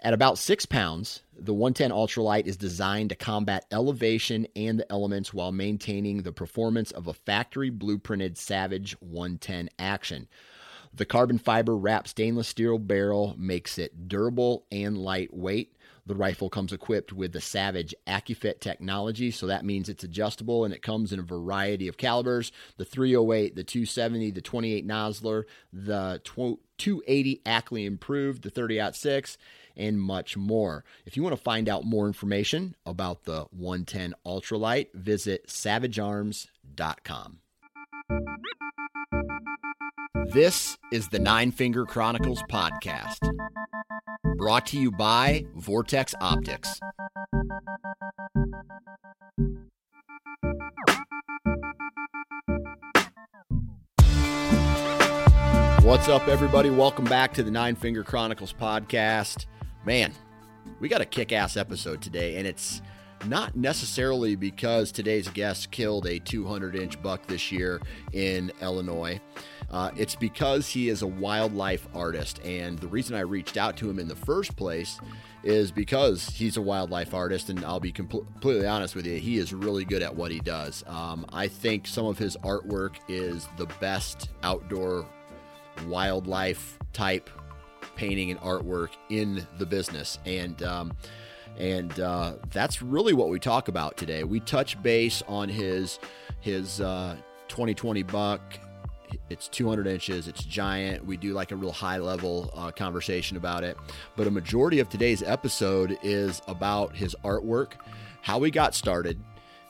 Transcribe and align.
At 0.00 0.14
about 0.14 0.38
six 0.38 0.64
pounds, 0.64 1.22
the 1.36 1.52
110 1.52 1.90
Ultralight 1.90 2.46
is 2.46 2.56
designed 2.56 3.10
to 3.10 3.16
combat 3.16 3.66
elevation 3.72 4.46
and 4.54 4.78
the 4.78 4.90
elements 4.92 5.34
while 5.34 5.50
maintaining 5.50 6.22
the 6.22 6.30
performance 6.30 6.92
of 6.92 7.08
a 7.08 7.12
factory 7.12 7.70
blueprinted 7.70 8.36
Savage 8.36 8.92
110 9.00 9.68
action. 9.76 10.28
The 10.94 11.04
carbon 11.04 11.38
fiber 11.38 11.76
wrapped 11.76 12.08
stainless 12.08 12.46
steel 12.46 12.78
barrel 12.78 13.34
makes 13.36 13.76
it 13.76 14.08
durable 14.08 14.66
and 14.70 14.96
lightweight. 14.96 15.74
The 16.06 16.14
rifle 16.14 16.48
comes 16.48 16.72
equipped 16.72 17.12
with 17.12 17.32
the 17.32 17.40
Savage 17.40 17.94
AccuFit 18.06 18.60
technology, 18.60 19.30
so 19.32 19.46
that 19.48 19.64
means 19.64 19.88
it's 19.88 20.04
adjustable 20.04 20.64
and 20.64 20.72
it 20.72 20.80
comes 20.80 21.12
in 21.12 21.18
a 21.18 21.22
variety 21.22 21.88
of 21.88 21.96
calibers 21.98 22.52
the 22.76 22.84
308, 22.84 23.56
the 23.56 23.64
270, 23.64 24.30
the 24.30 24.40
28 24.40 24.86
Nosler, 24.86 25.42
the 25.72 26.20
280 26.24 27.42
Ackley 27.44 27.84
Improved, 27.84 28.42
the 28.44 28.50
30 28.50 28.92
6 28.92 29.38
and 29.78 30.00
much 30.00 30.36
more. 30.36 30.84
If 31.06 31.16
you 31.16 31.22
want 31.22 31.36
to 31.36 31.42
find 31.42 31.68
out 31.68 31.84
more 31.84 32.06
information 32.06 32.74
about 32.84 33.24
the 33.24 33.46
110 33.50 34.14
Ultralight, 34.26 34.92
visit 34.92 35.46
savagearms.com. 35.46 37.38
This 40.32 40.76
is 40.92 41.08
the 41.08 41.18
Nine 41.18 41.52
Finger 41.52 41.86
Chronicles 41.86 42.42
podcast, 42.50 43.18
brought 44.36 44.66
to 44.66 44.78
you 44.78 44.90
by 44.90 45.46
Vortex 45.54 46.14
Optics. 46.20 46.80
What's 55.82 56.08
up, 56.08 56.28
everybody? 56.28 56.68
Welcome 56.68 57.06
back 57.06 57.32
to 57.34 57.42
the 57.42 57.50
Nine 57.50 57.74
Finger 57.74 58.04
Chronicles 58.04 58.52
podcast 58.52 59.46
man, 59.84 60.12
we 60.80 60.88
got 60.88 61.00
a 61.00 61.06
kick 61.06 61.32
ass 61.32 61.56
episode 61.56 62.00
today, 62.00 62.36
and 62.36 62.46
it's 62.46 62.82
not 63.26 63.56
necessarily 63.56 64.36
because 64.36 64.92
today's 64.92 65.28
guest 65.28 65.70
killed 65.70 66.06
a 66.06 66.18
200 66.18 66.76
inch 66.76 67.00
buck 67.02 67.26
this 67.26 67.50
year 67.50 67.80
in 68.12 68.52
Illinois. 68.60 69.20
Uh, 69.70 69.90
it's 69.96 70.14
because 70.14 70.68
he 70.68 70.88
is 70.88 71.02
a 71.02 71.06
wildlife 71.06 71.86
artist. 71.94 72.40
And 72.44 72.78
the 72.78 72.86
reason 72.86 73.16
I 73.16 73.20
reached 73.20 73.56
out 73.56 73.76
to 73.78 73.90
him 73.90 73.98
in 73.98 74.08
the 74.08 74.16
first 74.16 74.56
place 74.56 74.98
is 75.42 75.70
because 75.70 76.28
he's 76.28 76.56
a 76.56 76.62
wildlife 76.62 77.12
artist. 77.12 77.50
And 77.50 77.64
I'll 77.64 77.80
be 77.80 77.92
compl- 77.92 78.26
completely 78.32 78.66
honest 78.66 78.94
with 78.94 79.06
you, 79.06 79.18
he 79.18 79.38
is 79.38 79.52
really 79.52 79.84
good 79.84 80.02
at 80.02 80.14
what 80.14 80.30
he 80.30 80.40
does. 80.40 80.84
Um, 80.86 81.26
I 81.32 81.48
think 81.48 81.86
some 81.86 82.06
of 82.06 82.18
his 82.18 82.36
artwork 82.38 82.96
is 83.08 83.48
the 83.56 83.66
best 83.80 84.30
outdoor 84.42 85.06
wildlife 85.86 86.78
type 86.92 87.28
painting 87.98 88.30
and 88.30 88.40
artwork 88.40 88.90
in 89.10 89.46
the 89.58 89.66
business. 89.66 90.18
And, 90.24 90.62
um, 90.62 90.92
and 91.58 91.98
uh, 91.98 92.34
that's 92.50 92.80
really 92.80 93.12
what 93.12 93.28
we 93.28 93.40
talk 93.40 93.66
about 93.66 93.96
today. 93.96 94.22
We 94.22 94.40
touch 94.40 94.80
base 94.82 95.22
on 95.26 95.48
his 95.48 95.98
his 96.40 96.80
uh, 96.80 97.16
2020 97.48 98.04
buck. 98.04 98.40
It's 99.28 99.48
200 99.48 99.88
inches. 99.88 100.28
It's 100.28 100.44
giant. 100.44 101.04
We 101.04 101.16
do 101.16 101.32
like 101.32 101.50
a 101.50 101.56
real 101.56 101.72
high 101.72 101.98
level 101.98 102.50
uh, 102.54 102.70
conversation 102.70 103.36
about 103.36 103.64
it. 103.64 103.76
But 104.16 104.28
a 104.28 104.30
majority 104.30 104.78
of 104.78 104.88
today's 104.88 105.22
episode 105.22 105.98
is 106.02 106.40
about 106.46 106.94
his 106.94 107.16
artwork, 107.24 107.72
how 108.22 108.40
he 108.42 108.52
got 108.52 108.74
started, 108.74 109.18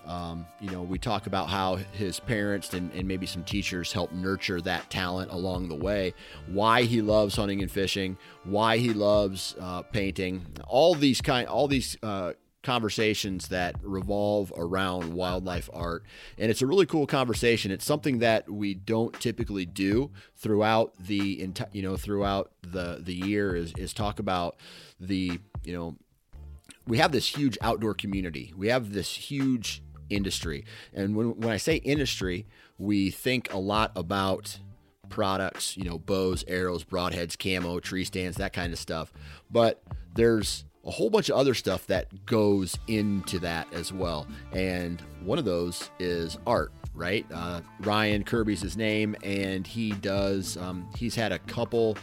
um, 0.09 0.47
you 0.59 0.71
know, 0.71 0.83
we 0.83 0.99
talk 0.99 1.27
about 1.27 1.51
how 1.51 1.77
his 1.77 2.19
parents 2.19 2.73
and, 2.73 2.91
and 2.93 3.07
maybe 3.07 3.27
some 3.27 3.45
teachers 3.45 3.93
help 3.93 4.11
nurture 4.11 4.61
that 4.63 4.89
talent 4.89 5.31
along 5.31 5.69
the 5.69 5.75
way, 5.75 6.15
why 6.47 6.83
he 6.85 7.03
loves 7.03 7.37
hunting 7.37 7.61
and 7.61 7.71
fishing, 7.71 8.17
why 8.45 8.79
he 8.79 8.95
loves 8.95 9.55
uh, 9.61 9.83
painting, 9.83 10.47
all 10.67 10.95
these 10.95 11.21
kind, 11.21 11.47
all 11.47 11.69
these 11.69 11.99
uh, 12.03 12.33
conversations 12.63 13.49
that 13.49 13.77
revolve 13.83 14.51
around 14.57 15.13
wildlife 15.13 15.69
art. 15.75 16.05
And 16.39 16.51
it's 16.51 16.63
a 16.63 16.67
really 16.67 16.87
cool 16.87 17.07
conversation. 17.07 17.71
It's 17.71 17.85
something 17.85 18.21
that 18.21 18.51
we 18.51 18.73
don't 18.73 19.13
typically 19.21 19.67
do 19.67 20.11
throughout 20.37 20.95
the 20.99 21.47
you 21.73 21.83
know 21.83 21.99
throughout 21.99 22.51
the 22.63 22.99
the 23.03 23.15
year 23.15 23.55
is 23.55 23.75
is 23.77 23.93
talk 23.93 24.19
about 24.19 24.57
the 24.99 25.39
you 25.65 25.73
know 25.75 25.97
we 26.87 26.97
have 26.97 27.13
this 27.13 27.29
huge 27.37 27.59
outdoor 27.61 27.93
community. 27.95 28.53
We 28.57 28.69
have 28.69 28.93
this 28.93 29.15
huge 29.15 29.83
industry. 30.11 30.65
And 30.95 31.17
when, 31.17 31.37
when 31.41 31.51
I 31.51 31.57
say 31.57 31.77
industry, 31.77 32.47
we 32.79 33.11
think 33.11 33.53
a 33.53 33.59
lot 33.59 33.93
about 33.97 34.59
products, 35.09 35.77
you 35.77 35.85
know, 35.85 35.99
bows, 35.99 36.45
arrows, 36.47 36.85
broadheads, 36.85 37.39
camo, 37.39 37.81
tree 37.81 38.05
stands, 38.05 38.37
that 38.37 38.53
kind 38.53 38.73
of 38.73 38.79
stuff. 38.79 39.13
But 39.51 39.83
there's 40.15 40.65
a 40.85 40.91
whole 40.91 41.11
bunch 41.11 41.29
of 41.29 41.37
other 41.37 41.55
stuff 41.55 41.87
that 41.89 42.25
goes 42.27 42.79
into 42.87 43.39
that 43.41 43.73
as 43.73 43.93
well. 43.93 44.27
And 44.53 45.03
one 45.23 45.39
of 45.39 45.45
those 45.45 45.91
is 45.99 46.39
art, 46.47 46.73
right? 46.95 47.27
Uh, 47.33 47.61
Ryan 47.81 48.25
Kirby's 48.25 48.63
his 48.63 48.77
name, 48.77 49.15
and 49.23 49.67
he 49.67 49.93
does, 49.93 50.57
um, 50.57 50.89
he's 50.97 51.15
had 51.15 51.33
a 51.33 51.39
couple 51.41 51.99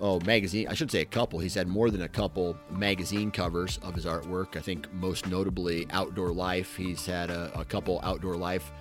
oh, 0.00 0.20
magazine. 0.20 0.66
I 0.68 0.74
should 0.74 0.90
say 0.90 1.00
a 1.00 1.06
couple. 1.06 1.38
He's 1.38 1.54
had 1.54 1.68
more 1.68 1.90
than 1.90 2.02
a 2.02 2.08
couple 2.08 2.56
magazine 2.70 3.30
covers 3.30 3.78
of 3.82 3.94
his 3.94 4.06
artwork. 4.06 4.56
I 4.56 4.60
think 4.60 4.92
most 4.92 5.28
notably 5.28 5.86
Outdoor 5.90 6.32
Life. 6.32 6.76
He's 6.76 7.06
had 7.06 7.30
a, 7.30 7.50
a 7.58 7.64
couple 7.64 8.00
Outdoor 8.02 8.36
Life 8.36 8.72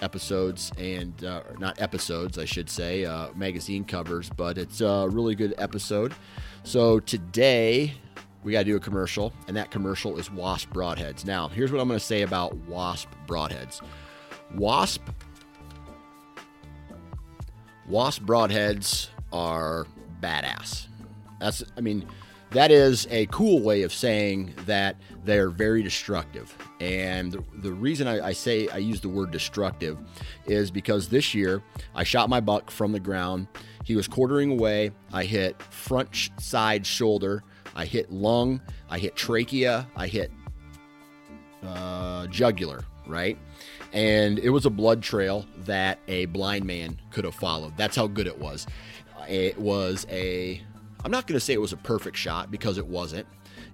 episodes 0.00 0.72
and 0.78 1.24
uh, 1.24 1.42
not 1.58 1.80
episodes, 1.80 2.38
I 2.38 2.44
should 2.44 2.70
say, 2.70 3.04
uh, 3.04 3.28
magazine 3.34 3.84
covers. 3.84 4.30
But 4.30 4.58
it's 4.58 4.80
a 4.80 5.08
really 5.10 5.34
good 5.34 5.54
episode. 5.58 6.14
So 6.64 7.00
today 7.00 7.94
we 8.42 8.52
got 8.52 8.60
to 8.60 8.64
do 8.64 8.76
a 8.76 8.80
commercial, 8.80 9.32
and 9.48 9.56
that 9.56 9.70
commercial 9.70 10.18
is 10.18 10.30
Wasp 10.30 10.70
Broadheads. 10.70 11.24
Now, 11.24 11.48
here's 11.48 11.70
what 11.70 11.80
I'm 11.80 11.88
going 11.88 12.00
to 12.00 12.04
say 12.04 12.22
about 12.22 12.56
Wasp 12.68 13.08
Broadheads. 13.26 13.80
Wasp 14.54 15.02
Wasp 17.88 18.22
broadheads 18.22 19.08
are 19.32 19.86
badass. 20.22 20.86
That's, 21.40 21.64
I 21.76 21.80
mean, 21.80 22.06
that 22.52 22.70
is 22.70 23.06
a 23.10 23.26
cool 23.26 23.60
way 23.60 23.82
of 23.82 23.92
saying 23.92 24.54
that 24.66 24.96
they're 25.24 25.48
very 25.48 25.82
destructive. 25.82 26.54
And 26.80 27.32
the, 27.32 27.42
the 27.62 27.72
reason 27.72 28.06
I, 28.06 28.28
I, 28.28 28.32
say 28.32 28.68
I 28.68 28.76
use 28.76 29.00
the 29.00 29.08
word 29.08 29.30
destructive 29.30 29.98
is 30.46 30.70
because 30.70 31.08
this 31.08 31.34
year 31.34 31.62
I 31.94 32.04
shot 32.04 32.28
my 32.28 32.40
buck 32.40 32.70
from 32.70 32.92
the 32.92 33.00
ground. 33.00 33.48
He 33.84 33.96
was 33.96 34.06
quartering 34.06 34.52
away. 34.52 34.92
I 35.12 35.24
hit 35.24 35.60
front 35.62 36.30
side 36.38 36.86
shoulder. 36.86 37.42
I 37.74 37.86
hit 37.86 38.12
lung. 38.12 38.60
I 38.90 38.98
hit 38.98 39.16
trachea. 39.16 39.88
I 39.96 40.06
hit 40.06 40.30
uh, 41.66 42.26
jugular, 42.26 42.84
right? 43.06 43.38
And 43.94 44.38
it 44.38 44.50
was 44.50 44.66
a 44.66 44.70
blood 44.70 45.02
trail 45.02 45.46
that 45.64 45.98
a 46.06 46.26
blind 46.26 46.64
man 46.64 47.00
could 47.10 47.24
have 47.24 47.34
followed. 47.34 47.76
That's 47.76 47.96
how 47.96 48.06
good 48.06 48.26
it 48.26 48.38
was. 48.38 48.66
It 49.28 49.58
was 49.58 50.06
a, 50.10 50.60
I'm 51.04 51.10
not 51.10 51.26
going 51.26 51.36
to 51.36 51.40
say 51.44 51.52
it 51.52 51.60
was 51.60 51.72
a 51.72 51.78
perfect 51.78 52.16
shot 52.16 52.50
because 52.50 52.78
it 52.78 52.86
wasn't. 52.86 53.26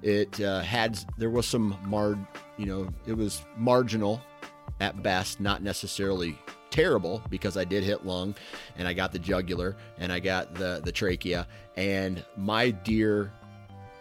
It 0.02 0.40
uh, 0.40 0.60
had, 0.60 0.98
there 1.16 1.30
was 1.30 1.46
some 1.46 1.76
mar, 1.84 2.18
you 2.56 2.66
know, 2.66 2.88
it 3.06 3.14
was 3.14 3.44
marginal 3.56 4.20
at 4.80 5.02
best, 5.02 5.40
not 5.40 5.62
necessarily 5.62 6.38
terrible 6.70 7.22
because 7.30 7.56
I 7.56 7.64
did 7.64 7.82
hit 7.82 8.04
lung 8.04 8.34
and 8.76 8.86
I 8.86 8.92
got 8.92 9.12
the 9.12 9.18
jugular 9.18 9.76
and 9.98 10.12
I 10.12 10.20
got 10.20 10.54
the, 10.54 10.80
the 10.84 10.92
trachea 10.92 11.46
and 11.76 12.24
my 12.36 12.70
deer 12.70 13.32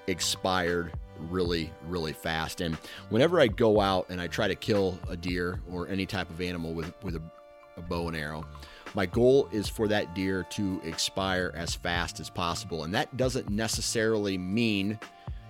expired 0.07 0.94
really, 1.19 1.71
really 1.88 2.13
fast. 2.13 2.61
And 2.61 2.75
whenever 3.09 3.39
I 3.39 3.47
go 3.47 3.79
out 3.79 4.07
and 4.09 4.21
I 4.21 4.27
try 4.27 4.47
to 4.47 4.55
kill 4.55 4.99
a 5.09 5.17
deer 5.17 5.59
or 5.69 5.88
any 5.88 6.05
type 6.05 6.29
of 6.29 6.41
animal 6.41 6.73
with, 6.73 6.94
with 7.03 7.15
a, 7.15 7.21
a 7.77 7.81
bow 7.81 8.07
and 8.07 8.17
arrow, 8.17 8.45
my 8.93 9.05
goal 9.05 9.49
is 9.51 9.67
for 9.67 9.87
that 9.87 10.13
deer 10.15 10.43
to 10.51 10.81
expire 10.83 11.51
as 11.55 11.75
fast 11.75 12.19
as 12.19 12.29
possible. 12.29 12.83
And 12.83 12.93
that 12.93 13.17
doesn't 13.17 13.49
necessarily 13.49 14.37
mean 14.37 14.99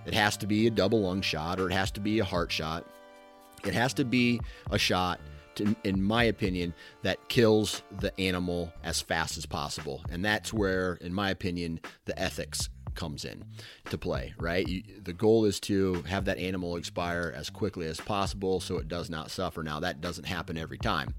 it 0.06 0.14
has 0.14 0.36
to 0.38 0.46
be 0.46 0.66
a 0.66 0.70
double 0.70 1.02
lung 1.02 1.20
shot 1.20 1.60
or 1.60 1.68
it 1.68 1.72
has 1.72 1.90
to 1.92 2.00
be 2.00 2.18
a 2.18 2.24
heart 2.24 2.50
shot. 2.50 2.84
It 3.64 3.74
has 3.74 3.92
to 3.94 4.04
be 4.04 4.40
a 4.70 4.78
shot 4.78 5.20
to, 5.56 5.74
in 5.84 6.02
my 6.02 6.24
opinion, 6.24 6.72
that 7.02 7.28
kills 7.28 7.82
the 8.00 8.18
animal 8.20 8.72
as 8.84 9.00
fast 9.00 9.36
as 9.36 9.46
possible. 9.46 10.02
And 10.10 10.24
that's 10.24 10.52
where, 10.52 10.94
in 10.94 11.12
my 11.12 11.30
opinion, 11.30 11.80
the 12.04 12.18
ethics 12.18 12.68
comes 12.94 13.24
in 13.24 13.44
to 13.90 13.98
play, 13.98 14.34
right? 14.38 14.66
You, 14.66 14.82
the 15.02 15.12
goal 15.12 15.44
is 15.44 15.60
to 15.60 16.02
have 16.02 16.24
that 16.24 16.38
animal 16.38 16.76
expire 16.76 17.32
as 17.34 17.50
quickly 17.50 17.86
as 17.86 18.00
possible 18.00 18.60
so 18.60 18.76
it 18.78 18.88
does 18.88 19.08
not 19.08 19.30
suffer. 19.30 19.62
Now, 19.62 19.80
that 19.80 20.00
doesn't 20.00 20.24
happen 20.24 20.58
every 20.58 20.78
time. 20.78 21.14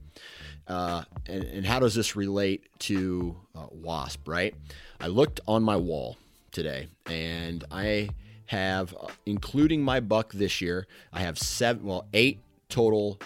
Uh, 0.70 1.04
and, 1.26 1.44
and, 1.44 1.66
how 1.66 1.80
does 1.80 1.96
this 1.96 2.16
relate 2.16 2.68
to 2.78 3.36
uh, 3.56 3.66
wasp, 3.72 4.28
right? 4.28 4.54
I 5.00 5.08
looked 5.08 5.40
on 5.48 5.64
my 5.64 5.76
wall 5.76 6.16
today 6.52 6.90
and 7.08 7.64
I 7.72 8.10
have, 8.46 8.94
uh, 8.94 9.08
including 9.26 9.82
my 9.82 10.00
buck 10.00 10.32
this 10.32 10.62
year, 10.62 10.86
I 11.12 11.22
have 11.22 11.40
seven, 11.40 11.86
well, 11.86 12.08
eight 12.14 12.42
total 12.70 13.20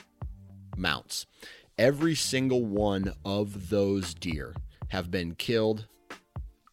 mounts. 0.78 1.26
Every 1.78 2.16
single 2.16 2.64
one 2.64 3.14
of 3.26 3.70
those 3.70 4.14
deer 4.14 4.56
have 4.88 5.12
been 5.12 5.36
killed 5.36 5.86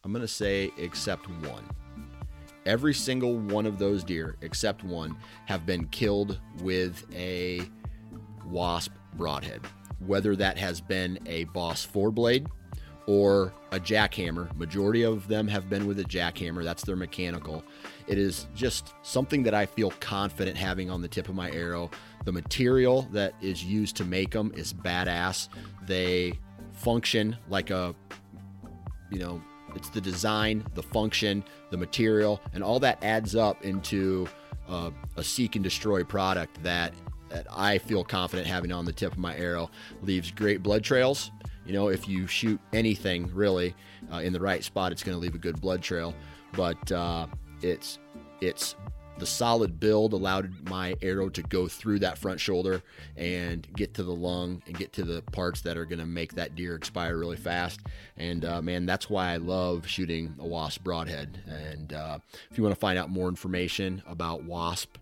I'm 0.03 0.11
going 0.11 0.21
to 0.21 0.27
say 0.27 0.71
except 0.77 1.29
one. 1.45 1.63
Every 2.65 2.93
single 2.93 3.37
one 3.37 3.65
of 3.65 3.79
those 3.79 4.03
deer, 4.03 4.35
except 4.41 4.83
one, 4.83 5.17
have 5.45 5.65
been 5.65 5.87
killed 5.87 6.39
with 6.61 7.05
a 7.13 7.61
wasp 8.45 8.91
broadhead. 9.15 9.61
Whether 10.05 10.35
that 10.35 10.57
has 10.57 10.81
been 10.81 11.19
a 11.25 11.45
Boss 11.45 11.83
four 11.85 12.11
blade 12.11 12.47
or 13.07 13.53
a 13.71 13.79
Jak-Hammer, 13.79 14.49
majority 14.55 15.03
of 15.03 15.27
them 15.27 15.47
have 15.47 15.69
been 15.69 15.87
with 15.87 15.99
a 15.99 16.03
Jak-Hammer. 16.03 16.63
That's 16.63 16.83
their 16.83 16.95
mechanical. 16.95 17.63
It 18.07 18.17
is 18.17 18.47
just 18.55 18.93
something 19.01 19.43
that 19.43 19.53
I 19.53 19.65
feel 19.65 19.91
confident 19.99 20.57
having 20.57 20.89
on 20.89 21.01
the 21.01 21.07
tip 21.07 21.29
of 21.29 21.35
my 21.35 21.51
arrow. 21.51 21.89
The 22.25 22.31
material 22.31 23.07
that 23.11 23.33
is 23.41 23.63
used 23.63 23.95
to 23.97 24.05
make 24.05 24.31
them 24.31 24.51
is 24.55 24.73
badass. 24.73 25.49
They 25.87 26.33
function 26.73 27.37
like 27.49 27.69
a, 27.69 27.95
you 29.11 29.19
know, 29.19 29.41
it's 29.75 29.89
the 29.89 30.01
design, 30.01 30.65
the 30.73 30.83
function, 30.83 31.43
the 31.69 31.77
material, 31.77 32.41
and 32.53 32.63
all 32.63 32.79
that 32.81 33.03
adds 33.03 33.35
up 33.35 33.63
into 33.63 34.27
uh, 34.67 34.91
a 35.15 35.23
seek 35.23 35.55
and 35.55 35.63
destroy 35.63 36.03
product 36.03 36.61
that, 36.63 36.93
that 37.31 37.47
I 37.51 37.77
feel 37.77 38.03
confident 38.03 38.47
having 38.47 38.71
on 38.71 38.85
the 38.85 38.93
tip 38.93 39.13
of 39.13 39.17
my 39.17 39.35
arrow. 39.37 39.69
Leaves 40.03 40.31
great 40.31 40.61
blood 40.61 40.83
trails. 40.83 41.31
You 41.65 41.73
know, 41.73 41.89
if 41.89 42.07
you 42.07 42.27
shoot 42.27 42.59
anything 42.73 43.33
really 43.33 43.75
uh, 44.11 44.17
in 44.17 44.33
the 44.33 44.39
right 44.39 44.63
spot, 44.63 44.91
it's 44.91 45.03
going 45.03 45.15
to 45.15 45.21
leave 45.21 45.35
a 45.35 45.39
good 45.39 45.61
blood 45.61 45.81
trail. 45.81 46.13
But 46.53 46.91
uh, 46.91 47.27
it's 47.61 47.99
it's 48.41 48.75
the 49.21 49.25
solid 49.27 49.79
build 49.79 50.13
allowed 50.13 50.67
my 50.67 50.95
arrow 51.03 51.29
to 51.29 51.43
go 51.43 51.67
through 51.67 51.99
that 51.99 52.17
front 52.17 52.39
shoulder 52.39 52.81
and 53.15 53.67
get 53.75 53.93
to 53.93 54.03
the 54.03 54.11
lung 54.11 54.63
and 54.65 54.75
get 54.75 54.93
to 54.93 55.03
the 55.03 55.21
parts 55.31 55.61
that 55.61 55.77
are 55.77 55.85
going 55.85 55.99
to 55.99 56.07
make 56.07 56.33
that 56.33 56.55
deer 56.55 56.73
expire 56.73 57.15
really 57.17 57.37
fast. 57.37 57.81
And 58.17 58.43
uh, 58.43 58.63
man, 58.63 58.87
that's 58.87 59.11
why 59.11 59.33
I 59.33 59.37
love 59.37 59.85
shooting 59.85 60.33
a 60.39 60.47
wasp 60.47 60.83
broadhead. 60.83 61.39
And 61.45 61.93
uh, 61.93 62.17
if 62.49 62.57
you 62.57 62.63
want 62.63 62.73
to 62.73 62.79
find 62.79 62.97
out 62.97 63.11
more 63.11 63.29
information 63.29 64.01
about 64.07 64.43
wasp 64.43 64.97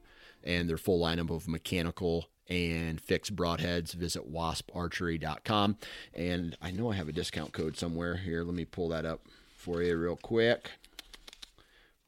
and 0.49 0.67
their 0.67 0.77
full 0.77 0.99
lineup 0.99 1.29
of 1.29 1.47
mechanical 1.47 2.25
and 2.47 2.99
fixed 2.99 3.35
broadheads, 3.35 3.93
visit 3.93 4.33
wasparchery.com. 4.33 5.77
And 6.15 6.57
I 6.59 6.71
know 6.71 6.91
I 6.91 6.95
have 6.95 7.07
a 7.07 7.11
discount 7.11 7.53
code 7.53 7.77
somewhere 7.77 8.15
here. 8.15 8.43
Let 8.43 8.55
me 8.55 8.65
pull 8.65 8.89
that 8.89 9.05
up 9.05 9.21
for 9.55 9.83
you 9.83 9.95
real 9.95 10.15
quick. 10.15 10.71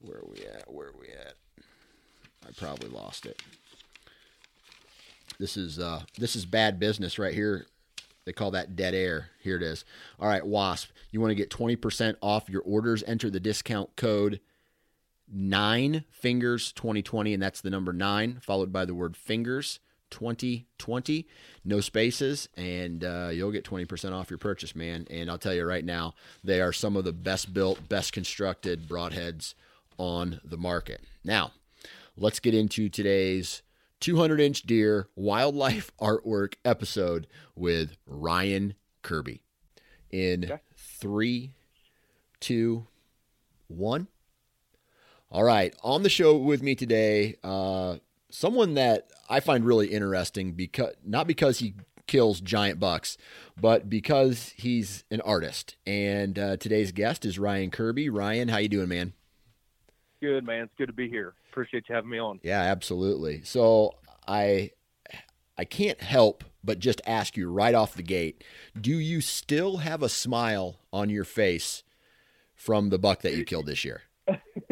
Where 0.00 0.18
are 0.18 0.28
we 0.28 0.44
at? 0.44 0.64
Where 0.72 0.88
are 0.88 0.94
we 1.00 1.06
at? 1.06 1.34
I 2.44 2.50
probably 2.56 2.88
lost 2.88 3.26
it. 3.26 3.40
This 5.38 5.56
is 5.56 5.78
uh, 5.78 6.02
this 6.18 6.34
is 6.34 6.44
bad 6.44 6.80
business 6.80 7.20
right 7.20 7.34
here. 7.34 7.66
They 8.24 8.32
call 8.32 8.50
that 8.50 8.74
dead 8.74 8.94
air. 8.94 9.30
Here 9.40 9.56
it 9.56 9.62
is. 9.62 9.84
All 10.18 10.28
right, 10.28 10.44
Wasp. 10.44 10.90
You 11.12 11.20
want 11.20 11.30
to 11.30 11.36
get 11.36 11.50
20% 11.50 12.16
off 12.20 12.48
your 12.48 12.62
orders? 12.62 13.04
Enter 13.06 13.30
the 13.30 13.40
discount 13.40 13.94
code 13.96 14.40
nine 15.32 16.04
fingers 16.10 16.72
2020, 16.72 17.34
and 17.34 17.42
that's 17.42 17.60
the 17.60 17.70
number 17.70 17.92
nine, 17.92 18.38
followed 18.40 18.72
by 18.72 18.84
the 18.84 18.94
word 18.94 19.16
fingers 19.16 19.80
2020. 20.10 21.26
No 21.64 21.80
spaces, 21.80 22.48
and 22.56 23.02
uh, 23.02 23.30
you'll 23.32 23.50
get 23.50 23.64
20% 23.64 24.12
off 24.12 24.30
your 24.30 24.38
purchase, 24.38 24.76
man. 24.76 25.06
And 25.10 25.30
I'll 25.30 25.38
tell 25.38 25.54
you 25.54 25.64
right 25.64 25.84
now, 25.84 26.14
they 26.44 26.60
are 26.60 26.72
some 26.72 26.96
of 26.96 27.04
the 27.04 27.12
best 27.12 27.52
built, 27.52 27.88
best 27.88 28.12
constructed 28.12 28.88
broadheads 28.88 29.54
on 29.98 30.40
the 30.44 30.56
market. 30.56 31.00
Now, 31.24 31.52
let's 32.16 32.40
get 32.40 32.54
into 32.54 32.88
today's 32.88 33.62
200 34.00 34.40
inch 34.40 34.62
deer 34.62 35.08
wildlife 35.16 35.90
artwork 36.00 36.54
episode 36.64 37.26
with 37.56 37.96
Ryan 38.06 38.74
Kirby. 39.02 39.42
In 40.10 40.44
okay. 40.44 40.60
three, 40.76 41.52
two, 42.38 42.86
one. 43.68 44.08
All 45.32 45.44
right, 45.44 45.74
on 45.82 46.02
the 46.02 46.10
show 46.10 46.36
with 46.36 46.62
me 46.62 46.74
today, 46.74 47.36
uh, 47.42 47.96
someone 48.28 48.74
that 48.74 49.08
I 49.30 49.40
find 49.40 49.64
really 49.64 49.86
interesting 49.86 50.52
because 50.52 50.92
not 51.06 51.26
because 51.26 51.58
he 51.58 51.72
kills 52.06 52.42
giant 52.42 52.78
bucks, 52.78 53.16
but 53.58 53.88
because 53.88 54.52
he's 54.58 55.04
an 55.10 55.22
artist. 55.22 55.76
And 55.86 56.38
uh, 56.38 56.58
today's 56.58 56.92
guest 56.92 57.24
is 57.24 57.38
Ryan 57.38 57.70
Kirby. 57.70 58.10
Ryan, 58.10 58.48
how 58.48 58.58
you 58.58 58.68
doing, 58.68 58.90
man? 58.90 59.14
Good, 60.20 60.44
man. 60.44 60.64
It's 60.64 60.74
good 60.76 60.88
to 60.88 60.92
be 60.92 61.08
here. 61.08 61.32
Appreciate 61.50 61.84
you 61.88 61.94
having 61.94 62.10
me 62.10 62.18
on. 62.18 62.38
Yeah, 62.42 62.60
absolutely. 62.60 63.40
So 63.42 63.94
I 64.28 64.72
I 65.56 65.64
can't 65.64 66.02
help 66.02 66.44
but 66.62 66.78
just 66.78 67.00
ask 67.06 67.38
you 67.38 67.50
right 67.50 67.74
off 67.74 67.94
the 67.94 68.02
gate, 68.02 68.44
do 68.78 68.98
you 68.98 69.22
still 69.22 69.78
have 69.78 70.02
a 70.02 70.10
smile 70.10 70.80
on 70.92 71.08
your 71.08 71.24
face 71.24 71.84
from 72.54 72.90
the 72.90 72.98
buck 72.98 73.22
that 73.22 73.34
you 73.34 73.46
killed 73.46 73.64
this 73.64 73.82
year? 73.82 74.02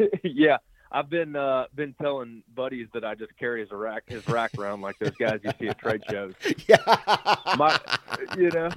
yeah. 0.23 0.57
I've 0.93 1.09
been 1.09 1.37
uh, 1.37 1.65
been 1.73 1.95
telling 2.01 2.43
buddies 2.53 2.87
that 2.93 3.05
I 3.05 3.15
just 3.15 3.37
carry 3.37 3.61
his 3.61 3.71
rack 3.71 4.03
his 4.07 4.27
rack 4.27 4.51
around 4.57 4.81
like 4.81 4.99
those 4.99 5.15
guys 5.15 5.39
you 5.43 5.51
see 5.57 5.69
at 5.69 5.79
trade 5.79 6.01
shows. 6.09 6.33
Yeah. 6.67 6.77
My 7.57 7.79
you 8.37 8.49
know, 8.49 8.69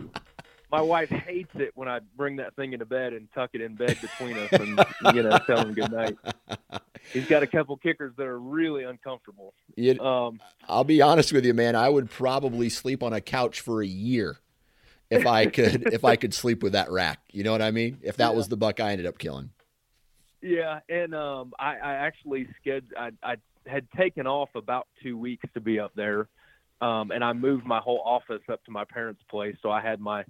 my 0.70 0.80
wife 0.80 1.08
hates 1.08 1.54
it 1.54 1.72
when 1.74 1.88
I 1.88 2.00
bring 2.16 2.36
that 2.36 2.54
thing 2.54 2.72
into 2.72 2.86
bed 2.86 3.12
and 3.14 3.28
tuck 3.32 3.50
it 3.52 3.60
in 3.60 3.74
bed 3.74 3.98
between 4.00 4.36
us 4.38 4.52
and 4.52 5.14
you 5.14 5.22
know 5.22 5.38
tell 5.38 5.58
him 5.58 5.74
good 5.74 5.90
night. 5.90 6.16
He's 7.12 7.26
got 7.26 7.42
a 7.42 7.46
couple 7.46 7.76
kickers 7.76 8.12
that 8.16 8.26
are 8.26 8.38
really 8.38 8.84
uncomfortable. 8.84 9.54
You, 9.76 10.00
um, 10.00 10.40
I'll 10.68 10.84
be 10.84 11.02
honest 11.02 11.32
with 11.32 11.44
you, 11.44 11.52
man. 11.52 11.76
I 11.76 11.88
would 11.88 12.10
probably 12.10 12.70
sleep 12.70 13.02
on 13.02 13.12
a 13.12 13.20
couch 13.20 13.60
for 13.60 13.82
a 13.82 13.86
year 13.86 14.38
if 15.10 15.26
I 15.26 15.46
could 15.46 15.92
if 15.92 16.04
I 16.04 16.16
could 16.16 16.34
sleep 16.34 16.62
with 16.62 16.72
that 16.72 16.90
rack. 16.90 17.20
You 17.32 17.44
know 17.44 17.52
what 17.52 17.62
I 17.62 17.70
mean? 17.70 17.98
If 18.02 18.16
that 18.18 18.30
yeah. 18.30 18.36
was 18.36 18.48
the 18.48 18.56
buck 18.56 18.80
I 18.80 18.92
ended 18.92 19.06
up 19.06 19.18
killing. 19.18 19.50
Yeah, 20.44 20.80
and 20.90 21.14
um, 21.14 21.54
I, 21.58 21.76
I 21.76 21.92
actually 21.94 22.46
scheduled. 22.60 22.92
I, 22.98 23.12
I 23.22 23.36
had 23.66 23.90
taken 23.92 24.26
off 24.26 24.50
about 24.54 24.86
two 25.02 25.16
weeks 25.16 25.46
to 25.54 25.60
be 25.60 25.80
up 25.80 25.92
there, 25.96 26.28
um, 26.82 27.12
and 27.12 27.24
I 27.24 27.32
moved 27.32 27.64
my 27.64 27.80
whole 27.80 28.02
office 28.04 28.42
up 28.52 28.62
to 28.66 28.70
my 28.70 28.84
parents' 28.84 29.22
place. 29.30 29.56
So 29.62 29.70
I 29.70 29.80
had 29.80 30.00
my 30.00 30.22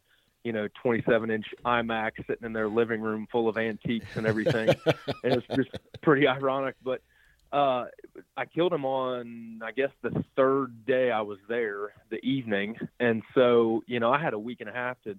you 0.44 0.52
know 0.52 0.68
27 0.84 1.32
inch 1.32 1.46
iMac 1.64 2.12
sitting 2.28 2.44
in 2.44 2.52
their 2.52 2.68
living 2.68 3.00
room 3.00 3.26
full 3.32 3.48
of 3.48 3.58
antiques 3.58 4.14
and 4.14 4.24
everything, 4.24 4.68
and 5.24 5.32
it's 5.32 5.46
just 5.56 5.70
pretty 6.00 6.28
ironic. 6.28 6.76
But 6.84 7.02
uh, 7.52 7.86
I 8.36 8.44
killed 8.44 8.72
him 8.72 8.84
on 8.84 9.62
I 9.64 9.72
guess 9.72 9.90
the 10.02 10.24
third 10.36 10.86
day 10.86 11.10
I 11.10 11.22
was 11.22 11.38
there, 11.48 11.92
the 12.10 12.24
evening, 12.24 12.76
and 13.00 13.24
so 13.34 13.82
you 13.88 13.98
know 13.98 14.12
I 14.12 14.22
had 14.22 14.32
a 14.32 14.38
week 14.38 14.60
and 14.60 14.70
a 14.70 14.72
half 14.72 14.96
to 15.02 15.18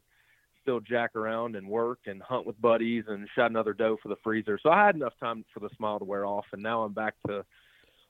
still 0.66 0.80
jack 0.80 1.16
around 1.16 1.56
and 1.56 1.68
work 1.68 2.00
and 2.08 2.22
hunt 2.24 2.48
with 2.48 2.60
buddies 2.60 3.04
and 3.08 3.28
shot 3.36 3.52
another 3.52 3.74
doe 3.74 3.98
for 4.02 4.10
the 4.10 4.16
freezer. 4.24 4.60
So 4.62 4.72
I 4.72 4.88
had 4.88 4.96
enough 4.96 5.14
time 5.20 5.46
for 5.54 5.60
the 5.60 5.70
smile 5.78 6.00
to 6.00 6.06
wear 6.06 6.26
off, 6.26 6.46
and 6.52 6.64
now 6.64 6.82
I'm 6.82 6.94
back 6.94 7.14
to 7.28 7.46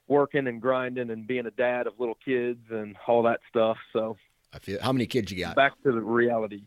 working 0.07 0.47
and 0.47 0.61
grinding 0.61 1.09
and 1.09 1.27
being 1.27 1.45
a 1.45 1.51
dad 1.51 1.85
of 1.85 1.93
little 1.99 2.17
kids 2.23 2.61
and 2.69 2.95
all 3.07 3.23
that 3.23 3.41
stuff. 3.49 3.77
So 3.91 4.15
I 4.53 4.59
feel 4.59 4.79
how 4.81 4.93
many 4.93 5.05
kids 5.05 5.31
you 5.31 5.43
got? 5.43 5.55
Back 5.55 5.73
to 5.83 5.91
the 5.91 6.01
reality. 6.01 6.63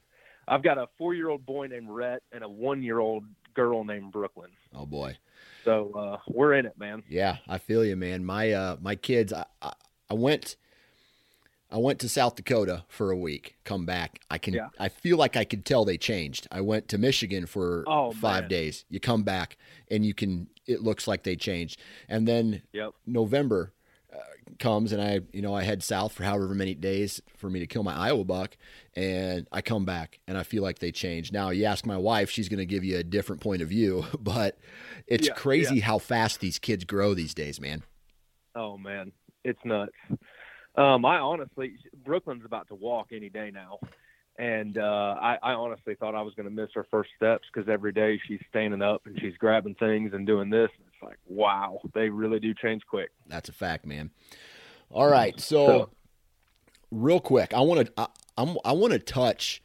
I've 0.47 0.63
got 0.63 0.77
a 0.77 0.87
four 0.99 1.15
year 1.15 1.31
old 1.31 1.47
boy 1.47 1.67
named 1.69 1.89
Rhett 1.89 2.23
and 2.33 2.45
a 2.45 2.49
one 2.49 2.83
year 2.83 2.99
old 2.99 3.25
girl 3.55 3.83
named 3.85 4.13
Brooklyn. 4.13 4.51
Oh 4.75 4.85
boy. 4.85 5.17
So 5.65 5.93
uh, 5.93 6.19
we're 6.29 6.55
in 6.55 6.67
it, 6.67 6.79
man. 6.79 7.03
Yeah, 7.09 7.39
I 7.49 7.59
feel 7.59 7.85
you, 7.85 7.97
man. 7.97 8.25
My 8.25 8.53
uh, 8.53 8.77
my 8.81 8.95
kids, 8.95 9.33
I, 9.33 9.47
I, 9.63 9.73
I 10.11 10.15
went 10.15 10.57
I 11.71 11.77
went 11.77 11.99
to 12.01 12.09
South 12.09 12.35
Dakota 12.35 12.85
for 12.89 13.11
a 13.11 13.17
week, 13.17 13.57
come 13.65 13.85
back. 13.85 14.21
I 14.31 14.39
can 14.39 14.55
Yeah. 14.55 14.69
I 14.79 14.89
feel 14.89 15.19
like 15.19 15.37
I 15.37 15.45
could 15.45 15.65
tell 15.67 15.85
they 15.85 15.99
changed. 15.99 16.47
I 16.51 16.63
went 16.63 16.89
to 16.89 16.99
Michigan 16.99 17.47
for 17.47 17.85
Oh, 17.87 18.11
5 18.13 18.43
man. 18.45 18.49
days. 18.49 18.85
You 18.89 19.01
come 19.01 19.23
back 19.23 19.57
and 19.91 20.05
you 20.05 20.15
can 20.15 20.49
it 20.67 20.83
looks 20.83 21.07
like 21.09 21.23
they 21.23 21.37
changed. 21.37 21.81
And 22.09 22.27
then 22.29 22.63
Yep. 22.73 22.93
November 23.07 23.73
uh, 24.13 24.19
comes 24.59 24.93
and 24.93 25.01
I, 25.03 25.21
you 25.33 25.43
know, 25.43 25.55
I 25.55 25.63
head 25.63 25.83
south 25.83 26.13
for 26.13 26.25
however 26.25 26.55
many 26.55 26.75
days 26.75 27.21
for 27.37 27.49
me 27.51 27.61
to 27.61 27.67
kill 27.67 27.83
my 27.83 27.95
Iowa 27.95 28.25
buck 28.25 28.57
and 28.95 29.47
I 29.53 29.61
come 29.61 29.85
back 29.85 30.21
and 30.27 30.39
I 30.39 30.43
feel 30.45 30.63
like 30.63 30.79
they 30.79 30.91
changed. 30.93 31.33
Now, 31.35 31.51
you 31.51 31.65
ask 31.67 31.85
my 31.85 31.97
wife, 31.99 32.31
she's 32.31 32.49
going 32.49 32.59
to 32.59 32.67
give 32.67 32.85
you 32.85 32.97
a 32.97 33.03
different 33.03 33.43
point 33.43 33.61
of 33.61 33.69
view, 33.69 34.07
but 34.19 34.59
it's 35.07 35.29
Yeah, 35.29 35.35
crazy 35.35 35.81
how 35.81 35.99
fast 35.99 36.41
these 36.41 36.59
kids 36.59 36.85
grow 36.85 37.13
these 37.13 37.35
days, 37.35 37.61
man. 37.61 37.83
Oh 38.55 38.77
man, 38.79 39.13
it's 39.45 39.61
nuts. 39.65 39.93
Um, 40.79 41.05
I 41.05 41.19
honestly, 41.19 41.73
Brooklyn's 42.05 42.45
about 42.45 42.69
to 42.69 42.75
walk 42.75 43.09
any 43.13 43.29
day 43.29 43.51
now, 43.53 43.79
and 44.39 44.79
uh, 44.79 45.17
I, 45.21 45.39
I 45.43 45.53
honestly 45.55 45.95
thought 45.97 46.15
I 46.15 46.23
was 46.23 46.35
going 46.35 46.49
to 46.49 46.55
miss 46.55 46.71
her 46.75 46.87
first 46.91 47.11
steps 47.17 47.49
because 47.53 47.69
every 47.69 47.93
day 47.93 48.21
she's 48.29 48.41
standing 48.49 48.81
up 48.83 49.03
and 49.07 49.19
she's 49.21 49.37
grabbing 49.39 49.75
things 49.75 50.13
and 50.15 50.27
doing 50.27 50.51
this. 50.51 50.71
And 50.79 50.87
it's 50.93 51.03
like, 51.03 51.19
wow, 51.27 51.81
they 51.95 52.09
really 52.09 52.39
do 52.39 52.55
change 52.55 52.83
quick. 52.89 53.11
That's 53.27 53.49
a 53.49 53.53
fact, 53.53 53.87
man. 53.87 54.11
All 54.91 55.09
right, 55.11 55.39
so, 55.41 55.67
So- 55.67 55.91
real 56.91 57.21
quick, 57.21 57.53
I 57.53 57.61
want 57.61 57.87
to 57.87 57.93
I, 57.99 58.07
I'm, 58.37 58.57
I 58.65 58.73
want 58.73 58.93
to 58.93 58.99
touch 59.01 59.61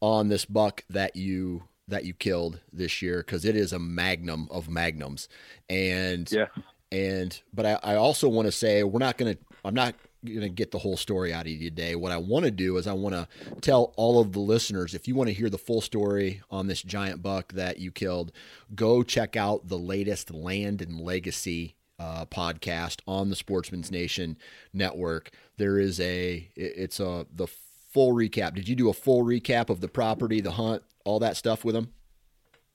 on 0.00 0.28
this 0.28 0.44
buck 0.44 0.84
that 0.90 1.16
you 1.16 1.64
that 1.88 2.04
you 2.04 2.12
killed 2.12 2.60
this 2.70 3.00
year 3.00 3.18
because 3.18 3.46
it 3.46 3.56
is 3.56 3.72
a 3.72 3.78
magnum 3.78 4.46
of 4.50 4.68
magnums, 4.68 5.28
and 5.70 6.30
Yeah. 6.30 6.46
and 6.92 7.40
but 7.54 7.64
I, 7.64 7.78
I 7.82 7.94
also 7.96 8.28
want 8.28 8.46
to 8.46 8.52
say 8.52 8.84
we're 8.84 8.98
not 8.98 9.16
gonna 9.16 9.36
I'm 9.64 9.74
not 9.74 9.94
gonna 10.24 10.48
get 10.48 10.70
the 10.70 10.78
whole 10.78 10.96
story 10.96 11.32
out 11.32 11.46
of 11.46 11.52
you 11.52 11.70
today. 11.70 11.94
What 11.94 12.12
I 12.12 12.16
want 12.18 12.44
to 12.44 12.50
do 12.50 12.76
is 12.76 12.86
I 12.86 12.92
want 12.92 13.14
to 13.14 13.28
tell 13.60 13.92
all 13.96 14.20
of 14.20 14.32
the 14.32 14.40
listeners 14.40 14.94
if 14.94 15.06
you 15.08 15.14
want 15.14 15.28
to 15.28 15.34
hear 15.34 15.50
the 15.50 15.58
full 15.58 15.80
story 15.80 16.42
on 16.50 16.66
this 16.66 16.82
giant 16.82 17.22
buck 17.22 17.52
that 17.52 17.78
you 17.78 17.90
killed, 17.90 18.32
go 18.74 19.02
check 19.02 19.36
out 19.36 19.68
the 19.68 19.78
latest 19.78 20.30
Land 20.32 20.82
and 20.82 21.00
Legacy 21.00 21.76
uh, 21.98 22.24
podcast 22.26 23.00
on 23.06 23.30
the 23.30 23.36
Sportsman's 23.36 23.90
Nation 23.90 24.36
network. 24.72 25.30
There 25.56 25.78
is 25.78 26.00
a 26.00 26.48
it's 26.54 27.00
a 27.00 27.26
the 27.34 27.46
full 27.46 28.14
recap. 28.14 28.54
Did 28.54 28.68
you 28.68 28.76
do 28.76 28.88
a 28.88 28.94
full 28.94 29.24
recap 29.24 29.70
of 29.70 29.80
the 29.80 29.88
property, 29.88 30.40
the 30.40 30.52
hunt, 30.52 30.82
all 31.04 31.18
that 31.20 31.36
stuff 31.36 31.64
with 31.64 31.74
them? 31.74 31.92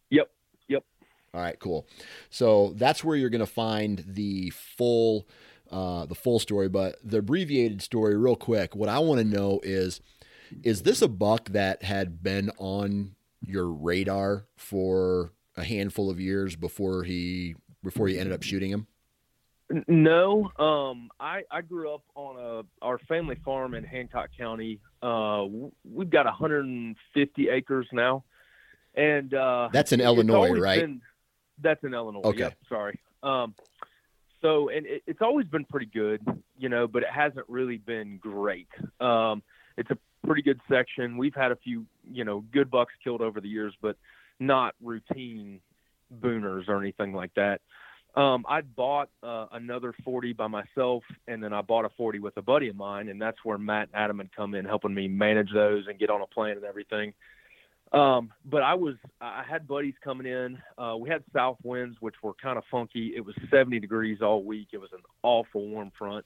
Yep. 0.09 0.29
Yep. 0.67 0.83
All 1.33 1.41
right, 1.41 1.59
cool. 1.59 1.87
So 2.29 2.73
that's 2.75 3.03
where 3.03 3.15
you're 3.15 3.29
going 3.29 3.39
to 3.39 3.45
find 3.45 4.03
the 4.07 4.51
full, 4.51 5.27
uh, 5.71 6.05
the 6.05 6.15
full 6.15 6.39
story. 6.39 6.69
But 6.69 6.97
the 7.03 7.17
abbreviated 7.19 7.81
story, 7.81 8.17
real 8.17 8.35
quick. 8.35 8.75
What 8.75 8.89
I 8.89 8.99
want 8.99 9.19
to 9.19 9.25
know 9.25 9.59
is, 9.63 10.01
is 10.63 10.83
this 10.83 11.01
a 11.01 11.07
buck 11.07 11.49
that 11.49 11.83
had 11.83 12.21
been 12.23 12.51
on 12.57 13.15
your 13.45 13.67
radar 13.67 14.45
for 14.55 15.33
a 15.57 15.63
handful 15.63 16.09
of 16.09 16.19
years 16.19 16.55
before 16.55 17.03
he 17.03 17.55
before 17.83 18.07
you 18.07 18.19
ended 18.19 18.33
up 18.33 18.43
shooting 18.43 18.71
him? 18.71 18.87
No, 19.87 20.51
um, 20.59 21.09
I 21.19 21.43
I 21.49 21.61
grew 21.61 21.93
up 21.93 22.03
on 22.15 22.37
a 22.37 22.85
our 22.85 22.99
family 22.99 23.35
farm 23.43 23.73
in 23.73 23.83
Hancock 23.83 24.29
County. 24.37 24.79
Uh, 25.01 25.45
we've 25.83 26.09
got 26.09 26.25
150 26.25 27.49
acres 27.49 27.87
now, 27.91 28.23
and 28.93 29.33
uh, 29.33 29.69
That's 29.71 29.91
in 29.91 30.01
Illinois, 30.01 30.51
right? 30.59 30.81
been- 30.81 31.01
that's 31.61 31.83
in 31.83 31.93
Illinois. 31.93 32.21
Okay. 32.21 32.39
Yep, 32.39 32.57
sorry. 32.67 32.99
Um, 33.21 33.53
so 34.43 34.69
and 34.69 34.85
it, 34.85 35.01
it's 35.07 35.21
always 35.21 35.47
been 35.47 35.65
pretty 35.65 35.87
good, 35.87 36.21
you 36.57 36.69
know, 36.69 36.87
but 36.87 37.01
it 37.01 37.09
hasn't 37.09 37.45
really 37.49 37.77
been 37.77 38.17
great. 38.17 38.67
Um, 38.99 39.41
it's 39.77 39.89
a 39.89 39.97
pretty 40.27 40.43
good 40.43 40.61
section. 40.69 41.17
We've 41.17 41.33
had 41.33 41.51
a 41.51 41.55
few, 41.55 41.85
you 42.11 42.23
know, 42.23 42.43
good 42.53 42.69
bucks 42.69 42.93
killed 43.03 43.21
over 43.21 43.41
the 43.41 43.47
years, 43.47 43.73
but 43.81 43.97
not 44.39 44.75
routine 44.81 45.59
booners 46.21 46.67
or 46.67 46.79
anything 46.79 47.13
like 47.13 47.33
that. 47.35 47.61
Um, 48.15 48.45
I 48.47 48.61
bought 48.61 49.09
uh, 49.23 49.47
another 49.53 49.91
40 50.03 50.33
by 50.33 50.47
myself, 50.47 51.03
and 51.27 51.43
then 51.43 51.51
I 51.51 51.61
bought 51.61 51.85
a 51.85 51.89
40 51.97 52.19
with 52.19 52.37
a 52.37 52.43
buddy 52.43 52.67
of 52.67 52.75
mine, 52.75 53.09
and 53.09 53.19
that's 53.19 53.37
where 53.43 53.57
Matt 53.57 53.89
and 53.91 54.03
Adam 54.03 54.19
had 54.19 54.35
come 54.35 54.53
in 54.53 54.65
helping 54.65 54.93
me 54.93 55.07
manage 55.07 55.49
those 55.51 55.85
and 55.87 55.97
get 55.97 56.11
on 56.11 56.21
a 56.21 56.27
plan 56.27 56.57
and 56.57 56.63
everything. 56.63 57.13
Um, 57.93 58.31
but 58.43 58.63
I 58.63 58.73
was, 58.73 58.95
I 59.21 59.43
had 59.47 59.67
buddies 59.67 59.93
coming 60.03 60.25
in. 60.25 60.57
Uh, 60.77 60.95
we 60.97 61.09
had 61.09 61.23
south 61.31 61.57
winds, 61.63 61.97
which 61.99 62.15
were 62.23 62.33
kind 62.41 62.57
of 62.57 62.63
funky. 62.71 63.13
It 63.15 63.23
was 63.23 63.35
70 63.51 63.79
degrees 63.79 64.19
all 64.21 64.43
week. 64.43 64.69
It 64.73 64.79
was 64.79 64.89
an 64.93 65.01
awful 65.21 65.67
warm 65.67 65.91
front. 65.97 66.25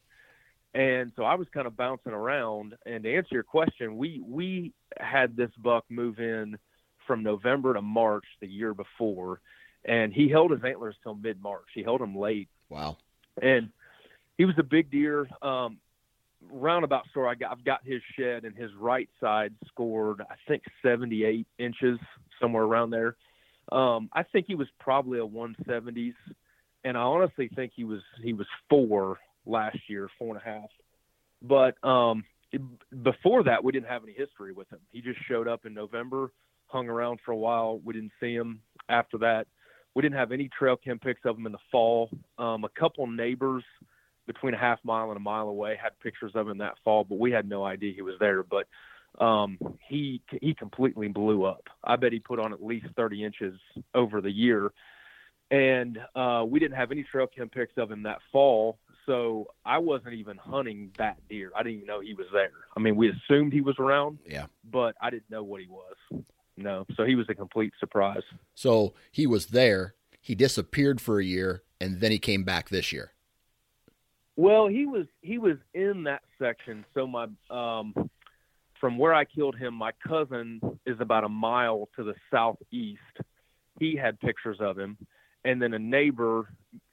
And 0.74 1.12
so 1.16 1.24
I 1.24 1.36
was 1.36 1.48
kind 1.54 1.68
of 1.68 1.76
bouncing 1.76 2.14
around. 2.14 2.76
And 2.86 3.04
to 3.04 3.14
answer 3.16 3.30
your 3.34 3.44
question, 3.44 3.98
we, 3.98 4.22
we 4.26 4.74
had 4.98 5.36
this 5.36 5.50
buck 5.62 5.84
move 5.90 6.20
in 6.20 6.58
from 7.06 7.24
November 7.24 7.74
to 7.74 7.82
March 7.82 8.26
the 8.40 8.48
year 8.48 8.74
before. 8.74 9.42
And 9.84 10.14
he 10.14 10.30
held 10.30 10.52
his 10.52 10.64
antlers 10.64 10.96
till 11.04 11.16
mid 11.16 11.42
March. 11.42 11.68
He 11.74 11.84
held 11.84 12.02
them 12.02 12.16
late 12.18 12.50
Wow. 12.70 12.98
and 13.42 13.70
he 14.38 14.46
was 14.46 14.56
a 14.60 14.64
big 14.64 14.92
deer. 14.92 15.28
Um, 15.42 15.80
roundabout 16.52 17.08
story. 17.10 17.30
I 17.30 17.36
got, 17.36 17.52
I've 17.52 17.66
got 17.66 17.80
his 17.84 18.02
shed, 18.18 18.46
and 18.46 18.56
his 18.56 18.72
right 18.80 19.10
side 19.20 19.54
scored, 19.68 20.22
I 20.22 20.36
think, 20.48 20.64
78 20.84 21.46
inches, 21.60 22.00
somewhere 22.40 22.64
around 22.64 22.92
there. 22.92 23.16
Um, 23.72 24.10
I 24.14 24.24
think 24.24 24.46
he 24.48 24.56
was 24.56 24.68
probably 24.80 25.20
a 25.20 25.26
170s, 25.26 26.14
and 26.84 26.98
I 26.98 27.02
honestly 27.02 27.50
think 27.56 27.74
he 27.76 27.84
was 27.84 28.02
he 28.24 28.34
was 28.34 28.48
four 28.70 29.18
last 29.46 29.78
year, 29.88 30.10
four 30.18 30.36
and 30.36 30.42
a 30.42 30.46
half. 30.46 30.70
But 31.42 31.84
um, 31.88 32.24
it- 32.52 32.62
before 33.04 33.44
that, 33.44 33.64
we 33.64 33.72
didn't 33.72 33.90
have 33.90 34.04
any 34.04 34.14
history 34.14 34.54
with 34.54 34.70
him. 34.70 34.80
He 34.92 35.02
just 35.02 35.20
showed 35.28 35.48
up 35.48 35.66
in 35.66 35.74
November, 35.74 36.32
hung 36.68 36.88
around 36.88 37.20
for 37.26 37.32
a 37.32 37.38
while. 37.38 37.80
We 37.84 37.94
didn't 37.94 38.14
see 38.20 38.34
him 38.34 38.62
after 38.90 39.18
that. 39.20 39.48
We 39.96 40.02
didn't 40.02 40.18
have 40.18 40.32
any 40.32 40.50
trail 40.58 40.78
cam 40.78 41.00
pics 41.00 41.22
of 41.26 41.38
him 41.38 41.46
in 41.46 41.52
the 41.52 41.58
fall. 41.72 42.10
Um, 42.38 42.64
a 42.64 42.70
couple 42.80 43.08
neighbors 43.08 43.64
between 44.28 44.54
a 44.54 44.58
half 44.58 44.80
mile 44.84 45.08
and 45.10 45.18
a 45.18 45.22
mile 45.22 45.48
away 45.48 45.76
had 45.82 45.98
pictures 46.00 46.34
of 46.36 46.48
him 46.48 46.60
that 46.60 46.76
fall, 46.84 47.04
but 47.04 47.18
we 47.18 47.32
had 47.32 47.50
no 47.50 47.64
idea 47.64 47.94
he 47.96 48.02
was 48.04 48.16
there. 48.20 48.44
But 48.44 48.68
um, 49.24 49.58
he 49.88 50.22
he 50.42 50.54
completely 50.54 51.08
blew 51.08 51.44
up. 51.46 51.64
I 51.84 51.96
bet 51.96 52.14
he 52.14 52.20
put 52.20 52.40
on 52.40 52.54
at 52.54 52.64
least 52.64 52.86
30 52.96 53.24
inches 53.24 53.60
over 53.96 54.22
the 54.22 54.30
year, 54.32 54.72
and 55.50 55.98
uh, 56.16 56.46
we 56.48 56.60
didn't 56.60 56.78
have 56.78 56.92
any 56.92 57.04
trail 57.04 57.26
cam 57.28 57.50
pics 57.50 57.74
of 57.78 57.90
him 57.90 58.04
that 58.04 58.20
fall. 58.32 58.78
So 59.06 59.48
I 59.66 59.78
wasn't 59.78 60.16
even 60.16 60.36
hunting 60.38 60.92
that 60.98 61.16
deer. 61.30 61.52
I 61.56 61.64
didn't 61.64 61.76
even 61.76 61.88
know 61.88 62.02
he 62.02 62.14
was 62.14 62.28
there. 62.34 62.52
I 62.76 62.82
mean, 62.82 62.98
we 62.98 63.10
assumed 63.10 63.54
he 63.54 63.62
was 63.62 63.76
around, 63.80 64.20
Yeah. 64.28 64.48
but 64.70 64.96
I 65.02 65.10
didn't 65.10 65.30
know 65.30 65.44
what 65.44 65.62
he 65.62 65.68
was. 65.70 66.24
No, 66.58 66.86
so 66.98 67.06
he 67.06 67.16
was 67.16 67.28
a 67.30 67.34
complete 67.34 67.72
surprise. 67.80 68.24
So 68.56 68.96
he 69.12 69.26
was 69.26 69.48
there. 69.48 69.96
He 70.20 70.36
disappeared 70.36 71.00
for 71.00 71.20
a 71.20 71.24
year, 71.24 71.64
and 71.80 72.02
then 72.02 72.12
he 72.12 72.20
came 72.20 72.44
back 72.44 72.68
this 72.68 72.92
year. 72.92 73.14
Well, 74.38 74.68
he 74.68 74.86
was 74.86 75.08
he 75.22 75.40
was 75.40 75.58
in 75.74 76.04
that 76.04 76.22
section. 76.40 76.86
So 76.94 77.08
my 77.08 77.28
um, 77.50 77.94
from 78.80 78.98
where 79.00 79.14
I 79.14 79.26
killed 79.26 79.58
him, 79.58 79.74
my 79.74 79.92
cousin 80.08 80.62
is 80.86 80.98
about 81.00 81.24
a 81.24 81.30
mile 81.30 81.90
to 81.96 82.04
the 82.04 82.14
southeast. 82.32 83.02
He 83.80 83.96
had 83.96 84.20
pictures 84.20 84.58
of 84.60 84.78
him, 84.78 84.96
and 85.44 85.60
then 85.60 85.74
a 85.74 85.80
neighbor 85.80 86.50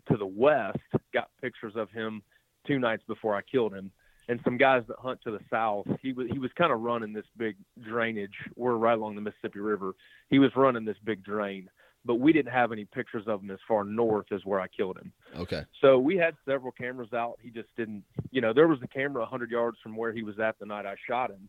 to 0.08 0.16
the 0.16 0.26
west 0.26 0.78
got 1.12 1.28
pictures 1.40 1.74
of 1.76 1.90
him 1.90 2.22
two 2.66 2.78
nights 2.78 3.02
before 3.06 3.36
I 3.36 3.42
killed 3.42 3.74
him. 3.74 3.90
And 4.26 4.40
some 4.42 4.56
guys 4.56 4.82
that 4.88 4.96
hunt 4.98 5.20
to 5.24 5.30
the 5.30 5.40
south, 5.50 5.86
he 6.00 6.14
was 6.14 6.28
he 6.32 6.38
was 6.38 6.50
kind 6.56 6.72
of 6.72 6.80
running 6.80 7.12
this 7.12 7.26
big 7.36 7.56
drainage. 7.86 8.32
We're 8.56 8.76
right 8.76 8.96
along 8.96 9.16
the 9.16 9.20
Mississippi 9.20 9.60
River. 9.60 9.92
He 10.30 10.38
was 10.38 10.50
running 10.56 10.86
this 10.86 10.96
big 11.04 11.22
drain, 11.22 11.68
but 12.04 12.16
we 12.16 12.32
didn't 12.32 12.52
have 12.52 12.72
any 12.72 12.84
pictures 12.84 13.24
of 13.26 13.40
him 13.42 13.50
as 13.50 13.58
far 13.66 13.84
north 13.84 14.26
as 14.32 14.44
where 14.44 14.60
I 14.60 14.68
killed 14.68 14.98
him. 14.98 15.12
Okay. 15.36 15.62
So 15.80 15.98
we 15.98 16.16
had 16.16 16.34
several 16.44 16.72
cameras 16.72 17.12
out. 17.12 17.38
He 17.42 17.50
just 17.50 17.68
didn't, 17.76 18.04
you 18.30 18.40
know, 18.40 18.52
there 18.52 18.68
was 18.68 18.78
a 18.82 18.88
camera 18.88 19.22
100 19.22 19.50
yards 19.50 19.78
from 19.82 19.96
where 19.96 20.12
he 20.12 20.22
was 20.22 20.38
at 20.38 20.58
the 20.58 20.66
night 20.66 20.86
I 20.86 20.96
shot 21.08 21.30
him, 21.30 21.48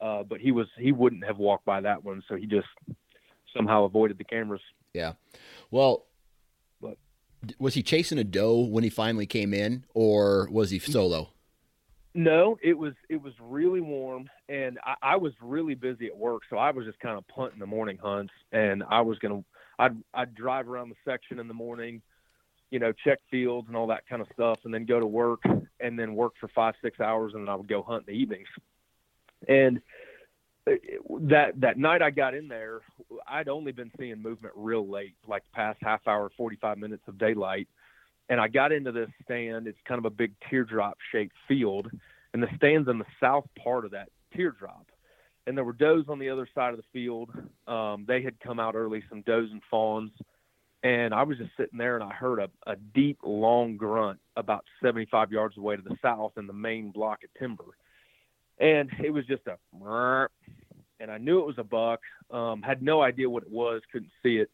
uh, 0.00 0.22
but 0.22 0.40
he 0.40 0.52
was 0.52 0.66
he 0.78 0.92
wouldn't 0.92 1.24
have 1.24 1.38
walked 1.38 1.64
by 1.64 1.80
that 1.80 2.04
one, 2.04 2.22
so 2.28 2.36
he 2.36 2.46
just 2.46 2.68
somehow 3.56 3.84
avoided 3.84 4.18
the 4.18 4.24
cameras. 4.24 4.60
Yeah. 4.92 5.14
Well, 5.70 6.06
But- 6.80 6.98
was 7.58 7.74
he 7.74 7.82
chasing 7.82 8.18
a 8.18 8.24
doe 8.24 8.60
when 8.60 8.84
he 8.84 8.90
finally 8.90 9.26
came 9.26 9.54
in, 9.54 9.84
or 9.94 10.48
was 10.50 10.70
he 10.70 10.78
solo? 10.78 11.30
No, 12.16 12.58
it 12.62 12.74
was 12.78 12.94
it 13.08 13.20
was 13.20 13.32
really 13.40 13.80
warm, 13.80 14.28
and 14.48 14.78
I, 14.84 14.94
I 15.02 15.16
was 15.16 15.32
really 15.42 15.74
busy 15.74 16.06
at 16.06 16.16
work, 16.16 16.42
so 16.48 16.56
I 16.58 16.70
was 16.70 16.86
just 16.86 17.00
kind 17.00 17.18
of 17.18 17.26
punting 17.26 17.58
the 17.58 17.66
morning 17.66 17.98
hunts, 18.00 18.32
and 18.52 18.84
I 18.88 19.00
was 19.00 19.18
gonna 19.18 19.42
I'd 19.78 19.96
I'd 20.12 20.34
drive 20.34 20.68
around 20.68 20.90
the 20.90 20.96
section 21.04 21.38
in 21.38 21.48
the 21.48 21.54
morning, 21.54 22.02
you 22.70 22.78
know, 22.78 22.92
check 22.92 23.20
fields 23.30 23.68
and 23.68 23.76
all 23.76 23.88
that 23.88 24.06
kind 24.08 24.22
of 24.22 24.28
stuff, 24.32 24.58
and 24.64 24.72
then 24.72 24.84
go 24.84 25.00
to 25.00 25.06
work, 25.06 25.42
and 25.80 25.98
then 25.98 26.14
work 26.14 26.34
for 26.40 26.48
five 26.48 26.74
six 26.82 27.00
hours, 27.00 27.32
and 27.34 27.42
then 27.42 27.48
I 27.48 27.54
would 27.54 27.68
go 27.68 27.82
hunt 27.82 28.04
in 28.06 28.14
the 28.14 28.20
evenings. 28.20 28.48
And 29.48 29.80
uh, 30.66 30.72
that 31.22 31.60
that 31.60 31.78
night 31.78 32.02
I 32.02 32.10
got 32.10 32.34
in 32.34 32.48
there, 32.48 32.80
I'd 33.26 33.48
only 33.48 33.72
been 33.72 33.90
seeing 33.98 34.22
movement 34.22 34.54
real 34.56 34.88
late, 34.88 35.14
like 35.26 35.42
past 35.52 35.78
half 35.82 36.06
hour, 36.06 36.30
forty 36.36 36.56
five 36.56 36.78
minutes 36.78 37.02
of 37.06 37.18
daylight, 37.18 37.68
and 38.28 38.40
I 38.40 38.48
got 38.48 38.72
into 38.72 38.92
this 38.92 39.10
stand. 39.24 39.66
It's 39.66 39.78
kind 39.86 39.98
of 39.98 40.04
a 40.04 40.10
big 40.10 40.32
teardrop 40.48 40.98
shaped 41.12 41.36
field, 41.46 41.90
and 42.32 42.42
the 42.42 42.48
stands 42.56 42.88
in 42.88 42.98
the 42.98 43.06
south 43.20 43.46
part 43.62 43.84
of 43.84 43.90
that 43.90 44.08
teardrop. 44.34 44.86
And 45.46 45.56
there 45.56 45.64
were 45.64 45.72
does 45.74 46.04
on 46.08 46.18
the 46.18 46.30
other 46.30 46.48
side 46.54 46.72
of 46.72 46.78
the 46.78 46.84
field. 46.92 47.30
Um, 47.66 48.04
they 48.08 48.22
had 48.22 48.40
come 48.40 48.58
out 48.58 48.74
early, 48.74 49.02
some 49.08 49.22
does 49.22 49.50
and 49.50 49.60
fawns. 49.70 50.10
And 50.82 51.14
I 51.14 51.22
was 51.22 51.38
just 51.38 51.50
sitting 51.56 51.78
there 51.78 51.96
and 51.96 52.04
I 52.04 52.12
heard 52.12 52.38
a, 52.38 52.48
a 52.66 52.76
deep, 52.76 53.18
long 53.22 53.76
grunt 53.76 54.20
about 54.36 54.64
75 54.82 55.32
yards 55.32 55.56
away 55.56 55.76
to 55.76 55.82
the 55.82 55.96
south 56.02 56.32
in 56.36 56.46
the 56.46 56.52
main 56.52 56.90
block 56.90 57.24
of 57.24 57.30
timber. 57.38 57.64
And 58.58 58.90
it 59.02 59.10
was 59.10 59.26
just 59.26 59.42
a, 59.46 59.56
and 61.00 61.10
I 61.10 61.18
knew 61.18 61.40
it 61.40 61.46
was 61.46 61.58
a 61.58 61.64
buck. 61.64 62.00
Um, 62.30 62.62
had 62.62 62.82
no 62.82 63.02
idea 63.02 63.28
what 63.28 63.42
it 63.42 63.50
was, 63.50 63.82
couldn't 63.90 64.10
see 64.22 64.36
it. 64.36 64.50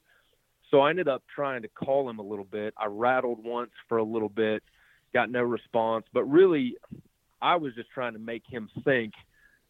So 0.70 0.80
I 0.80 0.90
ended 0.90 1.08
up 1.08 1.24
trying 1.34 1.62
to 1.62 1.68
call 1.68 2.08
him 2.08 2.18
a 2.20 2.22
little 2.22 2.44
bit. 2.44 2.74
I 2.76 2.86
rattled 2.86 3.44
once 3.44 3.72
for 3.88 3.98
a 3.98 4.04
little 4.04 4.28
bit, 4.28 4.62
got 5.12 5.30
no 5.30 5.42
response. 5.42 6.06
But 6.12 6.24
really, 6.24 6.76
I 7.42 7.56
was 7.56 7.74
just 7.74 7.90
trying 7.90 8.12
to 8.12 8.18
make 8.18 8.44
him 8.48 8.68
think 8.84 9.12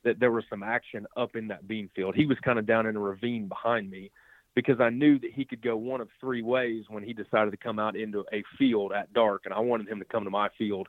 that 0.04 0.18
there 0.18 0.32
was 0.32 0.44
some 0.48 0.62
action 0.62 1.06
up 1.16 1.36
in 1.36 1.48
that 1.48 1.68
bean 1.68 1.90
field. 1.94 2.14
He 2.14 2.26
was 2.26 2.38
kind 2.40 2.58
of 2.58 2.66
down 2.66 2.86
in 2.86 2.96
a 2.96 3.00
ravine 3.00 3.48
behind 3.48 3.90
me 3.90 4.10
because 4.54 4.80
I 4.80 4.90
knew 4.90 5.18
that 5.18 5.30
he 5.32 5.44
could 5.44 5.62
go 5.62 5.76
one 5.76 6.00
of 6.00 6.08
three 6.20 6.42
ways 6.42 6.84
when 6.88 7.02
he 7.02 7.12
decided 7.12 7.50
to 7.50 7.56
come 7.56 7.78
out 7.78 7.96
into 7.96 8.24
a 8.32 8.42
field 8.58 8.92
at 8.92 9.12
dark, 9.12 9.42
and 9.44 9.54
I 9.54 9.60
wanted 9.60 9.88
him 9.88 9.98
to 9.98 10.04
come 10.04 10.24
to 10.24 10.30
my 10.30 10.48
field. 10.58 10.88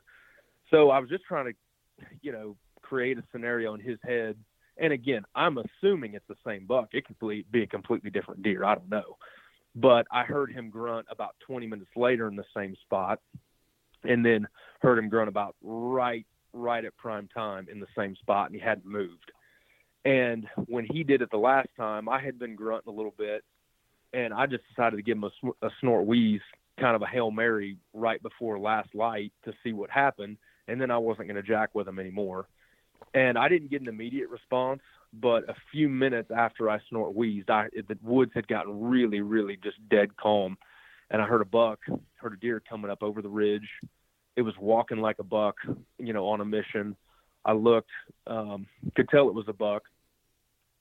So 0.69 0.89
I 0.89 0.99
was 0.99 1.09
just 1.09 1.25
trying 1.25 1.53
to, 1.53 2.05
you 2.21 2.31
know, 2.31 2.55
create 2.81 3.17
a 3.17 3.23
scenario 3.31 3.73
in 3.73 3.81
his 3.81 3.99
head. 4.03 4.35
And 4.77 4.93
again, 4.93 5.23
I'm 5.35 5.57
assuming 5.57 6.15
it's 6.15 6.27
the 6.27 6.35
same 6.45 6.65
buck. 6.65 6.89
It 6.93 7.05
could 7.05 7.17
be 7.51 7.63
a 7.63 7.67
completely 7.67 8.09
different 8.09 8.41
deer. 8.41 8.63
I 8.63 8.75
don't 8.75 8.89
know. 8.89 9.17
But 9.75 10.07
I 10.11 10.23
heard 10.23 10.51
him 10.51 10.69
grunt 10.69 11.07
about 11.09 11.35
20 11.45 11.67
minutes 11.67 11.91
later 11.95 12.27
in 12.27 12.35
the 12.35 12.45
same 12.55 12.75
spot, 12.81 13.19
and 14.03 14.25
then 14.25 14.47
heard 14.81 14.97
him 14.97 15.09
grunt 15.09 15.29
about 15.29 15.55
right 15.61 16.25
right 16.53 16.83
at 16.83 16.95
prime 16.97 17.27
time 17.33 17.67
in 17.71 17.79
the 17.79 17.87
same 17.97 18.15
spot, 18.15 18.47
and 18.47 18.55
he 18.55 18.61
hadn't 18.61 18.85
moved. 18.85 19.31
And 20.03 20.47
when 20.67 20.85
he 20.91 21.03
did 21.03 21.21
it 21.21 21.29
the 21.31 21.37
last 21.37 21.69
time, 21.77 22.09
I 22.09 22.19
had 22.19 22.39
been 22.39 22.55
grunting 22.55 22.91
a 22.91 22.95
little 22.95 23.13
bit, 23.17 23.43
and 24.13 24.33
I 24.33 24.47
just 24.47 24.63
decided 24.69 24.97
to 24.97 25.03
give 25.03 25.17
him 25.17 25.25
a, 25.25 25.65
a 25.65 25.69
snort 25.79 26.05
wheeze, 26.05 26.41
kind 26.79 26.95
of 26.95 27.01
a 27.01 27.07
hail 27.07 27.31
mary, 27.31 27.77
right 27.93 28.21
before 28.21 28.59
last 28.59 28.93
light 28.95 29.31
to 29.45 29.53
see 29.63 29.73
what 29.73 29.89
happened, 29.89 30.37
and 30.67 30.81
then 30.81 30.91
I 30.91 30.97
wasn't 30.97 31.27
going 31.27 31.41
to 31.41 31.47
jack 31.47 31.69
with 31.73 31.87
him 31.87 31.99
anymore. 31.99 32.47
And 33.13 33.37
I 33.37 33.49
didn't 33.49 33.69
get 33.69 33.81
an 33.81 33.87
immediate 33.87 34.29
response, 34.29 34.81
but 35.13 35.49
a 35.49 35.55
few 35.71 35.89
minutes 35.89 36.31
after 36.35 36.69
I 36.69 36.79
snort 36.89 37.13
wheezed, 37.13 37.49
I, 37.49 37.67
the 37.87 37.97
woods 38.01 38.31
had 38.33 38.47
gotten 38.47 38.81
really, 38.81 39.21
really 39.21 39.57
just 39.61 39.77
dead 39.89 40.15
calm, 40.17 40.57
and 41.09 41.21
I 41.21 41.25
heard 41.25 41.41
a 41.41 41.45
buck, 41.45 41.79
heard 42.15 42.33
a 42.33 42.37
deer 42.37 42.61
coming 42.67 42.89
up 42.89 43.03
over 43.03 43.21
the 43.21 43.29
ridge. 43.29 43.67
It 44.35 44.41
was 44.43 44.53
walking 44.59 44.99
like 44.99 45.19
a 45.19 45.23
buck, 45.23 45.55
you 45.97 46.13
know, 46.13 46.27
on 46.27 46.41
a 46.41 46.45
mission. 46.45 46.95
I 47.43 47.53
looked, 47.53 47.89
um, 48.27 48.67
could 48.95 49.09
tell 49.09 49.27
it 49.27 49.33
was 49.33 49.47
a 49.47 49.53
buck, 49.53 49.83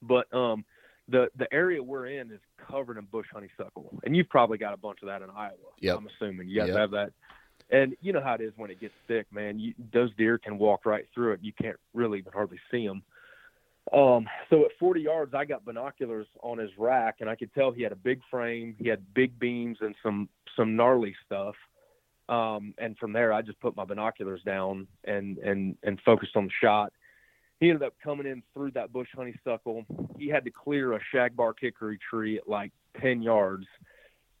but 0.01 0.31
um, 0.33 0.63
the 1.07 1.29
the 1.37 1.51
area 1.51 1.81
we're 1.81 2.07
in 2.07 2.31
is 2.31 2.39
covered 2.69 2.97
in 2.97 3.05
bush 3.05 3.27
honeysuckle, 3.33 3.99
and 4.05 4.15
you've 4.15 4.29
probably 4.29 4.57
got 4.57 4.73
a 4.73 4.77
bunch 4.77 4.99
of 5.01 5.07
that 5.07 5.21
in 5.21 5.29
Iowa. 5.29 5.55
I'm 5.97 6.07
assuming 6.07 6.47
you 6.47 6.59
guys 6.59 6.67
Yep. 6.69 6.77
have 6.77 6.91
that. 6.91 7.11
And 7.71 7.95
you 8.01 8.11
know 8.11 8.21
how 8.21 8.33
it 8.33 8.41
is 8.41 8.51
when 8.57 8.69
it 8.69 8.79
gets 8.81 8.93
thick, 9.07 9.25
man. 9.31 9.57
You, 9.57 9.73
those 9.93 10.13
deer 10.17 10.37
can 10.37 10.57
walk 10.57 10.85
right 10.85 11.05
through 11.13 11.33
it. 11.33 11.39
You 11.41 11.53
can't 11.53 11.77
really 11.93 12.19
even 12.19 12.33
hardly 12.33 12.59
see 12.69 12.85
them. 12.85 13.01
Um, 13.93 14.27
so 14.49 14.65
at 14.65 14.71
40 14.79 15.01
yards, 15.01 15.33
I 15.33 15.45
got 15.45 15.65
binoculars 15.65 16.27
on 16.43 16.57
his 16.57 16.69
rack, 16.77 17.17
and 17.19 17.29
I 17.29 17.35
could 17.35 17.53
tell 17.53 17.71
he 17.71 17.81
had 17.81 17.91
a 17.91 17.97
big 17.97 18.21
frame. 18.29 18.75
He 18.77 18.87
had 18.87 19.13
big 19.13 19.39
beams 19.39 19.77
and 19.81 19.95
some 20.03 20.29
some 20.55 20.75
gnarly 20.75 21.15
stuff. 21.25 21.55
Um, 22.31 22.73
and 22.77 22.97
from 22.97 23.11
there, 23.11 23.33
I 23.33 23.41
just 23.41 23.59
put 23.59 23.75
my 23.75 23.83
binoculars 23.83 24.41
down 24.43 24.87
and 25.03 25.37
and 25.39 25.75
and 25.83 25.99
focused 26.05 26.35
on 26.37 26.45
the 26.45 26.51
shot. 26.61 26.93
He 27.59 27.69
ended 27.69 27.83
up 27.83 27.93
coming 28.03 28.25
in 28.25 28.41
through 28.53 28.71
that 28.71 28.91
bush 28.91 29.09
honeysuckle. 29.13 29.85
He 30.17 30.29
had 30.29 30.45
to 30.45 30.51
clear 30.51 30.93
a 30.93 30.99
shagbark 31.13 31.55
hickory 31.59 31.99
tree 32.09 32.37
at 32.37 32.47
like 32.49 32.71
10 33.01 33.21
yards, 33.21 33.67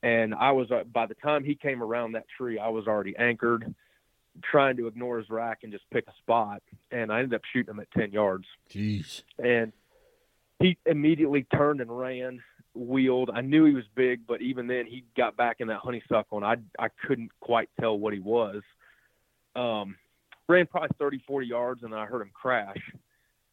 and 0.01 0.33
I 0.33 0.51
was 0.53 0.71
uh, 0.71 0.85
by 0.85 1.05
the 1.05 1.15
time 1.15 1.43
he 1.43 1.53
came 1.53 1.83
around 1.83 2.13
that 2.13 2.25
tree, 2.37 2.57
I 2.57 2.69
was 2.69 2.87
already 2.87 3.15
anchored, 3.17 3.75
trying 4.41 4.77
to 4.77 4.87
ignore 4.87 5.17
his 5.17 5.29
rack 5.29 5.59
and 5.63 5.71
just 5.71 5.83
pick 5.91 6.07
a 6.07 6.13
spot. 6.19 6.63
And 6.91 7.11
I 7.11 7.19
ended 7.19 7.35
up 7.35 7.41
shooting 7.51 7.73
him 7.75 7.79
at 7.81 7.91
10 7.91 8.11
yards 8.11 8.45
Jeez. 8.73 9.23
and 9.37 9.73
he 10.59 10.77
immediately 10.85 11.45
turned 11.55 11.81
and 11.81 11.95
ran, 11.95 12.41
wheeled. 12.73 13.29
I 13.33 13.41
knew 13.41 13.65
he 13.65 13.73
was 13.73 13.85
big, 13.95 14.25
but 14.27 14.41
even 14.41 14.67
then 14.67 14.85
he 14.85 15.03
got 15.17 15.35
back 15.37 15.57
in 15.59 15.67
that 15.67 15.79
honeysuckle 15.79 16.37
and 16.37 16.45
I 16.45 16.55
I 16.83 16.89
couldn't 17.05 17.31
quite 17.39 17.69
tell 17.79 17.97
what 17.97 18.13
he 18.13 18.19
was. 18.19 18.61
Um 19.55 19.95
ran 20.47 20.67
probably 20.67 20.89
30 20.99 21.23
40 21.27 21.47
yards 21.47 21.83
and 21.83 21.91
then 21.91 21.99
I 21.99 22.05
heard 22.05 22.21
him 22.21 22.31
crash. 22.33 22.77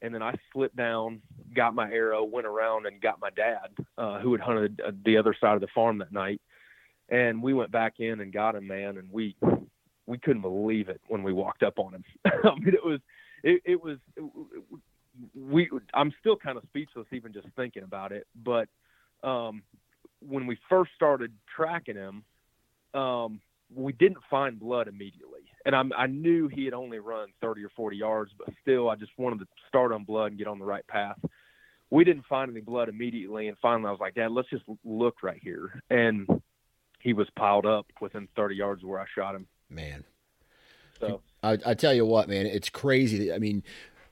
And 0.00 0.14
then 0.14 0.22
I 0.22 0.34
slipped 0.52 0.76
down, 0.76 1.20
got 1.56 1.74
my 1.74 1.90
arrow, 1.90 2.22
went 2.22 2.46
around 2.46 2.86
and 2.86 3.00
got 3.00 3.20
my 3.20 3.30
dad, 3.30 3.70
uh, 3.96 4.20
who 4.20 4.30
had 4.30 4.40
hunted 4.40 4.80
uh, 4.86 4.92
the 5.04 5.16
other 5.16 5.34
side 5.40 5.54
of 5.54 5.60
the 5.60 5.66
farm 5.74 5.98
that 5.98 6.12
night. 6.12 6.40
And 7.08 7.42
we 7.42 7.52
went 7.52 7.72
back 7.72 7.94
in 7.98 8.20
and 8.20 8.32
got 8.32 8.54
him, 8.54 8.68
man. 8.68 8.98
And 8.98 9.10
we, 9.10 9.34
we 10.06 10.18
couldn't 10.18 10.42
believe 10.42 10.88
it 10.88 11.00
when 11.08 11.24
we 11.24 11.32
walked 11.32 11.64
up 11.64 11.80
on 11.80 11.94
him. 11.94 12.04
I 12.26 12.54
mean, 12.54 12.74
it 12.74 12.84
was, 12.84 13.00
it, 13.42 13.60
it 13.64 13.82
was, 13.82 13.98
we 15.34 15.68
I'm 15.94 16.12
still 16.20 16.36
kind 16.36 16.56
of 16.56 16.64
speechless 16.68 17.06
even 17.12 17.32
just 17.32 17.48
thinking 17.56 17.82
about 17.82 18.12
it. 18.12 18.26
But 18.44 18.68
um, 19.22 19.62
when 20.20 20.46
we 20.46 20.58
first 20.68 20.90
started 20.94 21.32
tracking 21.54 21.96
him, 21.96 22.24
um, 22.94 23.40
we 23.74 23.92
didn't 23.92 24.18
find 24.30 24.58
blood 24.58 24.88
immediately, 24.88 25.40
and 25.64 25.74
I'm, 25.76 25.92
I 25.92 26.06
knew 26.06 26.48
he 26.48 26.64
had 26.64 26.74
only 26.74 26.98
run 26.98 27.28
30 27.40 27.64
or 27.64 27.70
40 27.76 27.96
yards, 27.96 28.32
but 28.38 28.48
still, 28.62 28.88
I 28.88 28.96
just 28.96 29.12
wanted 29.18 29.40
to 29.40 29.46
start 29.68 29.92
on 29.92 30.04
blood 30.04 30.30
and 30.30 30.38
get 30.38 30.46
on 30.46 30.58
the 30.58 30.64
right 30.64 30.86
path. 30.86 31.18
We 31.90 32.04
didn't 32.04 32.26
find 32.26 32.50
any 32.50 32.60
blood 32.60 32.88
immediately, 32.88 33.48
and 33.48 33.56
finally, 33.60 33.88
I 33.88 33.90
was 33.90 34.00
like, 34.00 34.14
Dad, 34.14 34.30
let's 34.30 34.48
just 34.48 34.64
look 34.84 35.22
right 35.22 35.40
here, 35.42 35.82
and 35.90 36.26
he 37.00 37.12
was 37.12 37.28
piled 37.36 37.66
up 37.66 37.86
within 38.00 38.28
30 38.36 38.56
yards 38.56 38.82
of 38.82 38.88
where 38.88 39.00
I 39.00 39.06
shot 39.14 39.34
him. 39.34 39.46
Man. 39.70 40.04
So 41.00 41.20
I, 41.42 41.58
I 41.64 41.74
tell 41.74 41.94
you 41.94 42.04
what, 42.04 42.28
man, 42.28 42.46
it's 42.46 42.70
crazy. 42.70 43.32
I 43.32 43.38
mean, 43.38 43.62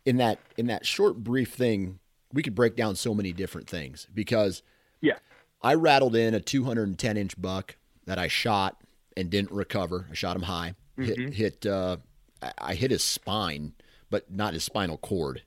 in 0.04 0.18
that 0.18 0.38
in 0.56 0.66
that 0.66 0.86
short 0.86 1.16
brief 1.16 1.52
thing, 1.52 1.98
we 2.32 2.42
could 2.42 2.54
break 2.54 2.76
down 2.76 2.96
so 2.96 3.14
many 3.14 3.32
different 3.32 3.68
things 3.68 4.06
because 4.14 4.62
Yeah. 5.00 5.18
I 5.62 5.74
rattled 5.74 6.14
in 6.16 6.34
a 6.34 6.40
210 6.40 7.16
inch 7.16 7.40
buck 7.40 7.76
that 8.06 8.18
I 8.18 8.28
shot 8.28 8.80
and 9.16 9.30
didn't 9.30 9.50
recover. 9.52 10.06
I 10.10 10.14
shot 10.14 10.36
him 10.36 10.42
high, 10.42 10.74
hit 10.98 11.18
Mhm. 11.18 11.32
hit 11.32 11.66
uh, 11.66 11.96
I- 12.42 12.52
I 12.58 12.74
hit 12.74 12.90
his 12.90 13.02
spine, 13.02 13.72
but 14.10 14.30
not 14.30 14.52
his 14.52 14.62
spinal 14.62 14.98
cord, 14.98 15.42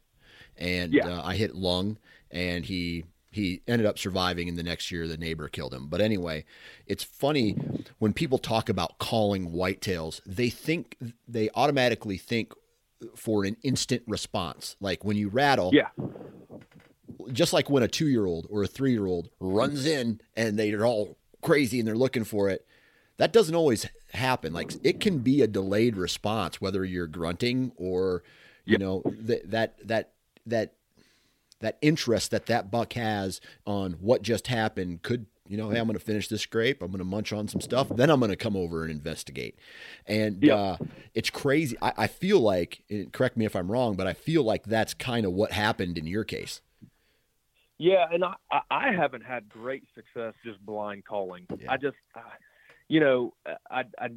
and 0.58 0.92
Yeah. 0.94 1.08
uh, 1.08 1.22
I 1.24 1.36
hit 1.36 1.56
lung, 1.56 1.98
and 2.32 2.66
he 2.66 3.06
he 3.32 3.62
ended 3.68 3.86
up 3.86 4.00
surviving. 4.00 4.50
And 4.50 4.58
the 4.58 4.64
next 4.64 4.90
year, 4.90 5.08
the 5.08 5.16
neighbor 5.16 5.48
killed 5.50 5.72
him. 5.72 5.88
But 5.88 6.02
anyway, 6.02 6.46
it's 6.88 7.04
funny 7.04 7.52
when 8.00 8.12
people 8.12 8.40
talk 8.40 8.70
about 8.70 8.98
calling 8.98 9.52
whitetails, 9.52 10.20
they 10.26 10.50
think 10.50 10.98
they 11.28 11.52
automatically 11.54 12.18
think 12.18 12.54
for 13.16 13.46
an 13.46 13.56
instant 13.62 14.02
response. 14.08 14.76
Like 14.82 15.06
when 15.06 15.16
you 15.16 15.30
rattle, 15.30 15.70
yeah, 15.72 15.90
just 17.32 17.54
like 17.54 17.70
when 17.70 17.84
a 17.84 17.88
two 17.88 18.08
year 18.08 18.26
old 18.26 18.48
or 18.50 18.64
a 18.64 18.68
three 18.68 18.92
year 18.92 19.06
old 19.06 19.30
runs 19.40 19.86
in 19.86 20.22
and 20.36 20.58
they're 20.58 20.86
all 20.86 21.18
crazy 21.42 21.80
and 21.80 21.88
they're 21.88 21.96
looking 21.96 22.24
for 22.24 22.50
it, 22.50 22.66
that 23.18 23.34
doesn't 23.34 23.56
always 23.56 23.86
happen. 24.14 24.54
Like 24.54 24.72
it 24.84 25.00
can 25.00 25.20
be 25.20 25.42
a 25.42 25.48
delayed 25.48 25.96
response, 25.98 26.60
whether 26.62 26.84
you're 26.86 27.08
grunting 27.08 27.72
or, 27.76 28.24
you 28.66 28.74
Yep. 28.74 28.80
know, 28.80 29.04
that, 29.06 29.52
that, 29.52 29.88
that, 29.88 30.12
that, 30.46 30.74
that 31.62 31.78
interest 31.82 32.32
that 32.32 32.46
that 32.46 32.72
buck 32.72 32.94
has 32.94 33.42
on 33.66 33.94
what 33.94 34.22
just 34.22 34.48
happened 34.48 35.02
could, 35.02 35.26
you 35.48 35.58
know, 35.58 35.70
hey, 35.70 35.80
I'm 35.80 35.88
going 35.88 35.98
to 35.98 36.04
finish 36.06 36.28
this 36.30 36.42
scrape. 36.44 36.82
I'm 36.82 36.90
going 36.92 37.00
to 37.00 37.04
munch 37.04 37.34
on 37.34 37.48
some 37.48 37.60
stuff. 37.60 37.90
Then 37.90 38.10
I'm 38.10 38.20
going 38.20 38.30
to 38.30 38.36
come 38.38 38.56
over 38.56 38.84
and 38.84 38.92
investigate. 38.92 39.58
And 40.06 40.42
Yep. 40.44 40.58
uh, 40.58 40.78
it's 41.16 41.30
crazy. 41.30 41.76
I, 41.82 41.92
I 41.98 42.08
feel 42.08 42.40
like, 42.40 42.84
and 42.90 43.12
correct 43.12 43.36
me 43.36 43.46
if 43.46 43.56
I'm 43.56 43.70
wrong, 43.72 43.96
but 43.96 44.08
I 44.08 44.14
feel 44.14 44.44
like 44.44 44.66
that's 44.66 44.94
kind 44.94 45.26
of 45.26 45.34
what 45.34 45.52
happened 45.52 45.98
in 45.98 46.06
your 46.08 46.24
case. 46.24 46.62
Yeah, 47.80 48.06
and 48.12 48.24
I, 48.26 48.36
I- 48.70 48.92
haven't 48.92 49.24
had 49.24 49.48
great 49.50 49.86
success 49.96 50.34
just 50.46 50.64
blind 50.66 51.06
calling. 51.06 51.48
Yeah. 51.58 51.72
I 51.72 51.78
just, 51.78 51.96
I, 52.14 52.22
you 52.90 53.00
know, 53.00 53.34
I, 53.72 53.86
I, 53.98 54.10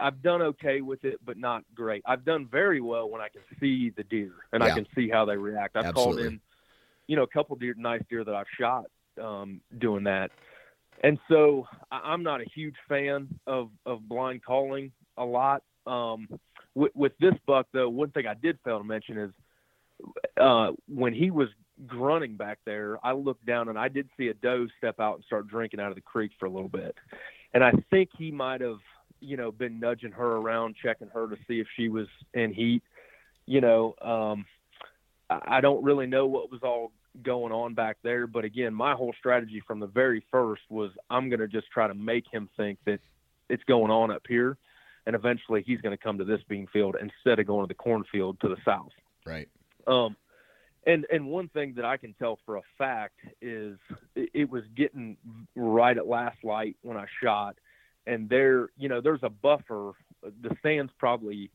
I've 0.00 0.22
done 0.22 0.40
okay 0.40 0.80
with 0.80 1.04
it, 1.04 1.20
but 1.24 1.36
not 1.36 1.64
great. 1.74 2.02
I've 2.06 2.24
done 2.24 2.48
very 2.50 2.80
well 2.80 3.10
when 3.10 3.20
I 3.20 3.28
can 3.28 3.42
see 3.60 3.90
the 3.90 4.04
deer 4.04 4.32
and 4.52 4.62
Yeah. 4.62 4.70
I 4.72 4.74
can 4.74 4.86
see 4.94 5.08
how 5.10 5.26
they 5.26 5.36
react. 5.36 5.76
I've 5.76 5.86
Absolutely. 5.86 6.22
called 6.22 6.32
in, 6.32 6.40
you 7.08 7.16
know, 7.16 7.24
a 7.24 7.28
couple 7.28 7.56
deer, 7.56 7.74
nice 7.76 8.02
deer 8.08 8.24
that 8.24 8.34
I've 8.34 8.46
shot 8.58 8.86
um, 9.22 9.60
doing 9.78 10.04
that. 10.04 10.30
And 11.04 11.18
so 11.28 11.66
I, 11.90 11.98
I'm 11.98 12.22
not 12.22 12.40
a 12.40 12.46
huge 12.54 12.76
fan 12.88 13.28
of, 13.46 13.70
of 13.84 14.08
blind 14.08 14.42
calling 14.44 14.92
a 15.18 15.24
lot. 15.24 15.62
Um, 15.86 16.26
with, 16.74 16.92
with 16.94 17.12
this 17.18 17.34
buck, 17.46 17.66
though, 17.72 17.88
one 17.90 18.10
thing 18.12 18.26
I 18.26 18.34
did 18.34 18.58
fail 18.64 18.78
to 18.78 18.84
mention 18.84 19.18
is 19.18 19.30
uh, 20.40 20.70
when 20.88 21.12
he 21.12 21.30
was 21.30 21.48
grunting 21.86 22.36
back 22.36 22.58
there, 22.64 22.98
I 23.04 23.12
looked 23.12 23.46
down 23.46 23.68
and 23.68 23.78
I 23.78 23.88
did 23.88 24.08
see 24.16 24.28
a 24.28 24.34
doe 24.34 24.66
step 24.78 25.00
out 25.00 25.16
and 25.16 25.24
start 25.24 25.48
drinking 25.48 25.80
out 25.80 25.90
of 25.90 25.94
the 25.94 26.00
creek 26.00 26.32
for 26.38 26.46
a 26.46 26.50
little 26.50 26.68
bit. 26.68 26.94
And 27.54 27.62
I 27.64 27.72
think 27.90 28.10
he 28.16 28.30
might 28.30 28.60
have, 28.60 28.80
you 29.20 29.36
know, 29.36 29.50
been 29.50 29.80
nudging 29.80 30.12
her 30.12 30.36
around, 30.36 30.76
checking 30.82 31.08
her 31.08 31.28
to 31.28 31.36
see 31.46 31.60
if 31.60 31.66
she 31.76 31.88
was 31.88 32.06
in 32.34 32.52
heat. 32.52 32.82
you 33.46 33.60
know, 33.62 33.94
um, 34.02 34.44
I 35.30 35.60
don't 35.60 35.82
really 35.82 36.06
know 36.06 36.26
what 36.26 36.50
was 36.50 36.60
all 36.62 36.92
going 37.22 37.52
on 37.52 37.74
back 37.74 37.96
there. 38.02 38.26
But 38.26 38.44
again, 38.44 38.74
my 38.74 38.94
whole 38.94 39.14
strategy 39.18 39.62
from 39.66 39.80
the 39.80 39.86
very 39.86 40.24
first 40.30 40.62
was 40.68 40.90
I'm 41.10 41.28
going 41.28 41.40
to 41.40 41.48
just 41.48 41.70
try 41.70 41.86
to 41.86 41.94
make 41.94 42.24
him 42.30 42.48
think 42.56 42.78
that 42.86 43.00
it's 43.48 43.64
going 43.64 43.90
on 43.90 44.10
up 44.10 44.22
here. 44.28 44.56
And 45.06 45.16
eventually 45.16 45.62
he's 45.66 45.80
going 45.80 45.96
to 45.96 46.02
come 46.02 46.18
to 46.18 46.24
this 46.24 46.40
bean 46.48 46.66
field 46.72 46.96
instead 47.00 47.38
of 47.38 47.46
going 47.46 47.64
to 47.64 47.68
the 47.68 47.74
cornfield 47.74 48.40
to 48.40 48.48
the 48.48 48.56
south. 48.64 48.92
Right. 49.24 49.48
Um, 49.86 50.16
and 50.88 51.06
and 51.12 51.26
one 51.26 51.48
thing 51.48 51.74
that 51.76 51.84
I 51.84 51.96
can 51.96 52.14
tell 52.14 52.38
for 52.44 52.56
a 52.56 52.62
fact 52.76 53.20
is 53.40 53.78
it, 54.16 54.30
it 54.34 54.50
was 54.50 54.64
getting 54.76 55.16
right 55.54 55.96
at 55.96 56.08
last 56.08 56.38
light 56.42 56.76
when 56.82 56.96
I 56.96 57.04
shot, 57.22 57.56
and 58.06 58.28
there, 58.28 58.70
you 58.76 58.88
know, 58.88 59.00
there's 59.00 59.22
a 59.22 59.28
buffer. 59.28 59.92
The 60.22 60.56
stand's 60.58 60.90
probably 60.98 61.50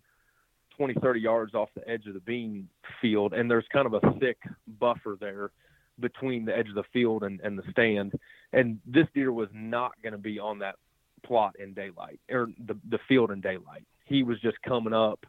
20, 0.78 0.94
30 1.02 1.20
yards 1.20 1.54
off 1.54 1.70
the 1.76 1.88
edge 1.90 2.06
of 2.08 2.14
the 2.14 2.20
bean 2.22 2.70
field, 3.02 3.34
and 3.34 3.50
there's 3.50 3.66
kind 3.74 3.88
of 3.88 3.96
a 3.96 4.14
thick 4.20 4.38
buffer 4.80 5.18
there 5.20 5.52
between 6.00 6.46
the 6.46 6.56
edge 6.56 6.70
of 6.70 6.76
the 6.76 6.84
field 6.94 7.24
and, 7.24 7.40
and 7.42 7.58
the 7.58 7.64
stand. 7.72 8.14
And 8.54 8.80
this 8.86 9.08
deer 9.14 9.32
was 9.32 9.50
not 9.54 9.92
going 10.02 10.14
to 10.14 10.20
be 10.20 10.40
on 10.40 10.60
that 10.60 10.76
plot 11.24 11.56
in 11.60 11.74
daylight 11.74 12.20
or 12.32 12.48
the, 12.68 12.76
the 12.90 13.00
field 13.08 13.32
in 13.32 13.42
daylight. 13.42 13.86
He 14.06 14.24
was 14.24 14.40
just 14.42 14.58
coming 14.64 14.94
up 14.94 15.26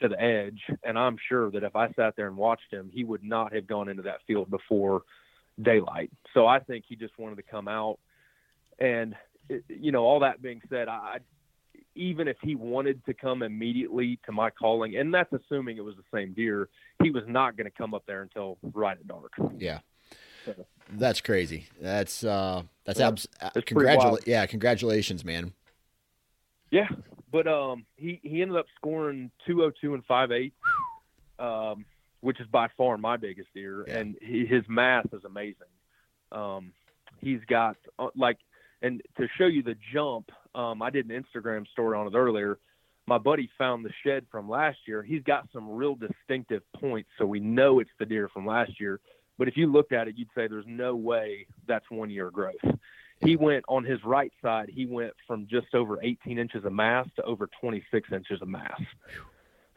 to 0.00 0.08
the 0.08 0.20
edge, 0.20 0.60
and 0.84 0.98
I'm 0.98 1.16
sure 1.28 1.50
that 1.50 1.62
if 1.62 1.76
I 1.76 1.92
sat 1.92 2.16
there 2.16 2.26
and 2.26 2.36
watched 2.36 2.72
him, 2.72 2.90
he 2.92 3.04
would 3.04 3.22
not 3.22 3.54
have 3.54 3.66
gone 3.66 3.88
into 3.88 4.02
that 4.02 4.20
field 4.26 4.50
before 4.50 5.02
daylight. 5.60 6.10
So 6.34 6.46
I 6.46 6.58
think 6.58 6.84
he 6.88 6.96
just 6.96 7.18
wanted 7.18 7.36
to 7.36 7.42
come 7.42 7.68
out. 7.68 7.98
And, 8.78 9.14
you 9.68 9.92
know, 9.92 10.02
all 10.04 10.20
that 10.20 10.42
being 10.42 10.62
said, 10.70 10.88
I, 10.88 11.18
even 11.94 12.26
if 12.26 12.36
he 12.42 12.54
wanted 12.54 13.04
to 13.04 13.14
come 13.14 13.42
immediately 13.42 14.18
to 14.26 14.32
my 14.32 14.50
calling, 14.50 14.96
and 14.96 15.12
that's 15.12 15.32
assuming 15.32 15.76
it 15.76 15.84
was 15.84 15.96
the 15.96 16.18
same 16.18 16.32
deer, 16.32 16.68
he 17.02 17.10
was 17.10 17.24
not 17.26 17.56
going 17.56 17.66
to 17.66 17.76
come 17.76 17.92
up 17.94 18.04
there 18.06 18.22
until 18.22 18.58
right 18.72 18.96
at 18.96 19.06
dark. 19.06 19.32
Yeah. 19.58 19.80
That's 20.90 21.20
crazy. 21.20 21.66
That's 21.80 22.24
uh 22.24 22.62
that's 22.84 22.98
yeah, 22.98 23.08
abs- 23.08 23.28
congratulations. 23.64 24.26
Yeah, 24.26 24.44
congratulations, 24.46 25.24
man. 25.24 25.52
Yeah, 26.72 26.88
but 27.30 27.46
um 27.46 27.84
he 27.96 28.18
he 28.22 28.42
ended 28.42 28.56
up 28.56 28.66
scoring 28.76 29.30
202 29.46 29.94
and 29.94 30.02
58 30.04 30.52
um 31.38 31.84
which 32.20 32.40
is 32.40 32.46
by 32.46 32.68
far 32.76 32.96
my 32.96 33.16
biggest 33.16 33.48
deer 33.54 33.84
yeah. 33.86 33.98
and 33.98 34.16
he, 34.20 34.46
his 34.46 34.64
math 34.68 35.12
is 35.12 35.24
amazing. 35.24 35.68
Um 36.32 36.72
he's 37.20 37.40
got 37.46 37.76
uh, 37.98 38.08
like 38.16 38.38
and 38.80 39.00
to 39.16 39.28
show 39.38 39.46
you 39.46 39.62
the 39.62 39.76
jump, 39.92 40.30
um, 40.56 40.82
I 40.82 40.90
did 40.90 41.08
an 41.08 41.22
Instagram 41.22 41.68
story 41.68 41.96
on 41.96 42.08
it 42.08 42.16
earlier. 42.16 42.58
My 43.06 43.18
buddy 43.18 43.48
found 43.56 43.84
the 43.84 43.92
shed 44.04 44.26
from 44.30 44.48
last 44.48 44.78
year. 44.88 45.02
He's 45.02 45.22
got 45.22 45.48
some 45.52 45.70
real 45.70 45.94
distinctive 45.94 46.62
points, 46.80 47.08
so 47.16 47.24
we 47.26 47.38
know 47.38 47.78
it's 47.78 47.90
the 48.00 48.06
deer 48.06 48.28
from 48.28 48.44
last 48.44 48.80
year. 48.80 48.98
But 49.38 49.46
if 49.46 49.56
you 49.56 49.70
looked 49.70 49.92
at 49.92 50.08
it, 50.08 50.16
you'd 50.16 50.28
say 50.34 50.48
there's 50.48 50.64
no 50.66 50.96
way 50.96 51.46
that's 51.66 51.88
one 51.90 52.10
year 52.10 52.30
growth. 52.30 52.54
He 53.22 53.36
went 53.36 53.64
on 53.68 53.84
his 53.84 54.02
right 54.04 54.32
side. 54.42 54.70
He 54.72 54.86
went 54.86 55.12
from 55.26 55.46
just 55.48 55.74
over 55.74 55.98
18 56.02 56.38
inches 56.38 56.64
of 56.64 56.72
mass 56.72 57.06
to 57.16 57.22
over 57.22 57.48
26 57.60 58.12
inches 58.12 58.42
of 58.42 58.48
mass. 58.48 58.80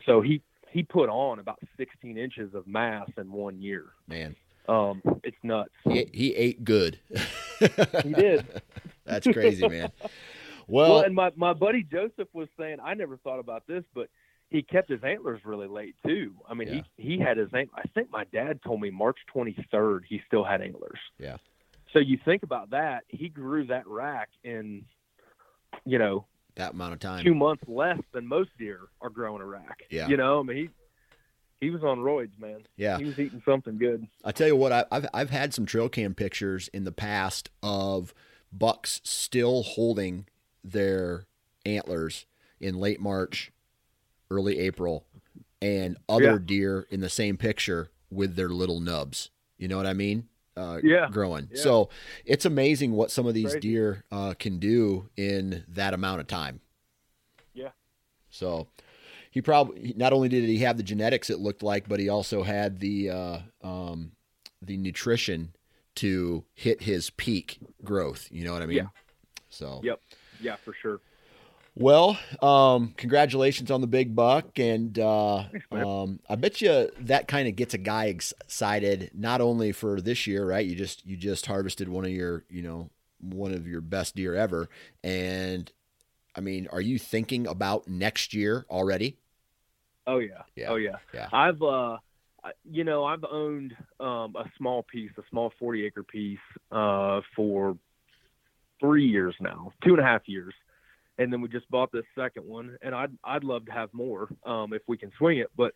So 0.05 0.21
he 0.21 0.41
he 0.69 0.83
put 0.83 1.09
on 1.09 1.39
about 1.39 1.59
16 1.77 2.17
inches 2.17 2.53
of 2.53 2.67
mass 2.67 3.09
in 3.17 3.31
one 3.31 3.61
year. 3.61 3.85
Man, 4.07 4.35
um, 4.67 5.01
it's 5.23 5.37
nuts. 5.43 5.71
He, 5.83 6.09
he 6.13 6.35
ate 6.35 6.63
good. 6.63 6.99
he 8.03 8.13
did. 8.13 8.61
That's 9.05 9.27
crazy, 9.27 9.67
man. 9.67 9.91
Well, 10.67 10.89
well, 10.89 10.99
and 11.01 11.13
my, 11.13 11.31
my 11.35 11.53
buddy 11.53 11.83
Joseph 11.83 12.27
was 12.33 12.47
saying, 12.59 12.77
I 12.83 12.95
never 12.95 13.17
thought 13.17 13.39
about 13.39 13.67
this, 13.67 13.83
but 13.93 14.09
he 14.49 14.63
kept 14.63 14.89
his 14.89 15.03
antlers 15.03 15.41
really 15.45 15.67
late 15.67 15.95
too. 16.05 16.33
I 16.49 16.55
mean, 16.55 16.67
yeah. 16.67 16.81
he 16.97 17.15
he 17.15 17.19
had 17.19 17.37
his 17.37 17.49
I 17.53 17.65
think 17.93 18.11
my 18.11 18.25
dad 18.25 18.59
told 18.63 18.81
me 18.81 18.89
March 18.89 19.17
23rd 19.33 20.01
he 20.07 20.21
still 20.27 20.43
had 20.43 20.61
antlers. 20.61 20.99
Yeah. 21.19 21.37
So 21.93 21.99
you 21.99 22.19
think 22.25 22.43
about 22.43 22.71
that, 22.71 23.03
he 23.07 23.29
grew 23.29 23.67
that 23.67 23.87
rack 23.87 24.29
in, 24.43 24.85
you 25.85 25.97
know, 25.97 26.25
that 26.55 26.73
amount 26.73 26.93
of 26.93 26.99
time, 26.99 27.23
two 27.23 27.35
months 27.35 27.63
less 27.67 27.99
than 28.13 28.27
most 28.27 28.49
deer 28.57 28.79
are 29.01 29.09
growing 29.09 29.41
a 29.41 29.45
rack. 29.45 29.83
Yeah. 29.89 30.07
You 30.07 30.17
know, 30.17 30.39
I 30.39 30.43
mean, 30.43 30.57
he 30.57 30.69
he 31.61 31.69
was 31.69 31.83
on 31.83 31.99
roids, 31.99 32.37
man. 32.39 32.63
Yeah, 32.75 32.97
he 32.97 33.05
was 33.05 33.17
eating 33.19 33.41
something 33.45 33.77
good. 33.77 34.07
I 34.23 34.31
tell 34.31 34.47
you 34.47 34.55
what, 34.55 34.71
I, 34.71 34.85
have 34.91 35.07
I've 35.13 35.29
had 35.29 35.53
some 35.53 35.65
trail 35.65 35.89
cam 35.89 36.13
pictures 36.13 36.69
in 36.69 36.83
the 36.83 36.91
past 36.91 37.49
of 37.63 38.13
bucks 38.51 39.01
still 39.03 39.63
holding 39.63 40.27
their 40.63 41.25
antlers 41.65 42.25
in 42.59 42.75
late 42.75 42.99
March, 42.99 43.51
early 44.29 44.59
April, 44.59 45.05
and 45.61 45.97
other 46.07 46.33
yeah. 46.33 46.37
deer 46.43 46.87
in 46.89 47.01
the 47.01 47.09
same 47.09 47.37
picture 47.37 47.89
with 48.09 48.35
their 48.35 48.49
little 48.49 48.79
nubs. 48.79 49.29
You 49.57 49.67
know 49.67 49.77
what 49.77 49.87
I 49.87 49.93
mean? 49.93 50.27
Uh, 50.57 50.79
yeah. 50.83 51.09
growing. 51.11 51.49
Yeah. 51.51 51.61
So 51.61 51.89
it's 52.25 52.45
amazing 52.45 52.93
what 52.93 53.11
some 53.11 53.25
of 53.27 53.33
these 53.33 53.51
Crazy. 53.51 53.59
deer 53.59 54.05
uh, 54.11 54.35
can 54.39 54.57
do 54.57 55.09
in 55.17 55.65
that 55.67 55.93
amount 55.93 56.21
of 56.21 56.27
time. 56.27 56.61
Yeah. 57.53 57.71
So 58.29 58.67
he 59.31 59.41
probably 59.41 59.93
not 59.97 60.13
only 60.13 60.29
did 60.29 60.45
he 60.45 60.59
have 60.59 60.77
the 60.77 60.83
genetics 60.83 61.29
it 61.29 61.39
looked 61.39 61.61
like, 61.61 61.89
but 61.89 61.99
he 61.99 62.07
also 62.07 62.43
had 62.43 62.79
the 62.79 63.09
uh, 63.09 63.37
um, 63.61 64.13
the 64.61 64.77
nutrition 64.77 65.53
to 65.95 66.45
hit 66.53 66.83
his 66.83 67.09
peak 67.09 67.59
growth. 67.83 68.29
You 68.31 68.45
know 68.45 68.53
what 68.53 68.61
I 68.61 68.65
mean? 68.65 68.77
Yeah. 68.77 68.87
So. 69.49 69.81
Yep. 69.83 69.99
Yeah, 70.41 70.55
for 70.57 70.73
sure. 70.81 70.99
Well, 71.77 72.17
um, 72.41 72.93
congratulations 72.95 73.69
on 73.69 73.81
the 73.81 73.87
big 73.87 74.15
buck, 74.15 74.57
and 74.57 74.97
uh, 74.97 75.43
um, 75.71 76.21
I 76.29 76.35
bet 76.35 76.61
you 76.61 76.89
that 77.01 77.27
kind 77.27 77.49
of 77.49 77.57
gets 77.57 77.73
a 77.73 77.77
guy 77.77 78.05
excited 78.05 79.11
not 79.13 79.41
only 79.41 79.73
for 79.73 79.99
this 79.99 80.25
year, 80.25 80.45
right? 80.45 80.65
You 80.65 80.75
just 80.75 81.05
you 81.05 81.17
just 81.17 81.45
harvested 81.45 81.89
one 81.89 82.05
of 82.05 82.11
your, 82.11 82.45
you 82.49 82.61
know, 82.61 82.89
one 83.19 83.53
of 83.53 83.67
your 83.67 83.81
best 83.81 84.15
deer 84.15 84.35
ever, 84.35 84.69
and 85.03 85.69
I 86.35 86.41
mean, 86.41 86.67
are 86.71 86.81
you 86.81 86.97
thinking 86.97 87.45
about 87.45 87.87
next 87.87 88.33
year 88.33 88.65
already? 88.69 89.17
Oh 90.07 90.19
yeah. 90.19 90.43
yeah. 90.55 90.67
Oh 90.69 90.75
yeah. 90.75 90.97
Yeah. 91.13 91.27
I've 91.31 91.61
uh 91.61 91.97
you 92.63 92.83
know, 92.83 93.05
I've 93.05 93.23
owned 93.29 93.73
um 93.99 94.35
a 94.35 94.45
small 94.57 94.83
piece, 94.83 95.11
a 95.17 95.23
small 95.29 95.51
forty 95.59 95.85
acre 95.85 96.03
piece, 96.03 96.39
uh 96.71 97.21
for 97.35 97.77
three 98.79 99.07
years 99.07 99.35
now, 99.39 99.73
two 99.83 99.91
and 99.91 99.99
a 99.99 100.03
half 100.03 100.21
years. 100.27 100.53
And 101.17 101.31
then 101.31 101.41
we 101.41 101.47
just 101.47 101.69
bought 101.69 101.91
this 101.91 102.05
second 102.13 102.45
one 102.45 102.77
and 102.81 102.93
I'd 102.93 103.11
I'd 103.23 103.43
love 103.43 103.65
to 103.67 103.71
have 103.71 103.93
more, 103.93 104.29
um, 104.45 104.73
if 104.73 104.81
we 104.87 104.97
can 104.97 105.11
swing 105.17 105.37
it, 105.37 105.47
but 105.55 105.73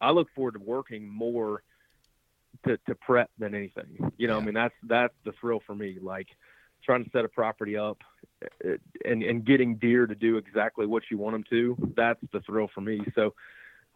I 0.00 0.10
look 0.10 0.28
forward 0.34 0.54
to 0.54 0.60
working 0.60 1.08
more 1.08 1.62
to, 2.66 2.78
to 2.86 2.94
prep 2.94 3.30
than 3.38 3.54
anything. 3.54 4.12
You 4.16 4.26
know, 4.26 4.34
yeah. 4.34 4.42
I 4.42 4.44
mean 4.44 4.54
that's 4.54 4.74
that's 4.84 5.14
the 5.24 5.32
thrill 5.40 5.60
for 5.66 5.74
me. 5.74 5.98
Like 6.00 6.28
trying 6.84 7.04
to 7.04 7.10
set 7.10 7.24
a 7.24 7.28
property 7.28 7.76
up 7.76 7.98
uh, 8.64 8.70
and 9.04 9.22
and 9.22 9.44
getting 9.44 9.76
deer 9.76 10.06
to 10.06 10.14
do 10.14 10.36
exactly 10.36 10.86
what 10.86 11.02
you 11.10 11.18
want 11.18 11.34
them 11.34 11.44
to 11.50 11.76
that's 11.96 12.20
the 12.32 12.40
thrill 12.40 12.68
for 12.72 12.80
me 12.80 13.00
so 13.14 13.34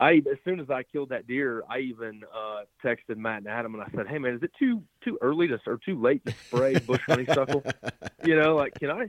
i 0.01 0.15
as 0.15 0.39
soon 0.45 0.61
as 0.61 0.69
i 0.71 0.83
killed 0.83 1.09
that 1.09 1.27
deer 1.27 1.63
i 1.71 1.79
even 1.79 2.23
uh 2.35 2.63
texted 2.85 3.17
matt 3.17 3.39
and 3.39 3.49
adam 3.49 3.75
and 3.75 3.83
i 3.83 3.87
said 3.95 4.07
hey 4.09 4.19
man 4.19 4.35
is 4.35 4.43
it 4.43 4.51
too 4.59 4.83
too 5.03 5.19
early 5.23 5.47
to 5.49 5.59
or 5.67 5.79
too 5.79 6.01
late 6.01 6.25
to 6.27 6.35
spray 6.47 6.75
bush 6.81 7.01
honeysuckle 7.07 7.63
you 8.25 8.37
know 8.37 8.57
like 8.57 8.75
can 8.75 8.91
i 8.91 9.09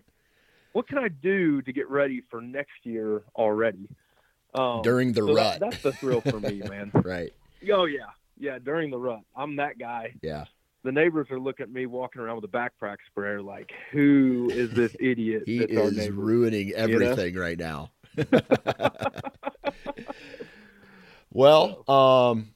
what 0.74 0.88
can 0.88 0.98
i 0.98 1.08
do 1.08 1.62
to 1.62 1.72
get 1.72 1.90
ready 1.90 2.22
for 2.30 2.42
next 2.42 2.84
year 2.84 3.24
already 3.36 3.88
um, 4.56 4.82
during 4.84 5.14
the 5.14 5.22
so 5.22 5.34
rut 5.34 5.60
that, 5.60 5.72
that's 5.72 5.82
the 5.82 5.94
thrill 5.94 6.22
for 6.22 6.40
me 6.40 6.62
man 6.70 6.92
right 7.04 7.34
oh 7.72 7.86
yeah 7.86 8.02
yeah 8.38 8.60
during 8.60 8.92
the 8.92 8.98
rut 8.98 9.22
i'm 9.36 9.56
that 9.56 9.80
guy 9.80 10.14
yeah 10.22 10.46
the 10.84 10.92
neighbors 10.92 11.28
are 11.32 11.40
looking 11.40 11.64
at 11.64 11.72
me 11.72 11.86
walking 11.86 12.22
around 12.22 12.36
with 12.36 12.46
a 12.46 12.50
backpack 12.50 12.98
sprayer, 13.08 13.42
like, 13.42 13.72
"Who 13.92 14.50
is 14.52 14.72
this 14.72 14.96
idiot?" 15.00 15.44
he 15.46 15.60
is 15.60 16.10
ruining 16.10 16.72
everything 16.74 17.34
you 17.34 17.40
know? 17.40 17.42
right 17.42 17.58
now. 17.58 17.92
well, 21.32 21.90
um, 21.90 22.54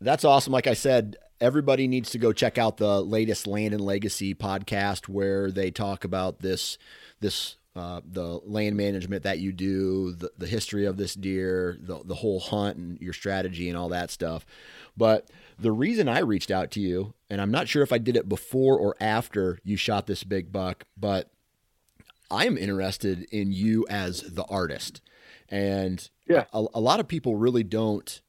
that's 0.00 0.24
awesome. 0.24 0.52
Like 0.52 0.66
I 0.66 0.74
said, 0.74 1.16
everybody 1.40 1.86
needs 1.86 2.10
to 2.10 2.18
go 2.18 2.32
check 2.32 2.58
out 2.58 2.76
the 2.76 3.00
latest 3.00 3.46
Land 3.46 3.72
and 3.72 3.82
Legacy 3.82 4.34
podcast 4.34 5.08
where 5.08 5.50
they 5.50 5.70
talk 5.70 6.04
about 6.04 6.40
this 6.40 6.76
this 7.20 7.56
uh, 7.76 8.00
the 8.04 8.40
land 8.44 8.76
management 8.76 9.22
that 9.22 9.38
you 9.38 9.52
do, 9.52 10.12
the, 10.12 10.30
the 10.36 10.46
history 10.46 10.84
of 10.86 10.96
this 10.96 11.14
deer, 11.14 11.78
the, 11.80 12.00
the 12.04 12.16
whole 12.16 12.40
hunt 12.40 12.76
and 12.76 13.00
your 13.00 13.12
strategy 13.12 13.68
and 13.68 13.78
all 13.78 13.88
that 13.88 14.10
stuff. 14.10 14.44
But 14.96 15.30
the 15.56 15.70
reason 15.70 16.08
I 16.08 16.18
reached 16.18 16.50
out 16.50 16.72
to 16.72 16.80
you, 16.80 17.14
and 17.30 17.40
I'm 17.40 17.52
not 17.52 17.68
sure 17.68 17.84
if 17.84 17.92
I 17.92 17.98
did 17.98 18.16
it 18.16 18.28
before 18.28 18.76
or 18.76 18.96
after 19.00 19.60
you 19.62 19.76
shot 19.76 20.08
this 20.08 20.24
big 20.24 20.50
buck, 20.50 20.84
but 20.96 21.30
I'm 22.28 22.58
interested 22.58 23.22
in 23.30 23.52
you 23.52 23.86
as 23.88 24.22
the 24.22 24.44
artist. 24.44 25.00
And 25.48 26.08
yeah. 26.28 26.44
a, 26.52 26.66
a 26.74 26.80
lot 26.80 27.00
of 27.00 27.06
people 27.06 27.36
really 27.36 27.64
don't 27.64 28.20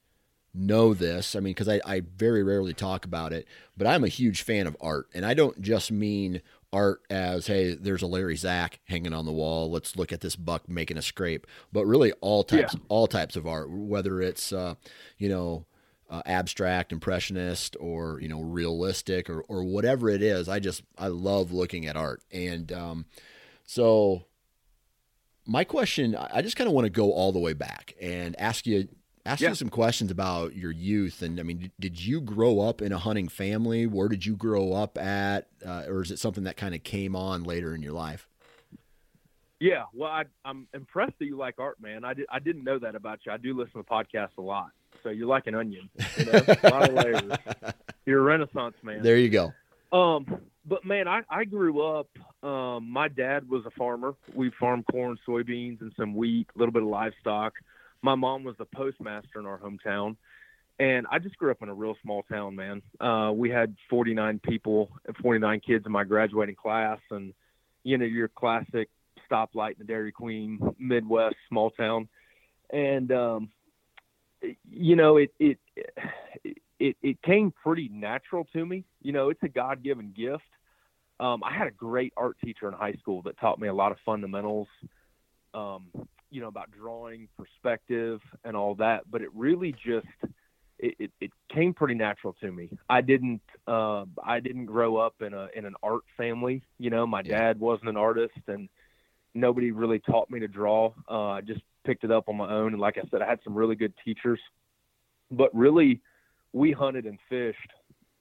know 0.54 0.94
this. 0.94 1.36
I 1.36 1.40
mean, 1.40 1.54
because 1.54 1.70
I, 1.70 1.82
I 1.86 2.02
very 2.16 2.44
rarely 2.44 2.74
talk 2.74 3.06
about 3.06 3.34
it, 3.34 3.48
but 3.76 3.88
I'm 3.88 4.04
a 4.04 4.10
huge 4.10 4.44
fan 4.44 4.68
of 4.68 4.78
art. 4.80 5.08
And 5.14 5.26
I 5.26 5.34
don't 5.34 5.62
just 5.62 5.92
mean 5.92 6.42
art 6.74 7.02
as 7.10 7.48
hey 7.48 7.74
there's 7.76 8.02
a 8.02 8.08
larry 8.08 8.36
zach 8.38 8.80
hanging 8.86 9.14
on 9.14 9.26
the 9.26 9.32
wall. 9.32 9.70
Let's 9.70 9.96
look 9.96 10.12
at 10.14 10.22
this 10.22 10.36
buck 10.36 10.70
making 10.70 10.98
a 10.98 11.02
scrape. 11.02 11.46
But 11.72 11.86
really 11.86 12.12
all 12.22 12.44
types 12.44 12.74
Yeah. 12.74 12.80
all 12.90 13.08
types 13.08 13.36
of 13.36 13.46
art 13.46 13.70
whether 13.70 14.22
it's 14.22 14.54
uh, 14.54 14.76
you 15.18 15.30
know 15.30 15.66
uh, 16.10 16.22
abstract 16.26 16.92
impressionist 16.92 17.76
or 17.80 18.20
you 18.22 18.28
know 18.28 18.42
realistic 18.42 19.30
or, 19.30 19.42
or 19.42 19.64
whatever 19.64 20.10
it 20.10 20.22
is. 20.22 20.48
I 20.50 20.60
just 20.60 20.84
i 20.98 21.08
love 21.08 21.52
looking 21.52 21.86
at 21.86 21.96
art. 21.96 22.22
And 22.32 22.72
um, 22.72 23.06
so 23.66 24.26
my 25.46 25.64
question 25.64 26.16
I 26.16 26.42
just 26.42 26.56
kind 26.56 26.68
of 26.68 26.74
want 26.74 26.86
to 26.86 26.90
go 26.90 27.12
all 27.12 27.32
the 27.32 27.40
way 27.40 27.54
back 27.54 27.96
and 28.02 28.40
ask 28.40 28.66
you 28.66 28.88
ask 29.26 29.42
Yeah. 29.42 29.50
you 29.50 29.56
some 29.56 29.70
questions 29.70 30.10
about 30.12 30.56
your 30.56 30.72
youth 30.72 31.22
and 31.22 31.40
i 31.40 31.44
mean 31.44 31.72
did, 31.80 32.04
you 32.04 32.22
grow 32.22 32.60
up 32.60 32.82
in 32.82 32.92
a 32.92 32.98
hunting 32.98 33.28
family 33.28 33.86
where 33.86 34.08
did 34.08 34.26
you 34.26 34.36
grow 34.36 34.74
up 34.74 34.98
at 34.98 35.48
uh, 35.66 35.84
or 35.88 36.02
is 36.02 36.12
it 36.12 36.20
something 36.20 36.44
that 36.46 36.58
kind 36.58 36.74
of 36.76 36.84
came 36.84 37.16
on 37.16 37.44
later 37.44 37.74
in 37.76 37.82
your 37.84 37.94
life 37.94 38.28
Yeah, 39.60 39.84
well, 39.94 40.10
I, 40.10 40.24
I'm 40.44 40.68
impressed 40.74 41.20
that 41.20 41.26
you 41.26 41.38
like 41.38 41.60
art, 41.60 41.80
man. 41.80 42.04
I, 42.04 42.16
did, 42.16 42.26
I 42.32 42.40
didn't 42.40 42.64
know 42.64 42.80
that 42.80 42.96
about 42.96 43.20
you. 43.26 43.32
I 43.32 43.38
do 43.38 43.56
listen 43.56 43.74
to 43.74 43.84
podcasts 43.84 44.38
a 44.40 44.42
lot, 44.42 44.72
so 45.04 45.10
you're 45.10 45.28
like 45.28 45.46
an 45.46 45.54
onion. 45.54 45.88
You 46.18 46.26
know? 46.26 46.32
a 46.64 46.70
lot 46.72 46.90
of 46.90 46.96
layers. 46.96 47.32
You're 48.08 48.22
a 48.22 48.24
Renaissance 48.24 48.74
man. 48.82 49.04
there 49.04 49.18
you 49.18 49.30
go 49.30 49.54
Um, 49.96 50.26
but 50.66 50.84
man, 50.84 51.08
I, 51.08 51.22
I 51.30 51.44
grew 51.46 51.80
up. 51.86 52.08
Um, 52.42 52.90
my 52.90 53.08
dad 53.08 53.48
was 53.48 53.64
a 53.68 53.72
farmer. 53.78 54.16
We 54.34 54.50
farmed 54.60 54.86
corn, 54.92 55.20
soybeans, 55.28 55.80
and 55.82 55.92
some 55.96 56.16
wheat, 56.16 56.48
a 56.56 56.58
little 56.58 56.74
bit 56.74 56.82
of 56.82 56.88
livestock. 56.90 57.54
My 58.02 58.16
mom 58.16 58.44
was 58.44 58.56
the 58.58 58.66
postmaster 58.66 59.40
in 59.40 59.46
our 59.46 59.60
hometown, 59.60 60.16
and 60.80 61.06
I 61.12 61.20
just 61.20 61.38
grew 61.38 61.52
up 61.52 61.62
in 61.62 61.70
a 61.70 61.74
real 61.74 61.96
small 62.02 62.24
town, 62.24 62.56
man. 62.56 62.82
Uh, 63.00 63.32
we 63.34 63.50
had 63.50 63.76
49 63.90 64.40
people, 64.44 64.90
49 65.22 65.60
kids 65.60 65.86
in 65.86 65.92
my 65.92 66.04
graduating 66.04 66.56
class, 66.56 67.00
and 67.12 67.34
you 67.84 67.98
know 67.98 68.06
your 68.06 68.28
classic 68.28 68.90
stoplight 69.30 69.72
in 69.72 69.80
the 69.80 69.86
Dairy 69.86 70.12
Queen 70.12 70.60
Midwest 70.80 71.36
small 71.50 71.70
town, 71.72 72.08
and 72.72 73.12
um, 73.12 73.50
you 74.70 74.96
know 74.96 75.18
it 75.18 75.32
it 75.40 75.60
it 76.80 76.98
it 77.02 77.22
came 77.22 77.54
pretty 77.64 77.90
natural 77.90 78.48
to 78.54 78.66
me. 78.66 78.84
You 79.02 79.14
know, 79.14 79.30
it's 79.30 79.44
a 79.44 79.50
God 79.50 79.84
given 79.84 80.14
gift. 80.16 80.44
Um, 81.20 81.44
I 81.44 81.56
had 81.56 81.68
a 81.68 81.72
great 81.72 82.14
art 82.18 82.38
teacher 82.44 82.68
in 82.68 82.74
high 82.74 82.94
school 82.94 83.22
that 83.24 83.40
taught 83.40 83.60
me 83.60 83.68
a 83.68 83.74
lot 83.74 83.92
of 83.92 84.00
fundamentals, 84.04 84.68
um, 85.54 85.86
you 86.32 86.42
know, 86.42 86.48
about 86.48 86.72
drawing, 86.72 87.28
perspective, 87.38 88.22
and 88.44 88.56
all 88.56 88.76
that. 88.76 89.02
But 89.12 89.22
it 89.22 89.30
really 89.36 89.74
just 89.74 90.08
it, 90.80 90.96
it, 90.98 91.12
it 91.22 91.32
came 91.54 91.74
pretty 91.74 91.94
natural 91.94 92.36
to 92.42 92.52
me. 92.52 92.70
I 92.90 93.02
didn't 93.02 93.42
uh, 93.68 94.06
I 94.24 94.40
didn't 94.40 94.66
grow 94.66 94.98
up 94.98 95.22
in 95.22 95.34
a 95.34 95.50
in 95.56 95.66
an 95.66 95.76
art 95.84 96.04
family. 96.18 96.64
You 96.80 96.90
know, 96.90 97.06
my 97.06 97.22
Yeah. 97.24 97.38
dad 97.38 97.60
wasn't 97.60 97.90
an 97.90 97.98
artist, 97.98 98.40
and 98.48 98.68
nobody 99.34 99.72
really 99.72 100.00
taught 100.00 100.30
me 100.32 100.40
to 100.40 100.48
draw. 100.48 100.94
Uh, 101.10 101.30
I 101.30 101.42
just 101.42 101.62
picked 101.86 102.04
it 102.04 102.12
up 102.12 102.30
on 102.30 102.38
my 102.38 102.50
own. 102.52 102.74
And 102.74 102.82
like 102.82 102.98
I 102.98 103.08
said, 103.12 103.22
I 103.22 103.28
had 103.30 103.40
some 103.44 103.54
really 103.54 103.76
good 103.76 103.94
teachers, 104.04 104.40
but 105.30 105.54
really, 105.56 106.02
we 106.54 106.72
hunted 106.72 107.06
and 107.06 107.20
fished 107.30 107.72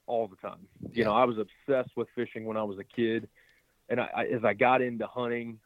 all 0.07 0.29
the 0.29 0.37
time. 0.37 0.67
You 0.93 1.05
know, 1.05 1.13
I 1.13 1.25
was 1.25 1.37
obsessed 1.39 1.97
with 1.97 2.09
fishing 2.15 2.45
when 2.45 2.57
I 2.57 2.63
was 2.63 2.79
a 2.79 2.85
kid, 2.85 3.29
and 3.89 4.01
I, 4.01 4.09
I, 4.17 4.25
as 4.27 4.45
I 4.45 4.55
got 4.55 4.83
into 4.83 5.07
hunting, 5.07 5.59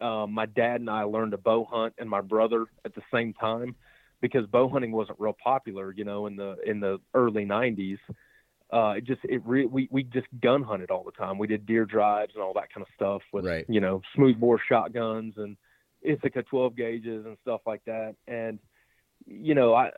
um, 0.00 0.32
my 0.32 0.46
dad 0.46 0.80
and 0.80 0.90
I 0.90 1.02
learned 1.04 1.32
to 1.32 1.38
bow 1.38 1.64
hunt, 1.70 1.94
and 1.98 2.08
my 2.08 2.20
brother 2.20 2.66
at 2.84 2.94
the 2.94 3.02
same 3.12 3.32
time, 3.34 3.76
because 4.20 4.46
bow 4.46 4.68
hunting 4.68 4.92
wasn't 4.92 5.20
real 5.20 5.36
popular. 5.42 5.92
You 5.92 6.04
know, 6.04 6.26
in 6.26 6.36
the 6.36 6.56
in 6.66 6.80
the 6.80 6.98
early 7.14 7.44
'90s. 7.44 7.98
Uh, 8.72 8.94
it 8.96 9.04
just 9.04 9.20
it 9.22 9.40
re- 9.46 9.66
we 9.66 9.88
we 9.92 10.02
just 10.02 10.26
gun 10.42 10.60
hunted 10.60 10.90
all 10.90 11.04
the 11.04 11.12
time. 11.12 11.38
We 11.38 11.46
did 11.46 11.66
deer 11.66 11.84
drives 11.84 12.32
and 12.34 12.42
all 12.42 12.52
that 12.54 12.72
kind 12.74 12.84
of 12.84 12.92
stuff 12.96 13.22
with 13.32 13.44
Right. 13.44 13.64
you 13.68 13.80
know 13.80 14.02
smoothbore 14.16 14.58
shotguns 14.68 15.34
and 15.36 15.56
Ithaca 16.02 16.42
12 16.42 16.74
gauges 16.74 17.26
and 17.26 17.36
stuff 17.42 17.60
like 17.64 17.84
that. 17.86 18.16
And 18.26 18.58
you 19.24 19.54
know, 19.54 19.74
I 19.74 19.90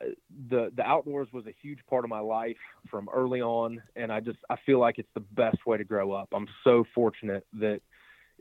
the 0.49 0.71
the 0.75 0.83
outdoors 0.83 1.27
was 1.33 1.45
a 1.47 1.55
huge 1.61 1.79
part 1.89 2.03
of 2.03 2.09
my 2.09 2.19
life 2.19 2.57
from 2.89 3.09
early 3.13 3.41
on, 3.41 3.81
and 3.95 4.11
I 4.11 4.19
just 4.19 4.39
I 4.49 4.55
feel 4.65 4.79
like 4.79 4.97
it's 4.97 5.09
the 5.13 5.19
best 5.19 5.65
way 5.65 5.77
to 5.77 5.83
grow 5.83 6.11
up. 6.11 6.29
I'm 6.31 6.47
so 6.63 6.83
fortunate 6.95 7.45
that 7.53 7.81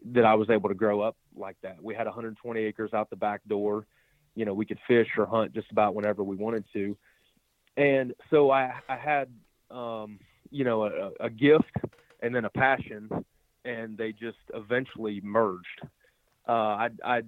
that 0.07 0.25
I 0.25 0.35
was 0.35 0.51
able 0.51 0.69
to 0.69 0.75
grow 0.75 1.01
up 1.01 1.17
like 1.37 1.57
that. 1.63 1.83
We 1.83 1.95
had 1.95 2.07
120 2.07 2.61
acres 2.61 2.93
out 2.93 3.11
the 3.11 3.17
back 3.17 3.41
door. 3.49 3.87
You 4.35 4.45
know, 4.45 4.55
we 4.55 4.67
could 4.67 4.79
fish 4.87 5.09
or 5.17 5.27
hunt 5.27 5.53
just 5.53 5.71
about 5.71 5.95
whenever 5.95 6.23
we 6.23 6.37
wanted 6.37 6.65
to, 6.73 6.97
and 7.77 8.15
so 8.31 8.51
I 8.51 8.73
I 8.89 8.97
had 8.97 9.29
um, 9.71 10.19
you 10.51 10.65
know 10.65 10.85
a, 10.85 11.11
a 11.25 11.31
gift 11.31 11.73
and 12.21 12.35
then 12.35 12.45
a 12.45 12.51
passion, 12.51 13.09
and 13.65 13.97
they 13.97 14.13
just 14.13 14.39
eventually 14.55 15.21
merged. 15.23 15.81
Uh, 16.49 16.53
I 16.53 16.89
I 17.05 17.23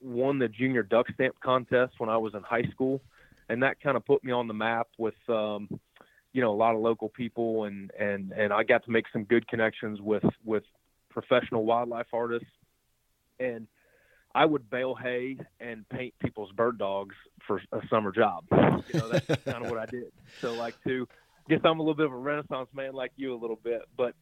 won 0.00 0.38
the 0.38 0.48
junior 0.48 0.82
duck 0.82 1.06
stamp 1.14 1.36
contest 1.40 1.94
when 1.98 2.08
I 2.08 2.16
was 2.16 2.34
in 2.34 2.42
high 2.42 2.68
school, 2.70 3.00
and 3.48 3.62
that 3.62 3.80
kind 3.80 3.96
of 3.96 4.04
put 4.04 4.24
me 4.24 4.32
on 4.32 4.48
the 4.48 4.54
map 4.54 4.88
with 4.98 5.14
um, 5.28 5.68
you 6.32 6.40
know 6.40 6.52
a 6.52 6.56
lot 6.56 6.74
of 6.74 6.80
local 6.80 7.08
people, 7.08 7.64
and 7.64 7.90
and 7.98 8.32
and 8.32 8.52
I 8.52 8.62
got 8.62 8.84
to 8.84 8.90
make 8.90 9.06
some 9.12 9.24
good 9.24 9.46
connections 9.48 10.00
with 10.00 10.24
with 10.44 10.64
professional 11.16 11.64
wildlife 11.64 12.08
artists, 12.12 12.48
and 13.40 13.66
I 14.34 14.44
would 14.44 14.68
bale 14.68 14.94
hay 14.94 15.38
and 15.60 15.88
paint 15.88 16.12
people's 16.20 16.52
bird 16.52 16.78
dogs 16.78 17.14
for 17.46 17.62
a 17.72 17.80
summer 17.88 18.12
job. 18.12 18.44
You 18.52 19.00
know, 19.00 19.08
that's 19.08 19.26
kind 19.44 19.64
of 19.64 19.70
what 19.70 19.78
I 19.78 19.86
did. 19.86 20.12
So 20.42 20.52
like 20.52 20.74
to 20.84 21.08
guess 21.48 21.60
I'm 21.64 21.78
a 21.78 21.82
little 21.82 21.94
bit 21.94 22.04
of 22.04 22.12
a 22.12 22.16
renaissance 22.16 22.68
man 22.74 22.92
like 22.92 23.12
you 23.16 23.32
a 23.34 23.40
little 23.40 23.56
bit, 23.56 23.82
but 23.96 24.14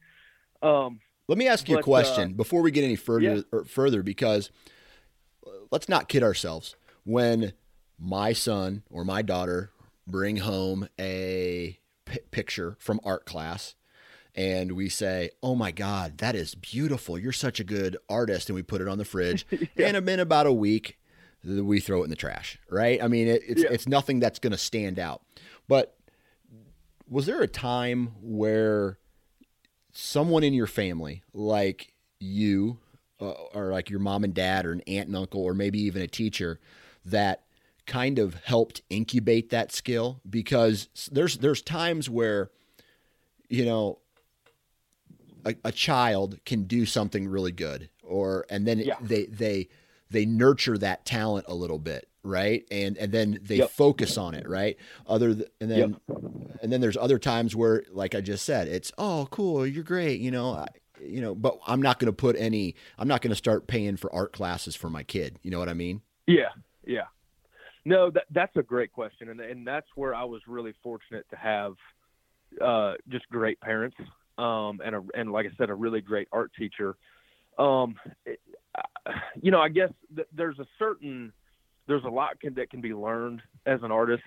um 0.65 1.01
Let 1.27 1.37
me 1.37 1.49
ask 1.49 1.67
you 1.67 1.75
a 1.75 1.79
But, 1.79 1.81
uh, 1.81 1.83
question 1.83 2.33
before 2.33 2.61
we 2.61 2.71
get 2.71 2.85
any 2.85 2.95
further 2.95 3.35
yeah. 3.35 3.41
or 3.51 3.65
further 3.65 4.01
because 4.01 4.51
uh, 5.45 5.49
let's 5.69 5.89
not 5.89 6.07
kid 6.07 6.23
ourselves. 6.23 6.75
When 7.03 7.51
my 7.99 8.31
son 8.31 8.83
or 8.89 9.03
my 9.03 9.21
daughter 9.21 9.71
bring 10.07 10.37
home 10.37 10.87
a 10.97 11.77
picture 12.31 12.77
from 12.79 13.01
art 13.03 13.25
class 13.25 13.75
and 14.35 14.73
we 14.73 14.89
say, 14.89 15.29
"Oh 15.41 15.55
my 15.55 15.71
god, 15.71 16.17
that 16.19 16.35
is 16.35 16.55
beautiful. 16.55 17.17
You're 17.17 17.31
such 17.31 17.59
a 17.59 17.63
good 17.63 17.97
artist." 18.09 18.49
And 18.49 18.55
we 18.55 18.61
put 18.63 18.81
it 18.81 18.87
on 18.87 18.97
the 18.97 19.05
fridge. 19.05 19.45
And 19.77 20.09
in 20.09 20.19
about 20.19 20.45
a 20.47 20.53
week, 20.53 20.97
we 21.43 21.79
throw 21.79 22.01
it 22.01 22.05
in 22.05 22.09
the 22.09 22.15
trash, 22.15 22.59
right? 22.69 23.01
I 23.01 23.07
mean, 23.07 23.27
it, 23.27 23.41
it's 23.47 23.61
Yeah. 23.63 23.69
it's 23.71 23.87
nothing 23.87 24.19
that's 24.19 24.39
going 24.39 24.51
to 24.51 24.57
stand 24.57 24.99
out. 24.99 25.21
But 25.67 25.95
was 27.07 27.25
there 27.27 27.41
a 27.41 27.47
time 27.47 28.13
where 28.21 28.97
someone 29.93 30.43
in 30.43 30.53
your 30.53 30.67
family, 30.67 31.23
like 31.33 31.93
you, 32.19 32.79
uh, 33.21 33.29
or 33.53 33.71
like 33.71 33.89
your 33.89 33.99
mom 33.99 34.23
and 34.23 34.33
dad, 34.33 34.65
or 34.65 34.71
an 34.73 34.81
aunt 34.87 35.07
and 35.07 35.15
uncle, 35.15 35.41
or 35.41 35.53
maybe 35.53 35.79
even 35.83 36.01
a 36.01 36.07
teacher, 36.07 36.59
that 37.05 37.43
kind 37.85 38.17
of 38.19 38.33
helped 38.43 38.81
incubate 38.89 39.49
that 39.51 39.71
skill? 39.71 40.19
Because 40.29 40.89
there's 41.11 41.37
there's 41.37 41.61
times 41.61 42.09
where, 42.09 42.49
you 43.49 43.63
know, 43.65 43.99
a, 45.45 45.55
a 45.65 45.71
child 45.71 46.39
can 46.45 46.63
do 46.63 46.85
something 46.85 47.27
really 47.27 47.51
good, 47.51 47.89
or 48.03 48.45
and 48.49 48.65
then 48.67 48.79
Yeah. 48.79 48.95
they 49.01 49.25
they 49.25 49.69
they 50.09 50.25
nurture 50.25 50.77
that 50.77 51.05
talent 51.05 51.45
a 51.47 51.55
little 51.55 51.79
bit, 51.79 52.07
right? 52.23 52.65
And 52.71 52.97
and 52.97 53.11
then 53.11 53.39
they 53.41 53.57
Yep. 53.57 53.69
focus 53.71 54.17
on 54.17 54.33
it, 54.35 54.47
right? 54.47 54.77
Other 55.07 55.33
th- 55.35 55.49
and 55.61 55.69
then 55.71 55.97
and 56.61 56.71
then 56.71 56.81
there's 56.81 56.97
other 56.97 57.19
times 57.19 57.55
where, 57.55 57.83
like 57.91 58.15
I 58.15 58.21
just 58.21 58.45
said, 58.45 58.67
it's 58.67 58.91
oh 58.97 59.27
cool, 59.31 59.65
you're 59.67 59.83
great, 59.83 60.19
you 60.19 60.31
know, 60.31 60.51
I, 60.51 60.67
you 61.01 61.21
know. 61.21 61.35
But 61.35 61.59
I'm 61.67 61.81
not 61.81 61.99
going 61.99 62.07
to 62.07 62.13
put 62.13 62.35
any. 62.37 62.75
I'm 62.97 63.07
not 63.07 63.21
going 63.21 63.31
to 63.31 63.35
start 63.35 63.67
paying 63.67 63.97
for 63.97 64.13
art 64.13 64.33
classes 64.33 64.75
for 64.75 64.89
my 64.89 65.03
kid. 65.03 65.37
You 65.43 65.51
know 65.51 65.59
what 65.59 65.69
I 65.69 65.73
mean? 65.73 66.01
Yeah, 66.27 66.49
yeah. 66.85 67.05
No, 67.83 68.09
that 68.11 68.23
that's 68.31 68.55
a 68.55 68.63
great 68.63 68.91
question, 68.91 69.29
and 69.29 69.39
and 69.41 69.67
that's 69.67 69.87
where 69.95 70.15
I 70.15 70.23
was 70.23 70.41
really 70.47 70.73
fortunate 70.81 71.25
to 71.29 71.35
have 71.35 71.73
uh, 72.61 72.93
just 73.09 73.27
great 73.29 73.59
parents, 73.59 73.97
um, 74.37 74.81
and 74.83 74.95
a, 74.95 75.03
and 75.13 75.31
like 75.31 75.45
I 75.45 75.55
said, 75.57 75.69
a 75.69 75.75
really 75.75 76.01
great 76.01 76.27
art 76.31 76.51
teacher. 76.57 76.95
Um, 77.57 77.95
it, 78.25 78.39
you 79.41 79.51
know, 79.51 79.61
I 79.61 79.69
guess 79.69 79.91
th- 80.15 80.27
there's 80.33 80.59
a 80.59 80.67
certain 80.77 81.31
there's 81.87 82.03
a 82.03 82.09
lot 82.09 82.39
can, 82.39 82.55
that 82.55 82.69
can 82.69 82.81
be 82.81 82.93
learned 82.93 83.41
as 83.65 83.79
an 83.83 83.91
artist, 83.91 84.23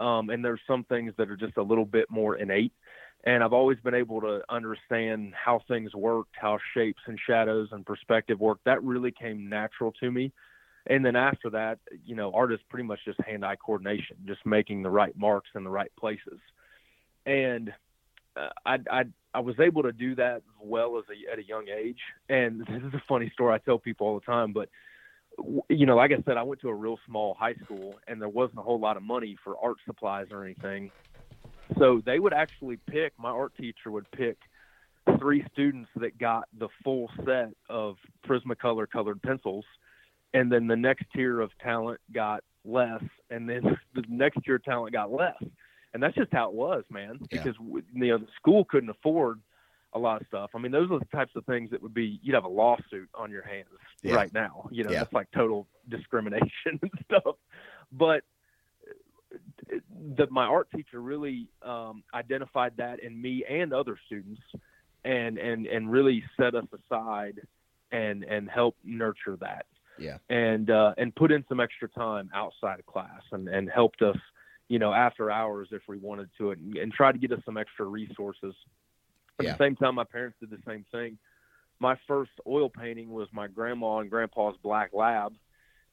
um, 0.00 0.30
and 0.30 0.44
there's 0.44 0.60
some 0.66 0.84
things 0.84 1.12
that 1.16 1.30
are 1.30 1.36
just 1.36 1.56
a 1.56 1.62
little 1.62 1.84
bit 1.84 2.10
more 2.10 2.36
innate. 2.36 2.72
And 3.24 3.42
I've 3.42 3.52
always 3.52 3.78
been 3.80 3.94
able 3.94 4.20
to 4.20 4.42
understand 4.48 5.34
how 5.34 5.60
things 5.66 5.94
worked, 5.94 6.34
how 6.40 6.58
shapes 6.74 7.00
and 7.06 7.18
shadows 7.26 7.68
and 7.72 7.84
perspective 7.84 8.38
work. 8.38 8.58
That 8.64 8.82
really 8.82 9.10
came 9.10 9.48
natural 9.48 9.92
to 10.00 10.10
me 10.10 10.32
and 10.88 11.04
then 11.04 11.16
after 11.16 11.50
that, 11.50 11.78
you 12.04 12.16
know, 12.16 12.32
art 12.32 12.52
is 12.52 12.60
pretty 12.70 12.84
much 12.84 13.00
just 13.04 13.20
hand-eye 13.20 13.56
coordination, 13.56 14.16
just 14.26 14.44
making 14.46 14.82
the 14.82 14.90
right 14.90 15.16
marks 15.16 15.50
in 15.54 15.62
the 15.62 15.70
right 15.70 15.92
places. 15.98 16.40
And 17.26 17.72
I, 18.66 18.78
I, 18.90 19.04
I 19.34 19.40
was 19.40 19.58
able 19.60 19.82
to 19.82 19.92
do 19.92 20.14
that 20.16 20.42
well 20.60 20.98
as 20.98 21.04
a, 21.10 21.32
at 21.32 21.38
a 21.38 21.44
young 21.44 21.66
age. 21.68 21.98
And 22.28 22.60
this 22.66 22.82
is 22.82 22.94
a 22.94 23.02
funny 23.08 23.30
story 23.34 23.54
I 23.54 23.58
tell 23.58 23.78
people 23.78 24.06
all 24.06 24.14
the 24.14 24.26
time, 24.26 24.52
but 24.52 24.68
you 25.68 25.86
know, 25.86 25.96
like 25.96 26.10
I 26.10 26.22
said, 26.24 26.36
I 26.36 26.42
went 26.42 26.60
to 26.62 26.68
a 26.68 26.74
real 26.74 26.98
small 27.06 27.36
high 27.38 27.54
school, 27.64 27.94
and 28.08 28.20
there 28.20 28.28
wasn't 28.28 28.58
a 28.58 28.62
whole 28.62 28.80
lot 28.80 28.96
of 28.96 29.02
money 29.02 29.36
for 29.44 29.56
art 29.62 29.76
supplies 29.86 30.26
or 30.32 30.44
anything. 30.44 30.90
So 31.78 32.02
they 32.04 32.18
would 32.18 32.32
actually 32.32 32.78
pick. 32.90 33.12
My 33.18 33.30
art 33.30 33.52
teacher 33.56 33.90
would 33.90 34.10
pick 34.10 34.38
three 35.18 35.44
students 35.52 35.90
that 35.96 36.18
got 36.18 36.48
the 36.58 36.68
full 36.82 37.10
set 37.24 37.50
of 37.68 37.96
Prismacolor 38.26 38.90
colored 38.90 39.22
pencils, 39.22 39.64
and 40.34 40.50
then 40.50 40.66
the 40.66 40.76
next 40.76 41.04
tier 41.14 41.40
of 41.40 41.50
talent 41.62 42.00
got 42.12 42.42
less, 42.64 43.02
and 43.30 43.48
then 43.48 43.62
the 43.94 44.04
next 44.08 44.38
tier 44.44 44.56
of 44.56 44.64
talent 44.64 44.92
got 44.92 45.12
less, 45.12 45.36
and 45.94 46.02
that's 46.02 46.14
just 46.14 46.32
how 46.32 46.48
it 46.48 46.54
was, 46.54 46.84
man. 46.90 47.18
Yeah. 47.30 47.42
Because 47.42 47.56
you 47.60 47.82
know 47.94 48.18
the 48.18 48.26
school 48.36 48.64
couldn't 48.64 48.90
afford 48.90 49.40
a 49.94 49.98
lot 49.98 50.20
of 50.20 50.26
stuff. 50.26 50.50
I 50.54 50.58
mean, 50.58 50.70
those 50.72 50.90
are 50.90 50.98
the 50.98 51.04
types 51.06 51.32
of 51.34 51.44
things 51.46 51.70
that 51.70 51.82
would 51.82 51.94
be 51.94 52.20
you'd 52.22 52.34
have 52.34 52.44
a 52.44 52.48
lawsuit 52.48 53.08
on 53.14 53.30
your 53.30 53.42
hands 53.42 53.68
Yeah. 54.02 54.14
right 54.16 54.32
now. 54.34 54.68
You 54.70 54.84
know, 54.84 54.90
Yeah. 54.90 54.98
that's 55.00 55.12
like 55.14 55.30
total 55.30 55.66
discrimination 55.88 56.50
and 56.82 56.90
stuff. 57.06 57.36
But 57.90 58.22
the, 60.16 60.26
my 60.30 60.44
art 60.44 60.68
teacher 60.74 61.00
really 61.00 61.48
um, 61.62 62.02
identified 62.14 62.72
that 62.78 63.00
in 63.00 63.20
me 63.20 63.44
and 63.48 63.72
other 63.72 63.98
students, 64.06 64.40
and 65.04 65.38
and 65.38 65.66
and 65.66 65.90
really 65.90 66.22
set 66.38 66.54
us 66.54 66.66
aside 66.72 67.40
and 67.92 68.24
and 68.24 68.48
help 68.48 68.76
nurture 68.84 69.36
that. 69.40 69.66
Yeah. 69.98 70.18
And 70.28 70.70
uh, 70.70 70.94
and 70.98 71.14
put 71.14 71.32
in 71.32 71.44
some 71.48 71.60
extra 71.60 71.88
time 71.88 72.30
outside 72.34 72.78
of 72.78 72.86
class 72.86 73.22
and 73.32 73.48
and 73.48 73.68
helped 73.70 74.02
us, 74.02 74.16
you 74.68 74.78
know, 74.78 74.92
after 74.92 75.30
hours 75.30 75.68
if 75.72 75.82
we 75.88 75.96
wanted 75.98 76.28
to 76.38 76.50
it, 76.50 76.58
and, 76.58 76.76
and 76.76 76.92
try 76.92 77.10
to 77.12 77.18
get 77.18 77.32
us 77.32 77.40
some 77.44 77.56
extra 77.56 77.84
resources. 77.86 78.54
At 79.38 79.44
Yeah. 79.46 79.52
the 79.52 79.58
same 79.64 79.76
time, 79.76 79.94
my 79.94 80.04
parents 80.04 80.36
did 80.40 80.50
the 80.50 80.58
same 80.66 80.84
thing. 80.92 81.18
My 81.80 81.96
first 82.06 82.32
oil 82.46 82.68
painting 82.68 83.10
was 83.10 83.28
my 83.32 83.46
grandma 83.46 83.98
and 83.98 84.10
grandpa's 84.10 84.56
black 84.62 84.90
lab, 84.92 85.32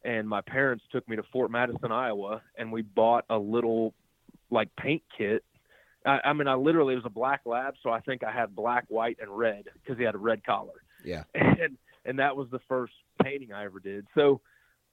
and 0.03 0.27
my 0.27 0.41
parents 0.41 0.83
took 0.91 1.07
me 1.07 1.15
to 1.15 1.23
Fort 1.31 1.51
Madison, 1.51 1.91
Iowa, 1.91 2.41
and 2.57 2.71
we 2.71 2.81
bought 2.81 3.23
a 3.29 3.37
little 3.37 3.93
like 4.51 4.69
paint 4.75 5.03
kit. 5.17 5.43
I, 6.05 6.19
I 6.25 6.33
mean, 6.33 6.47
I 6.47 6.55
literally 6.55 6.93
it 6.93 6.97
was 6.97 7.05
a 7.05 7.09
black 7.09 7.41
lab, 7.45 7.75
so 7.81 7.89
I 7.91 7.99
think 8.01 8.23
I 8.23 8.31
had 8.31 8.55
black, 8.55 8.85
white, 8.89 9.17
and 9.21 9.29
red 9.35 9.65
because 9.81 9.97
he 9.97 10.03
had 10.03 10.15
a 10.15 10.19
red 10.19 10.43
collar, 10.43 10.83
Yeah. 11.03 11.23
and 11.35 11.77
and 12.03 12.19
that 12.19 12.35
was 12.35 12.47
the 12.51 12.59
first 12.67 12.93
painting 13.23 13.51
I 13.53 13.65
ever 13.65 13.79
did. 13.79 14.05
So, 14.15 14.41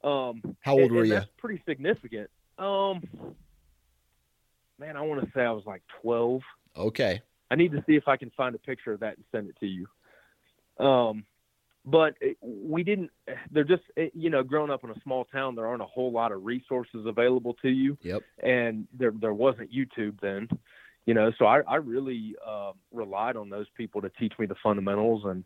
um, 0.04 0.40
How 0.60 0.72
old 0.72 0.82
and- 0.84 0.92
were 0.92 0.98
and 1.00 1.08
you? 1.08 1.14
That's 1.14 1.28
pretty 1.36 1.62
significant. 1.66 2.30
Um, 2.58 3.02
man, 4.82 4.96
I 4.96 5.02
want 5.02 5.24
to 5.24 5.30
say 5.34 5.42
I 5.42 5.52
was 5.52 5.64
like 5.64 5.82
twelve. 6.02 6.42
Okay. 6.76 7.22
I 7.50 7.54
need 7.54 7.72
to 7.72 7.84
see 7.86 7.94
if 7.96 8.08
I 8.08 8.16
can 8.16 8.30
find 8.36 8.54
a 8.54 8.58
picture 8.58 8.92
of 8.92 9.00
that 9.00 9.16
and 9.16 9.24
send 9.30 9.48
it 9.48 9.56
to 9.60 9.66
you. 9.66 9.86
Um, 10.84 11.24
but 11.84 12.14
we 12.40 12.82
didn't. 12.82 13.10
They're 13.50 13.64
just 13.64 13.82
you 14.14 14.30
know, 14.30 14.42
growing 14.42 14.70
up 14.70 14.84
in 14.84 14.90
a 14.90 15.00
small 15.02 15.24
town, 15.26 15.54
there 15.54 15.66
aren't 15.66 15.82
a 15.82 15.86
whole 15.86 16.10
lot 16.12 16.32
of 16.32 16.44
resources 16.44 17.06
available 17.06 17.54
to 17.62 17.68
you, 17.68 17.96
Yep. 18.02 18.22
and 18.42 18.86
there 18.98 19.12
there 19.20 19.34
wasn't 19.34 19.70
YouTube 19.72 20.18
then, 20.20 20.48
you 21.06 21.14
know. 21.14 21.30
So 21.38 21.44
I 21.46 21.60
I 21.68 21.76
really 21.76 22.34
uh, 22.44 22.72
relied 22.92 23.36
on 23.36 23.50
those 23.50 23.66
people 23.76 24.00
to 24.02 24.10
teach 24.18 24.32
me 24.38 24.46
the 24.46 24.56
fundamentals 24.62 25.24
and 25.24 25.44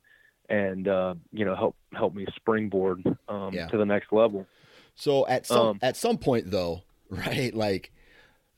and 0.48 0.86
uh, 0.88 1.14
you 1.32 1.44
know 1.44 1.56
help 1.56 1.76
help 1.92 2.14
me 2.14 2.26
springboard 2.36 3.02
um, 3.28 3.52
Yeah. 3.52 3.66
to 3.68 3.76
the 3.78 3.86
next 3.86 4.12
level. 4.12 4.46
So 4.94 5.26
at 5.26 5.46
some 5.46 5.58
Um, 5.68 5.78
at 5.82 5.96
some 5.96 6.18
point 6.18 6.50
though, 6.50 6.82
right? 7.10 7.52
Like 7.54 7.92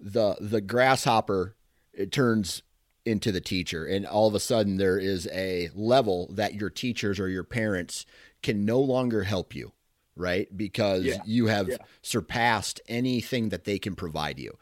the 0.00 0.36
the 0.40 0.60
grasshopper 0.60 1.56
it 1.92 2.12
turns 2.12 2.62
into 3.04 3.32
the 3.32 3.40
teacher 3.40 3.84
and 3.86 4.06
all 4.06 4.28
of 4.28 4.34
a 4.34 4.40
sudden 4.40 4.76
there 4.76 4.98
is 4.98 5.26
a 5.32 5.70
level 5.74 6.28
that 6.32 6.54
your 6.54 6.70
teachers 6.70 7.18
or 7.18 7.28
your 7.28 7.42
parents 7.44 8.04
can 8.42 8.64
no 8.64 8.78
longer 8.80 9.22
help 9.24 9.54
you, 9.54 9.72
right? 10.14 10.54
Because 10.56 11.04
Yeah. 11.04 11.22
you 11.24 11.46
have 11.46 11.68
Yeah. 11.68 11.78
surpassed 12.02 12.80
anything 12.86 13.48
that 13.48 13.64
they 13.64 13.78
can 13.78 13.94
provide 13.96 14.38
you. 14.38 14.56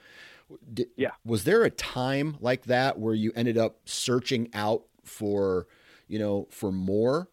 Did, 0.72 0.88
Yeah. 0.96 1.10
Was 1.24 1.44
there 1.44 1.64
a 1.64 1.70
time 1.70 2.36
like 2.40 2.64
that 2.66 2.98
where 2.98 3.14
you 3.14 3.32
ended 3.34 3.58
up 3.58 3.80
searching 3.84 4.48
out 4.54 4.84
for, 5.04 5.66
you 6.06 6.18
know, 6.20 6.46
for 6.50 6.70
more 6.70 7.28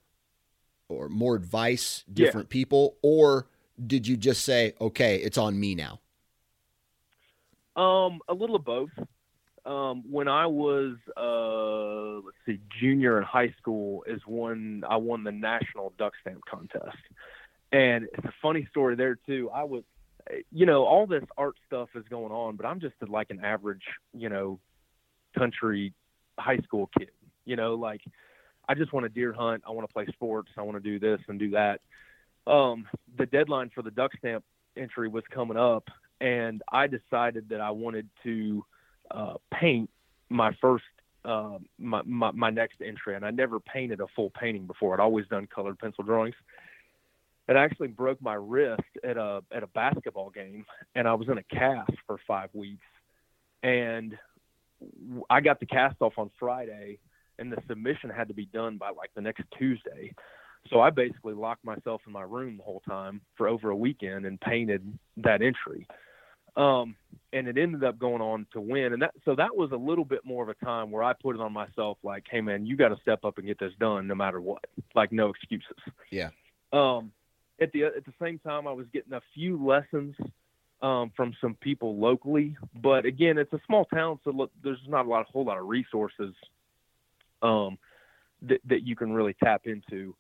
or 0.89 1.07
more 1.09 1.35
advice, 1.35 2.03
Yeah. 2.07 2.25
different 2.25 2.49
people, 2.49 2.97
or 3.03 3.47
did 3.85 4.07
you 4.07 4.17
just 4.17 4.43
say, 4.43 4.73
okay, 4.81 5.17
it's 5.17 5.37
on 5.37 5.59
me 5.59 5.75
now? 5.75 5.99
Um, 7.75 8.19
a 8.27 8.33
little 8.33 8.55
of 8.55 8.63
both. 8.63 8.91
Um, 9.65 10.03
when 10.11 10.27
I 10.27 10.45
was, 10.45 10.97
uh, 11.15 12.25
let's 12.25 12.37
see, 12.45 12.59
junior 12.81 13.17
in 13.17 13.23
high 13.23 13.53
school 13.57 14.03
is 14.05 14.21
when 14.27 14.83
I 14.87 14.97
won 14.97 15.23
the 15.23 15.31
national 15.31 15.93
duck 15.97 16.13
stamp 16.21 16.41
contest, 16.49 16.97
and 17.71 18.05
it's 18.13 18.25
a 18.25 18.33
funny 18.41 18.67
story 18.69 18.95
there 18.95 19.17
too. 19.25 19.49
I 19.53 19.63
was, 19.63 19.83
you 20.51 20.65
know, 20.65 20.83
all 20.83 21.07
this 21.07 21.23
art 21.37 21.55
stuff 21.65 21.89
is 21.95 22.03
going 22.09 22.33
on, 22.33 22.57
but 22.57 22.65
I'm 22.65 22.81
just 22.81 22.95
like 23.07 23.29
an 23.29 23.43
average, 23.43 23.83
you 24.13 24.27
know, 24.27 24.59
country 25.37 25.93
high 26.37 26.59
school 26.59 26.89
kid. 26.97 27.11
You 27.45 27.55
know, 27.55 27.75
like 27.75 28.01
I 28.67 28.73
just 28.73 28.93
want 28.93 29.05
to 29.05 29.09
deer 29.09 29.33
hunt. 29.33 29.63
I 29.67 29.71
want 29.71 29.87
to 29.87 29.93
play 29.93 30.05
sports. 30.07 30.51
I 30.57 30.61
want 30.61 30.81
to 30.81 30.89
do 30.89 30.99
this 30.99 31.19
and 31.27 31.39
do 31.39 31.51
that. 31.51 31.81
Um, 32.45 32.85
the 33.17 33.25
deadline 33.25 33.71
for 33.73 33.81
the 33.81 33.91
duck 33.91 34.11
stamp 34.17 34.43
entry 34.75 35.07
was 35.07 35.23
coming 35.31 35.57
up, 35.57 35.87
and 36.23 36.63
I 36.71 36.87
decided 36.87 37.49
that 37.49 37.59
I 37.59 37.69
wanted 37.71 38.07
to 38.23 38.65
uh, 39.11 39.33
paint 39.53 39.89
my 40.29 40.55
first 40.61 40.85
uh, 41.25 41.57
my, 41.77 42.01
my 42.05 42.31
my 42.31 42.49
next 42.49 42.81
entry, 42.81 43.15
and 43.15 43.25
I 43.25 43.31
never 43.31 43.59
painted 43.59 43.99
a 43.99 44.07
full 44.15 44.31
painting 44.31 44.65
before. 44.65 44.93
I'd 44.93 45.03
always 45.03 45.27
done 45.27 45.47
colored 45.53 45.77
pencil 45.79 46.03
drawings. 46.03 46.35
It 47.47 47.57
actually 47.57 47.89
broke 47.89 48.21
my 48.21 48.35
wrist 48.35 48.81
at 49.03 49.17
a 49.17 49.41
at 49.51 49.63
a 49.63 49.67
basketball 49.67 50.29
game, 50.29 50.65
and 50.95 51.07
I 51.07 51.13
was 51.13 51.27
in 51.27 51.37
a 51.37 51.43
cast 51.43 51.91
for 52.07 52.17
five 52.25 52.49
weeks. 52.53 52.85
And 53.61 54.17
I 55.29 55.39
got 55.41 55.59
the 55.59 55.65
cast 55.65 55.97
off 56.01 56.13
on 56.17 56.29
Friday, 56.39 56.99
and 57.37 57.51
the 57.51 57.61
submission 57.67 58.09
had 58.09 58.29
to 58.29 58.33
be 58.33 58.45
done 58.45 58.77
by 58.77 58.89
like 58.89 59.11
the 59.13 59.21
next 59.21 59.43
Tuesday. 59.57 60.13
So 60.69 60.79
I 60.79 60.89
basically 60.89 61.33
locked 61.33 61.65
myself 61.65 62.01
in 62.07 62.13
my 62.13 62.21
room 62.21 62.57
the 62.57 62.63
whole 62.63 62.81
time 62.87 63.21
for 63.35 63.49
over 63.49 63.69
a 63.69 63.75
weekend 63.75 64.25
and 64.25 64.39
painted 64.39 64.97
that 65.17 65.41
entry. 65.41 65.85
Um, 66.55 66.95
and 67.31 67.47
it 67.47 67.57
ended 67.57 67.83
up 67.83 67.97
going 67.97 68.21
on 68.21 68.45
to 68.53 68.61
win. 68.61 68.93
And 68.93 69.01
that, 69.01 69.13
so 69.25 69.35
that 69.35 69.55
was 69.55 69.71
a 69.71 69.75
little 69.75 70.05
bit 70.05 70.23
more 70.23 70.43
of 70.43 70.49
a 70.49 70.65
time 70.65 70.91
where 70.91 71.03
I 71.03 71.13
put 71.13 71.35
it 71.35 71.41
on 71.41 71.51
myself, 71.51 71.97
like, 72.03 72.25
Hey 72.29 72.41
man, 72.41 72.65
you 72.65 72.77
got 72.77 72.89
to 72.89 72.97
step 73.01 73.25
up 73.25 73.37
and 73.37 73.47
get 73.47 73.59
this 73.59 73.73
done 73.79 74.07
no 74.07 74.15
matter 74.15 74.39
what, 74.39 74.63
like 74.93 75.11
no 75.11 75.29
excuses. 75.29 75.77
Yeah. 76.11 76.29
Um, 76.71 77.11
at 77.59 77.71
the, 77.71 77.85
at 77.85 78.05
the 78.05 78.13
same 78.21 78.39
time, 78.39 78.67
I 78.67 78.71
was 78.71 78.85
getting 78.93 79.13
a 79.13 79.21
few 79.33 79.63
lessons, 79.63 80.15
um, 80.81 81.11
from 81.15 81.33
some 81.39 81.55
people 81.55 81.97
locally, 81.97 82.57
but 82.75 83.05
again, 83.05 83.37
it's 83.37 83.53
a 83.53 83.61
small 83.65 83.85
town. 83.85 84.19
So 84.23 84.31
look, 84.31 84.51
there's 84.63 84.79
not 84.87 85.05
a 85.05 85.09
lot, 85.09 85.21
a 85.21 85.31
whole 85.31 85.45
lot 85.45 85.57
of 85.57 85.65
resources, 85.65 86.35
um, 87.41 87.77
that, 88.43 88.59
that 88.65 88.85
you 88.85 88.95
can 88.95 89.13
really 89.13 89.35
tap 89.41 89.61
into 89.65 90.13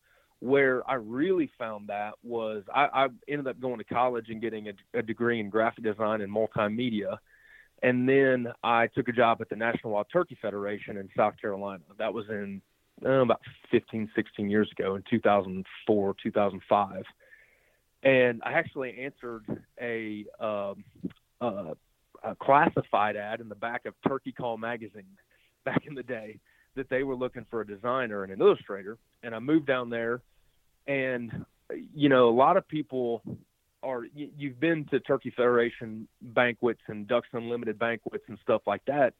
where 0.43 0.87
I 0.91 0.95
really 0.95 1.49
found 1.57 1.87
that 1.87 2.15
was 2.21 2.63
I, 2.75 2.87
I 2.93 3.07
ended 3.29 3.47
up 3.47 3.61
going 3.61 3.77
to 3.77 3.85
college 3.85 4.25
and 4.27 4.41
getting 4.41 4.67
a, 4.67 4.99
a 4.99 5.01
degree 5.01 5.39
in 5.39 5.49
graphic 5.49 5.85
design 5.85 6.19
and 6.19 6.29
multimedia. 6.29 7.17
And 7.81 8.09
then 8.09 8.47
I 8.61 8.87
took 8.87 9.07
a 9.07 9.13
job 9.13 9.39
at 9.39 9.47
the 9.47 9.55
National 9.55 9.93
Wild 9.93 10.07
Turkey 10.11 10.37
Federation 10.41 10.97
in 10.97 11.07
South 11.15 11.35
Carolina. 11.39 11.83
That 11.97 12.13
was 12.13 12.25
in 12.27 12.61
uh, 13.05 13.21
about 13.21 13.39
15, 13.71 14.11
16 14.13 14.49
years 14.49 14.69
ago 14.77 14.95
in 14.95 15.03
2004, 15.09 16.15
2005. 16.21 17.03
And 18.03 18.41
I 18.45 18.51
actually 18.51 18.99
answered 18.99 19.45
a, 19.79 20.25
um, 20.41 20.83
uh, 21.39 21.73
a 22.21 22.35
classified 22.35 23.15
ad 23.15 23.39
in 23.39 23.47
the 23.47 23.55
back 23.55 23.85
of 23.85 23.93
Turkey 24.05 24.33
Call 24.33 24.57
magazine 24.57 25.17
back 25.63 25.83
in 25.87 25.95
the 25.95 26.03
day 26.03 26.37
that 26.75 26.89
they 26.89 27.03
were 27.03 27.15
looking 27.15 27.45
for 27.49 27.61
a 27.61 27.67
designer 27.67 28.23
and 28.23 28.33
an 28.33 28.41
illustrator. 28.41 28.97
And 29.23 29.33
I 29.33 29.39
moved 29.39 29.67
down 29.67 29.89
there 29.89 30.21
and 30.87 31.45
you 31.93 32.09
know 32.09 32.29
a 32.29 32.35
lot 32.35 32.57
of 32.57 32.67
people 32.67 33.21
are 33.81 34.05
you, 34.13 34.29
you've 34.37 34.59
been 34.59 34.85
to 34.85 34.99
turkey 34.99 35.31
federation 35.35 36.07
banquets 36.21 36.81
and 36.87 37.07
ducks 37.07 37.27
unlimited 37.33 37.77
banquets 37.77 38.23
and 38.27 38.37
stuff 38.41 38.61
like 38.65 38.83
that. 38.85 39.13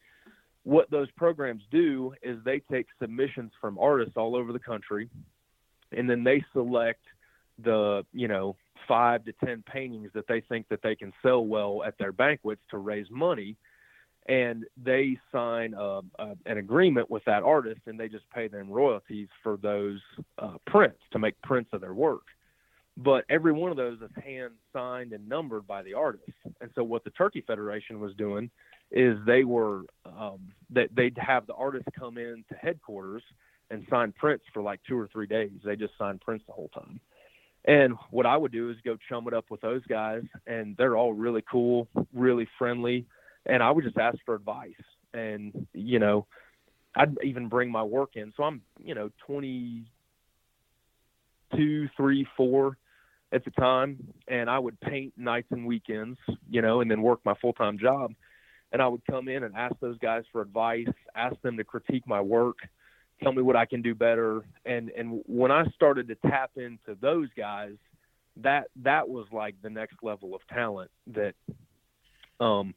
What 0.63 0.89
those 0.89 1.12
programs 1.12 1.63
do 1.71 2.13
is 2.21 2.38
they 2.45 2.62
take 2.71 2.88
submissions 3.02 3.52
from 3.60 3.78
artists 3.78 4.13
all 4.15 4.36
over 4.36 4.54
the 4.54 4.60
country 4.60 5.10
and 5.91 6.10
then 6.10 6.23
they 6.23 6.43
select 6.54 7.02
the 7.63 8.06
you 8.13 8.28
know 8.28 8.56
five 8.88 9.23
to 9.26 9.34
ten 9.45 9.63
paintings 9.71 10.10
that 10.13 10.28
they 10.28 10.41
think 10.41 10.67
that 10.69 10.82
they 10.82 10.95
can 10.95 11.13
sell 11.21 11.45
well 11.45 11.84
at 11.86 11.97
their 11.97 12.12
banquets 12.12 12.62
to 12.69 12.78
raise 12.78 13.08
money 13.12 13.56
and 14.28 14.66
they 14.82 15.18
sign 15.32 15.74
a, 15.74 16.00
a, 16.20 16.36
an 16.46 16.58
agreement 16.58 17.10
with 17.10 17.24
that 17.26 17.44
artist 17.44 17.82
and 17.88 18.00
they 18.00 18.08
just 18.08 18.30
pay 18.30 18.48
them 18.48 18.70
royalties 18.70 19.28
for 19.42 19.58
those 19.58 20.00
uh, 20.38 20.56
prints 20.66 21.00
to 21.12 21.20
make 21.20 21.40
prints 21.42 21.70
of 21.74 21.82
their 21.82 21.94
work. 21.94 22.24
But 22.96 23.26
every 23.30 23.52
one 23.52 23.71
of 23.71 23.78
those 23.78 24.00
is 24.02 24.12
hand 24.24 24.54
signed 24.71 25.13
and 25.13 25.28
numbered 25.28 25.67
by 25.67 25.82
the 25.82 25.96
artist. 25.96 26.32
And 26.62 26.69
so 26.76 26.84
what 26.84 27.04
the 27.04 27.10
turkey 27.12 27.44
federation 27.46 28.00
was 28.00 28.13
doing 28.15 28.50
is 28.92 29.17
they 29.26 29.44
were 29.44 29.82
um, 30.06 30.40
that 30.69 30.90
they'd 30.96 31.17
have 31.17 31.48
the 31.48 31.56
artist 31.56 31.86
come 31.98 32.17
in 32.17 32.46
to 32.50 32.56
headquarters 32.56 33.24
and 33.71 33.86
sign 33.90 34.13
prints 34.13 34.46
for 34.54 34.62
like 34.62 34.80
two 34.88 34.98
or 34.98 35.10
three 35.12 35.26
days. 35.26 35.52
They 35.65 35.76
just 35.76 35.98
signed 35.98 36.21
prints 36.21 36.46
the 36.46 36.54
whole 36.54 36.69
time. 36.69 37.00
And 37.65 37.94
what 38.12 38.26
i 38.26 38.36
would 38.36 38.52
do 38.52 38.69
is 38.69 38.78
go 38.84 38.98
chum 39.10 39.28
it 39.28 39.34
up 39.34 39.46
with 39.50 39.62
those 39.62 39.86
guys 39.86 40.24
and 40.46 40.76
they're 40.78 40.98
all 40.98 41.13
really 41.13 41.44
cool 41.50 41.88
really 42.13 42.46
friendly 42.60 43.06
and 43.46 43.62
I 43.62 43.71
would 43.71 43.83
just 43.83 43.98
ask 43.98 44.17
for 44.25 44.35
advice. 44.35 44.71
And 45.13 45.67
you 45.73 46.00
know, 46.00 46.27
I'd 46.96 47.17
even 47.23 47.50
bring 47.50 47.71
my 47.71 47.83
work 47.83 48.12
in. 48.15 48.33
So 48.35 48.44
I'm, 48.44 48.62
you 48.83 48.96
know, 48.96 49.12
22, 49.27 49.85
three, 51.98 52.25
four 52.37 52.77
at 53.31 53.44
the 53.46 53.52
time, 53.52 54.13
and 54.27 54.50
I 54.50 54.58
would 54.60 54.79
paint 54.79 55.13
nights 55.17 55.48
and 55.52 55.65
weekends, 55.65 56.19
you 56.50 56.62
know, 56.62 56.81
and 56.81 56.91
then 56.91 57.02
work 57.02 57.21
my 57.25 57.33
full 57.41 57.54
time 57.54 57.79
job. 57.79 58.13
And 58.71 58.81
I 58.81 58.87
would 58.87 59.02
come 59.10 59.27
in 59.27 59.44
and 59.44 59.56
ask 59.56 59.75
those 59.79 59.98
guys 60.00 60.23
for 60.31 60.41
advice, 60.41 60.87
ask 61.15 61.39
them 61.41 61.58
to 61.58 61.63
critique 61.63 62.08
my 62.08 62.21
work, 62.21 62.58
tell 63.21 63.31
me 63.31 63.41
what 63.41 63.56
I 63.56 63.65
can 63.65 63.81
do 63.81 63.96
better. 63.96 64.44
And 64.65 64.89
and 64.89 65.21
when 65.25 65.52
I 65.52 65.65
started 65.75 66.08
to 66.10 66.15
tap 66.29 66.52
into 66.56 66.96
those 67.00 67.29
guys, 67.35 67.75
that 68.37 68.67
that 68.77 69.10
was 69.10 69.27
like 69.31 69.56
the 69.62 69.69
next 69.69 69.98
level 70.02 70.35
of 70.35 70.41
talent 70.48 70.89
that 71.08 71.35
um 72.39 72.73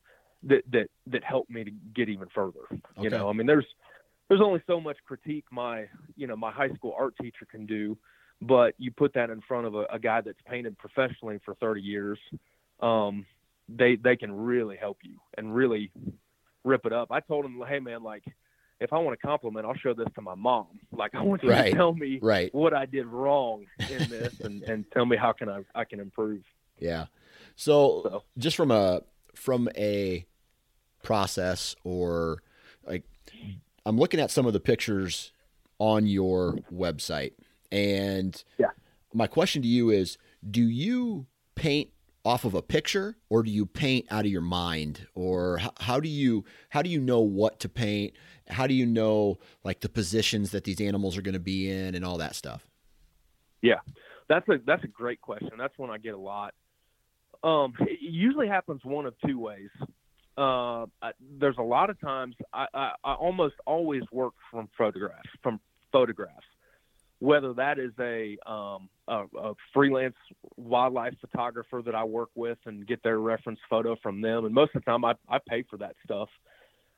that 0.46 0.62
that 0.72 0.88
that 1.08 1.24
helped 1.24 1.50
me 1.50 1.64
to 1.64 1.70
get 1.94 2.08
even 2.08 2.28
further. 2.34 2.66
Okay. 2.70 3.02
You 3.02 3.10
know, 3.10 3.28
I 3.28 3.32
mean 3.32 3.46
there's 3.46 3.66
there's 4.28 4.40
only 4.40 4.62
so 4.66 4.80
much 4.80 4.96
critique 5.06 5.44
my 5.50 5.86
you 6.16 6.26
know 6.26 6.36
my 6.36 6.50
high 6.50 6.70
school 6.70 6.94
art 6.98 7.14
teacher 7.20 7.46
can 7.50 7.66
do 7.66 7.96
but 8.42 8.74
you 8.78 8.90
put 8.90 9.14
that 9.14 9.30
in 9.30 9.40
front 9.42 9.66
of 9.66 9.74
a, 9.74 9.84
a 9.92 9.98
guy 9.98 10.20
that's 10.20 10.40
painted 10.46 10.76
professionally 10.78 11.38
for 11.44 11.54
30 11.54 11.80
years 11.80 12.18
um, 12.80 13.24
they 13.68 13.96
they 13.96 14.16
can 14.16 14.32
really 14.32 14.76
help 14.76 14.98
you 15.02 15.18
and 15.36 15.54
really 15.54 15.90
rip 16.64 16.84
it 16.86 16.92
up 16.92 17.10
i 17.10 17.20
told 17.20 17.44
him 17.44 17.62
hey 17.68 17.78
man 17.78 18.02
like 18.02 18.24
if 18.80 18.92
i 18.92 18.98
want 18.98 19.14
a 19.14 19.26
compliment 19.26 19.64
i'll 19.64 19.74
show 19.74 19.94
this 19.94 20.08
to 20.14 20.20
my 20.20 20.34
mom 20.34 20.66
like 20.92 21.14
i 21.14 21.22
want 21.22 21.42
you 21.42 21.50
right. 21.50 21.70
to 21.70 21.76
tell 21.76 21.94
me 21.94 22.18
right. 22.22 22.54
what 22.54 22.74
i 22.74 22.84
did 22.84 23.06
wrong 23.06 23.64
in 23.90 24.08
this 24.08 24.40
and 24.40 24.62
and 24.64 24.84
tell 24.92 25.06
me 25.06 25.16
how 25.16 25.32
can 25.32 25.48
i 25.48 25.62
i 25.74 25.84
can 25.84 26.00
improve 26.00 26.42
yeah 26.78 27.06
so, 27.54 28.02
so 28.02 28.22
just 28.36 28.56
from 28.56 28.70
a 28.70 29.02
from 29.34 29.68
a 29.76 30.26
process 31.06 31.76
or 31.84 32.42
like 32.84 33.04
I'm 33.86 33.96
looking 33.96 34.18
at 34.18 34.32
some 34.32 34.44
of 34.44 34.52
the 34.52 34.60
pictures 34.60 35.32
on 35.78 36.06
your 36.06 36.58
website, 36.74 37.32
and 37.70 38.42
yeah. 38.58 38.70
my 39.14 39.28
question 39.28 39.62
to 39.62 39.68
you 39.68 39.90
is: 39.90 40.18
Do 40.48 40.62
you 40.62 41.26
paint 41.54 41.90
off 42.24 42.44
of 42.44 42.54
a 42.54 42.62
picture, 42.62 43.16
or 43.30 43.44
do 43.44 43.50
you 43.50 43.64
paint 43.64 44.06
out 44.10 44.24
of 44.24 44.30
your 44.30 44.40
mind, 44.40 45.06
or 45.14 45.58
how, 45.58 45.72
how 45.78 46.00
do 46.00 46.08
you 46.08 46.44
how 46.70 46.82
do 46.82 46.90
you 46.90 47.00
know 47.00 47.20
what 47.20 47.60
to 47.60 47.68
paint? 47.68 48.14
How 48.48 48.66
do 48.66 48.74
you 48.74 48.86
know 48.86 49.38
like 49.62 49.80
the 49.80 49.88
positions 49.88 50.50
that 50.50 50.64
these 50.64 50.80
animals 50.80 51.16
are 51.16 51.22
going 51.22 51.34
to 51.34 51.40
be 51.40 51.70
in, 51.70 51.94
and 51.94 52.04
all 52.04 52.18
that 52.18 52.34
stuff? 52.34 52.66
Yeah, 53.62 53.78
that's 54.28 54.48
a 54.48 54.58
that's 54.66 54.82
a 54.82 54.88
great 54.88 55.20
question. 55.20 55.52
That's 55.56 55.78
one 55.78 55.90
I 55.90 55.98
get 55.98 56.14
a 56.14 56.18
lot. 56.18 56.54
Um, 57.44 57.74
it 57.80 58.00
usually 58.00 58.48
happens 58.48 58.80
one 58.82 59.06
of 59.06 59.14
two 59.24 59.38
ways 59.38 59.70
uh, 60.36 60.86
there's 61.38 61.56
a 61.58 61.62
lot 61.62 61.90
of 61.90 62.00
times 62.00 62.34
I, 62.52 62.66
I, 62.74 62.92
I 63.04 63.14
almost 63.14 63.54
always 63.66 64.02
work 64.12 64.34
from 64.50 64.68
photographs, 64.76 65.28
from 65.42 65.60
photographs, 65.92 66.44
whether 67.20 67.54
that 67.54 67.78
is 67.78 67.92
a, 67.98 68.36
um, 68.50 68.88
a, 69.08 69.24
a 69.38 69.54
freelance 69.72 70.16
wildlife 70.56 71.14
photographer 71.20 71.82
that 71.84 71.94
I 71.94 72.04
work 72.04 72.30
with 72.34 72.58
and 72.66 72.86
get 72.86 73.02
their 73.02 73.18
reference 73.18 73.60
photo 73.70 73.96
from 74.02 74.20
them. 74.20 74.44
And 74.44 74.54
most 74.54 74.74
of 74.74 74.84
the 74.84 74.90
time 74.90 75.04
I, 75.04 75.14
I 75.28 75.38
pay 75.38 75.62
for 75.62 75.78
that 75.78 75.96
stuff. 76.04 76.28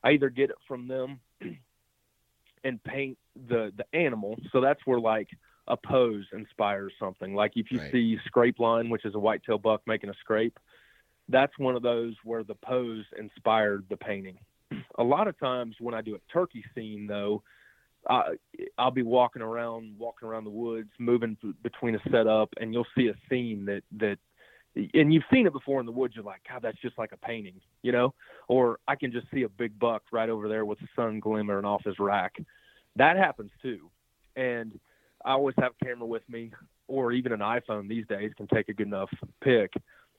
I 0.03 0.11
either 0.11 0.31
get 0.31 0.51
it 0.51 0.57
from 0.67 0.89
them 0.89 1.21
and 2.65 2.83
paint 2.83 3.19
the, 3.49 3.73
the 3.77 3.85
animal. 3.97 4.37
So 4.53 4.61
that's 4.61 4.81
where 4.85 5.01
like 5.01 5.29
a 5.69 5.77
pose 5.77 6.25
inspires 6.33 6.93
something. 6.99 7.35
Like 7.35 7.53
if 7.55 7.71
you 7.71 7.79
right. 7.79 7.93
see 7.93 8.19
scrape 8.27 8.59
line, 8.59 8.91
which 8.91 9.05
is 9.05 9.15
a 9.15 9.19
whitetail 9.19 9.59
buck 9.59 9.83
making 9.87 10.11
a 10.11 10.15
scrape, 10.15 10.59
that's 11.29 11.59
one 11.59 11.77
of 11.77 11.83
those 11.83 12.15
where 12.25 12.43
the 12.43 12.55
pose 12.55 13.05
inspired 13.19 13.85
the 13.91 13.97
painting. 13.97 14.39
A 14.99 15.03
lot 15.03 15.29
of 15.29 15.39
times 15.39 15.77
when 15.81 15.95
I 15.95 16.03
do 16.03 16.15
a 16.15 16.33
turkey 16.33 16.65
scene, 16.75 17.07
though, 17.07 17.43
uh, 18.09 18.31
I'll 18.79 18.91
be 18.91 19.03
walking 19.03 19.43
around, 19.43 19.99
walking 19.99 20.29
around 20.29 20.45
the 20.45 20.51
woods, 20.51 20.91
moving 20.99 21.37
between 21.63 21.95
a 21.95 22.01
setup, 22.11 22.49
and 22.61 22.73
you'll 22.73 22.87
see 22.97 23.09
a 23.09 23.15
scene 23.29 23.67
that 23.67 23.83
that, 23.99 24.19
and 24.95 25.13
you've 25.13 25.25
seen 25.33 25.47
it 25.47 25.53
before 25.53 25.81
in 25.81 25.87
the 25.87 25.93
woods. 25.93 26.15
You're 26.15 26.25
like, 26.25 26.43
God, 26.49 26.63
that's 26.63 26.81
just 26.81 26.99
like 26.99 27.13
a 27.13 27.17
painting, 27.17 27.61
you 27.83 27.93
know? 27.93 28.15
Or 28.47 28.79
I 28.87 28.95
can 28.95 29.11
just 29.11 29.27
see 29.33 29.43
a 29.43 29.49
big 29.49 29.79
buck 29.79 30.03
right 30.13 30.29
over 30.29 30.49
there 30.49 30.65
with 30.65 30.79
the 30.81 30.89
sun 30.95 31.21
glimmering 31.21 31.65
off 31.65 31.85
his 31.85 31.99
rack. 31.99 32.37
That 32.97 33.17
happens 33.17 33.51
too, 33.61 33.91
and 34.37 34.79
I 35.25 35.33
always 35.33 35.57
have 35.59 35.73
a 35.81 35.85
camera 35.85 36.07
with 36.07 36.29
me, 36.29 36.53
or 36.87 37.13
even 37.13 37.33
an 37.33 37.41
iPhone 37.41 37.89
these 37.89 38.07
days 38.07 38.33
can 38.37 38.47
take 38.47 38.69
a 38.69 38.73
good 38.73 38.87
enough 38.87 39.11
pic, 39.43 39.73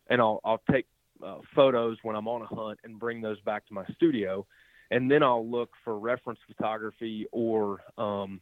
and 0.09 0.21
I'll 0.21 0.41
I'll 0.43 0.61
take 0.71 0.85
uh, 1.25 1.37
photos 1.55 1.97
when 2.03 2.15
I'm 2.15 2.27
on 2.27 2.41
a 2.41 2.45
hunt 2.45 2.79
and 2.83 2.99
bring 2.99 3.21
those 3.21 3.39
back 3.41 3.65
to 3.67 3.73
my 3.73 3.85
studio, 3.95 4.45
and 4.91 5.09
then 5.09 5.23
I'll 5.23 5.47
look 5.47 5.71
for 5.83 5.97
reference 5.99 6.39
photography 6.47 7.27
or 7.31 7.81
um, 7.97 8.41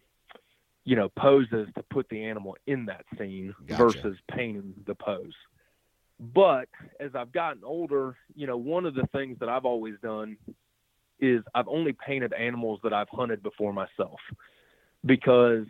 you 0.84 0.96
know 0.96 1.10
poses 1.10 1.68
to 1.76 1.84
put 1.84 2.08
the 2.10 2.24
animal 2.24 2.56
in 2.68 2.86
that 2.86 3.06
scene 3.18 3.54
gotcha. 3.68 3.84
versus 3.84 4.18
painting 4.32 4.74
the 4.86 4.96
pose. 4.96 5.34
But 6.20 6.70
as 7.00 7.12
I've 7.14 7.32
gotten 7.32 7.64
older, 7.64 8.16
you 8.36 8.48
know, 8.48 8.58
one 8.58 8.86
of 8.86 8.96
the 8.96 9.08
things 9.12 9.38
that 9.40 9.50
I've 9.50 9.66
always 9.66 9.96
done 10.02 10.38
is 11.20 11.44
I've 11.54 11.68
only 11.68 11.94
painted 11.94 12.34
animals 12.34 12.80
that 12.84 12.94
I've 12.94 13.10
hunted 13.10 13.44
before 13.44 13.74
myself 13.74 14.20
because 15.06 15.66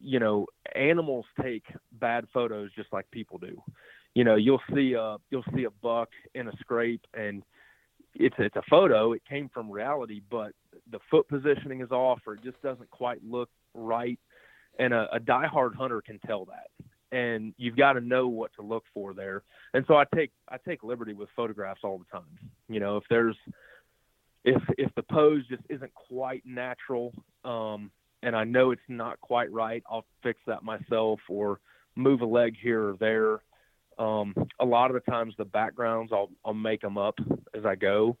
you 0.00 0.18
know 0.18 0.46
animals 0.74 1.26
take 1.42 1.64
bad 1.92 2.26
photos 2.32 2.70
just 2.74 2.92
like 2.92 3.10
people 3.10 3.38
do 3.38 3.62
you 4.16 4.24
know, 4.24 4.36
you'll 4.36 4.62
see 4.74 4.94
a 4.94 5.18
you'll 5.30 5.44
see 5.54 5.64
a 5.64 5.70
buck 5.82 6.08
in 6.34 6.48
a 6.48 6.52
scrape, 6.58 7.06
and 7.12 7.42
it's 8.14 8.34
it's 8.38 8.56
a 8.56 8.62
photo. 8.70 9.12
It 9.12 9.20
came 9.28 9.50
from 9.52 9.70
reality, 9.70 10.22
but 10.30 10.52
the 10.90 11.00
foot 11.10 11.28
positioning 11.28 11.82
is 11.82 11.90
off, 11.90 12.20
or 12.26 12.32
it 12.32 12.42
just 12.42 12.60
doesn't 12.62 12.90
quite 12.90 13.22
look 13.22 13.50
right. 13.74 14.18
And 14.78 14.94
a, 14.94 15.06
a 15.12 15.20
diehard 15.20 15.74
hunter 15.74 16.00
can 16.00 16.18
tell 16.20 16.46
that, 16.46 16.70
and 17.14 17.52
you've 17.58 17.76
got 17.76 17.92
to 17.92 18.00
know 18.00 18.26
what 18.26 18.54
to 18.54 18.62
look 18.62 18.84
for 18.94 19.12
there. 19.12 19.42
And 19.74 19.84
so 19.86 19.96
I 19.96 20.04
take 20.14 20.30
I 20.48 20.56
take 20.66 20.82
liberty 20.82 21.12
with 21.12 21.28
photographs 21.36 21.80
all 21.84 21.98
the 21.98 22.06
time. 22.10 22.38
You 22.70 22.80
know, 22.80 22.96
if 22.96 23.04
there's 23.10 23.36
if 24.46 24.62
if 24.78 24.94
the 24.94 25.02
pose 25.02 25.46
just 25.46 25.62
isn't 25.68 25.92
quite 25.92 26.42
natural, 26.46 27.12
um, 27.44 27.90
and 28.22 28.34
I 28.34 28.44
know 28.44 28.70
it's 28.70 28.80
not 28.88 29.20
quite 29.20 29.52
right, 29.52 29.82
I'll 29.90 30.06
fix 30.22 30.40
that 30.46 30.62
myself 30.62 31.20
or 31.28 31.60
move 31.96 32.22
a 32.22 32.26
leg 32.26 32.54
here 32.58 32.88
or 32.88 32.96
there. 32.98 33.40
Um, 33.98 34.34
a 34.60 34.64
lot 34.64 34.90
of 34.90 34.94
the 34.94 35.10
times 35.10 35.34
the 35.38 35.44
backgrounds 35.44 36.12
I'll 36.12 36.30
I'll 36.44 36.54
make 36.54 36.82
them 36.82 36.98
up 36.98 37.18
as 37.54 37.64
I 37.64 37.76
go, 37.76 38.16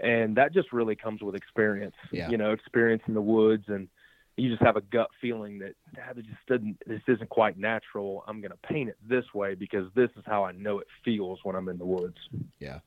and 0.00 0.36
that 0.36 0.52
just 0.54 0.72
really 0.72 0.94
comes 0.94 1.22
with 1.22 1.34
experience. 1.34 1.96
Yeah. 2.12 2.28
You 2.28 2.36
know, 2.36 2.52
experience 2.52 3.02
in 3.08 3.14
the 3.14 3.20
woods, 3.20 3.64
and 3.66 3.88
you 4.36 4.50
just 4.50 4.62
have 4.62 4.76
a 4.76 4.82
gut 4.82 5.08
feeling 5.20 5.58
that 5.60 5.74
ah, 5.98 6.12
this 6.14 6.24
just 6.26 6.46
didn't 6.46 6.78
this 6.86 7.00
isn't 7.08 7.28
quite 7.28 7.58
natural. 7.58 8.22
I'm 8.28 8.40
going 8.40 8.52
to 8.52 8.68
paint 8.68 8.88
it 8.88 8.96
this 9.08 9.24
way 9.34 9.54
because 9.54 9.90
this 9.94 10.10
is 10.16 10.22
how 10.26 10.44
I 10.44 10.52
know 10.52 10.78
it 10.78 10.86
feels 11.04 11.40
when 11.42 11.56
I'm 11.56 11.68
in 11.68 11.78
the 11.78 11.86
woods. 11.86 12.18
Yeah. 12.60 12.80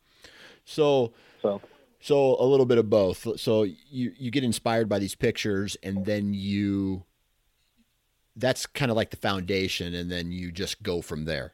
So 0.64 1.14
so 1.42 1.62
so 2.00 2.42
a 2.42 2.46
little 2.46 2.66
bit 2.66 2.78
of 2.78 2.90
both. 2.90 3.28
So 3.40 3.64
you 3.64 4.14
you 4.18 4.32
get 4.32 4.46
inspired 4.46 4.88
by 4.88 5.00
these 5.00 5.16
pictures, 5.16 5.76
and 5.84 6.06
then 6.06 6.34
you 6.34 7.04
that's 8.36 8.66
kind 8.66 8.90
of 8.92 8.96
like 8.96 9.10
the 9.10 9.18
foundation, 9.18 9.94
and 9.94 10.10
then 10.10 10.32
you 10.32 10.54
just 10.54 10.84
go 10.84 11.02
from 11.02 11.26
there 11.26 11.54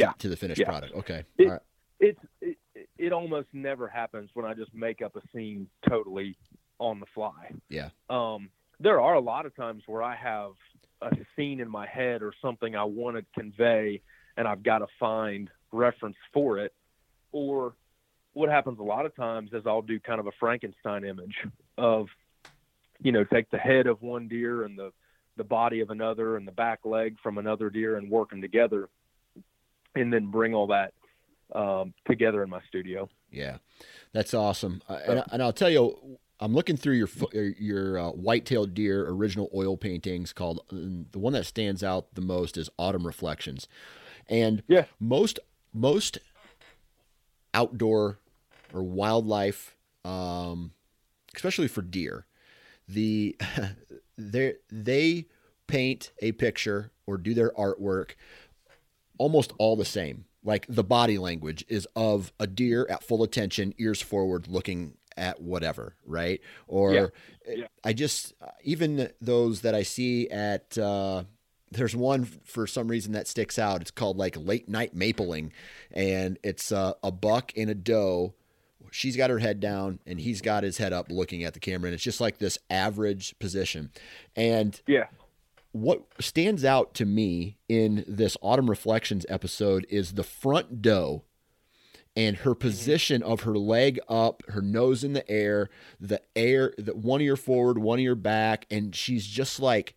yeah. 0.00 0.12
to 0.18 0.28
the 0.28 0.36
finished 0.36 0.60
yeah. 0.60 0.68
product. 0.68 0.94
Okay. 0.94 1.24
It, 1.38 1.48
right. 1.48 1.60
It's 1.98 2.20
it, 2.40 2.56
it 2.98 3.12
almost 3.12 3.48
never 3.52 3.88
happens 3.88 4.30
when 4.34 4.46
I 4.46 4.54
just 4.54 4.74
make 4.74 5.02
up 5.02 5.16
a 5.16 5.22
scene 5.34 5.68
totally 5.88 6.36
on 6.78 7.00
the 7.00 7.06
fly. 7.14 7.52
Yeah. 7.68 7.88
Um, 8.10 8.50
there 8.80 9.00
are 9.00 9.14
a 9.14 9.20
lot 9.20 9.46
of 9.46 9.56
times 9.56 9.82
where 9.86 10.02
I 10.02 10.14
have 10.14 10.52
a 11.00 11.10
scene 11.34 11.60
in 11.60 11.70
my 11.70 11.86
head 11.86 12.22
or 12.22 12.32
something 12.42 12.76
I 12.76 12.84
want 12.84 13.16
to 13.16 13.24
convey, 13.38 14.02
and 14.36 14.46
I've 14.46 14.62
got 14.62 14.78
to 14.78 14.86
find 14.98 15.50
reference 15.72 16.16
for 16.32 16.58
it. 16.58 16.74
Or 17.32 17.74
what 18.32 18.50
happens 18.50 18.78
a 18.78 18.82
lot 18.82 19.06
of 19.06 19.14
times 19.16 19.50
is 19.52 19.62
I'll 19.66 19.82
do 19.82 19.98
kind 19.98 20.20
of 20.20 20.26
a 20.26 20.32
Frankenstein 20.38 21.04
image 21.04 21.36
of, 21.78 22.08
you 23.00 23.12
know, 23.12 23.24
take 23.24 23.50
the 23.50 23.58
head 23.58 23.86
of 23.86 24.02
one 24.02 24.28
deer 24.28 24.64
and 24.64 24.78
the 24.78 24.92
the 25.36 25.44
body 25.44 25.80
of 25.80 25.90
another 25.90 26.36
and 26.36 26.48
the 26.48 26.52
back 26.52 26.80
leg 26.84 27.16
from 27.22 27.36
another 27.36 27.68
deer 27.68 27.96
and 27.98 28.10
work 28.10 28.30
them 28.30 28.40
together 28.40 28.88
and 29.96 30.12
then 30.12 30.26
bring 30.30 30.54
all 30.54 30.68
that 30.68 30.92
um, 31.54 31.94
together 32.06 32.42
in 32.42 32.50
my 32.50 32.60
studio. 32.68 33.08
Yeah, 33.30 33.58
that's 34.12 34.34
awesome. 34.34 34.82
Uh, 34.88 34.98
and, 35.06 35.24
and, 35.32 35.42
I'll 35.42 35.52
tell 35.52 35.70
you, 35.70 36.18
I'm 36.40 36.54
looking 36.54 36.76
through 36.76 36.94
your 36.94 37.08
your 37.58 37.98
uh, 37.98 38.10
white-tailed 38.10 38.74
deer 38.74 39.08
original 39.08 39.50
oil 39.54 39.76
paintings. 39.76 40.32
Called 40.32 40.60
the 40.70 41.18
one 41.18 41.32
that 41.32 41.46
stands 41.46 41.82
out 41.82 42.14
the 42.14 42.20
most 42.20 42.56
is 42.56 42.70
Autumn 42.78 43.06
Reflections, 43.06 43.68
and 44.28 44.62
yeah, 44.68 44.84
most 45.00 45.38
most 45.72 46.18
outdoor 47.54 48.18
or 48.72 48.82
wildlife, 48.82 49.76
um, 50.04 50.72
especially 51.34 51.68
for 51.68 51.82
deer, 51.82 52.26
the 52.88 53.36
they 54.18 54.54
they 54.70 55.26
paint 55.66 56.12
a 56.20 56.32
picture 56.32 56.92
or 57.06 57.16
do 57.16 57.34
their 57.34 57.50
artwork 57.52 58.12
almost 59.18 59.52
all 59.58 59.76
the 59.76 59.84
same. 59.84 60.24
Like 60.44 60.66
the 60.68 60.84
body 60.84 61.18
language 61.18 61.64
is 61.68 61.88
of 61.96 62.32
a 62.38 62.46
deer 62.46 62.86
at 62.88 63.02
full 63.02 63.22
attention, 63.22 63.74
ears 63.78 64.00
forward, 64.00 64.46
looking 64.46 64.94
at 65.16 65.40
whatever, 65.40 65.94
right? 66.04 66.40
Or 66.68 66.94
Yeah. 66.94 67.06
Yeah. 67.48 67.66
I 67.84 67.92
just 67.92 68.34
even 68.62 69.10
those 69.20 69.62
that 69.62 69.74
I 69.74 69.82
see 69.82 70.28
at 70.30 70.76
uh, 70.78 71.24
there's 71.70 71.96
one 71.96 72.24
for 72.24 72.66
some 72.66 72.88
reason 72.88 73.12
that 73.12 73.26
sticks 73.26 73.58
out. 73.58 73.80
It's 73.80 73.90
called 73.90 74.16
like 74.16 74.36
late 74.36 74.68
night 74.68 74.96
mapling, 74.96 75.50
and 75.92 76.38
it's 76.42 76.70
uh, 76.72 76.94
a 77.02 77.10
buck 77.10 77.52
and 77.56 77.70
a 77.70 77.74
doe. 77.74 78.34
She's 78.92 79.16
got 79.16 79.30
her 79.30 79.40
head 79.40 79.58
down, 79.60 79.98
and 80.06 80.20
he's 80.20 80.40
got 80.40 80.62
his 80.62 80.78
head 80.78 80.92
up, 80.92 81.10
looking 81.10 81.42
at 81.44 81.54
the 81.54 81.60
camera, 81.60 81.88
and 81.88 81.94
it's 81.94 82.04
just 82.04 82.20
like 82.20 82.38
this 82.38 82.56
average 82.70 83.36
position. 83.38 83.90
And 84.36 84.80
Yeah. 84.86 85.06
What 85.82 86.06
stands 86.20 86.64
out 86.64 86.94
to 86.94 87.04
me 87.04 87.58
in 87.68 88.04
this 88.06 88.36
autumn 88.40 88.70
reflections 88.70 89.26
episode 89.28 89.86
is 89.88 90.12
the 90.14 90.24
front 90.24 90.82
doe 90.82 91.24
and 92.16 92.38
her 92.38 92.52
mm-hmm. 92.52 92.60
position 92.60 93.22
of 93.22 93.42
her 93.42 93.56
leg 93.56 94.00
up, 94.08 94.42
her 94.48 94.62
nose 94.62 95.04
in 95.04 95.12
the 95.12 95.28
air, 95.30 95.68
the 96.00 96.20
air, 96.34 96.72
the 96.78 96.94
one 96.94 97.20
ear 97.20 97.36
forward, 97.36 97.78
one 97.78 97.98
ear 97.98 98.14
back, 98.14 98.66
and 98.70 98.96
she's 98.96 99.26
just 99.26 99.60
like 99.60 99.94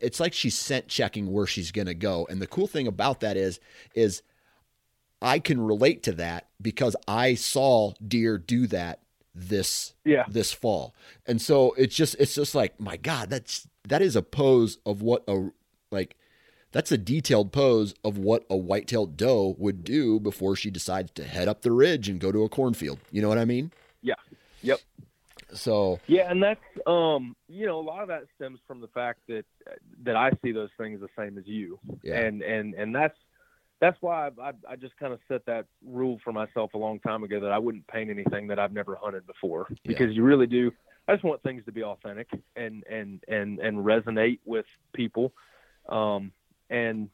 it's 0.00 0.20
like 0.20 0.32
she's 0.32 0.56
scent 0.56 0.86
checking 0.88 1.32
where 1.32 1.46
she's 1.46 1.72
gonna 1.72 1.94
go. 1.94 2.26
And 2.30 2.40
the 2.40 2.46
cool 2.46 2.68
thing 2.68 2.86
about 2.86 3.20
that 3.20 3.36
is, 3.36 3.58
is 3.94 4.22
I 5.20 5.40
can 5.40 5.60
relate 5.60 6.04
to 6.04 6.12
that 6.12 6.48
because 6.62 6.94
I 7.08 7.34
saw 7.34 7.92
deer 8.06 8.38
do 8.38 8.66
that 8.68 9.00
this 9.34 9.94
Yeah. 10.04 10.24
this 10.28 10.52
fall. 10.52 10.94
And 11.26 11.42
so 11.42 11.72
it's 11.72 11.94
just 11.94 12.14
it's 12.18 12.34
just 12.34 12.54
like 12.54 12.80
my 12.80 12.96
god 12.96 13.28
that's 13.28 13.68
that 13.88 14.02
is 14.02 14.16
a 14.16 14.22
pose 14.22 14.78
of 14.84 15.02
what 15.02 15.24
a 15.28 15.50
like 15.90 16.16
that's 16.72 16.92
a 16.92 16.98
detailed 16.98 17.52
pose 17.52 17.94
of 18.04 18.18
what 18.18 18.44
a 18.50 18.56
white-tailed 18.56 19.16
doe 19.16 19.54
would 19.58 19.82
do 19.82 20.20
before 20.20 20.56
she 20.56 20.70
decides 20.70 21.10
to 21.12 21.24
head 21.24 21.48
up 21.48 21.62
the 21.62 21.72
ridge 21.72 22.08
and 22.08 22.20
go 22.20 22.30
to 22.30 22.42
a 22.44 22.48
cornfield. 22.48 22.98
You 23.10 23.22
know 23.22 23.28
what 23.28 23.38
I 23.38 23.46
mean? 23.46 23.72
Yeah. 24.02 24.14
Yep. 24.62 24.80
So, 25.54 26.00
Yeah, 26.06 26.30
and 26.30 26.42
that's 26.42 26.60
um, 26.86 27.36
you 27.48 27.66
know, 27.66 27.78
a 27.78 27.80
lot 27.80 28.02
of 28.02 28.08
that 28.08 28.24
stems 28.34 28.58
from 28.66 28.80
the 28.80 28.88
fact 28.88 29.20
that 29.28 29.44
that 30.02 30.16
I 30.16 30.30
see 30.44 30.52
those 30.52 30.70
things 30.76 31.00
the 31.00 31.08
same 31.16 31.38
as 31.38 31.46
you, 31.46 31.78
yeah. 32.02 32.16
and 32.16 32.42
and 32.42 32.74
and 32.74 32.94
that's 32.94 33.16
that's 33.80 33.96
why 34.00 34.26
I, 34.26 34.48
I, 34.48 34.52
I 34.70 34.76
just 34.76 34.96
kind 34.98 35.12
of 35.12 35.20
set 35.28 35.46
that 35.46 35.66
rule 35.84 36.18
for 36.24 36.32
myself 36.32 36.74
a 36.74 36.78
long 36.78 36.98
time 37.00 37.22
ago 37.22 37.40
that 37.40 37.52
I 37.52 37.58
wouldn't 37.58 37.86
paint 37.86 38.10
anything 38.10 38.48
that 38.48 38.58
I've 38.58 38.72
never 38.72 38.96
hunted 39.00 39.26
before 39.26 39.68
because 39.84 40.14
you 40.14 40.24
really 40.24 40.46
do. 40.46 40.72
I 41.08 41.14
just 41.14 41.24
want 41.24 41.42
things 41.42 41.64
to 41.66 41.72
be 41.72 41.82
authentic 41.82 42.28
and 42.56 42.84
and 42.90 43.22
and 43.28 43.58
and 43.58 43.78
resonate 43.78 44.40
with 44.44 44.66
people, 44.92 45.32
um, 45.88 46.32
and 46.70 47.08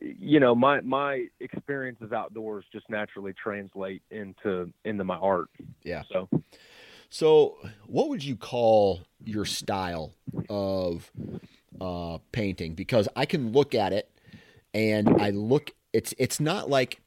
you 0.00 0.40
know 0.40 0.54
my 0.54 0.80
my 0.80 1.26
experiences 1.40 2.12
outdoors 2.12 2.64
just 2.72 2.88
naturally 2.90 3.32
translate 3.32 4.02
into 4.10 4.72
into 4.84 5.04
my 5.04 5.16
art. 5.16 5.48
Yeah. 5.82 6.02
So 6.12 6.28
So, 7.14 7.58
what 7.86 8.08
would 8.08 8.24
you 8.24 8.34
call 8.34 9.02
your 9.22 9.44
style 9.44 10.14
of 10.48 11.12
uh, 11.80 12.18
painting? 12.32 12.74
Because 12.74 13.08
I 13.14 13.24
can 13.24 13.52
look 13.52 13.72
at 13.72 13.92
it, 13.92 14.10
and 14.74 15.08
I 15.22 15.30
look. 15.30 15.70
It's 15.92 16.12
it's 16.18 16.40
not 16.40 16.68
like 16.68 17.02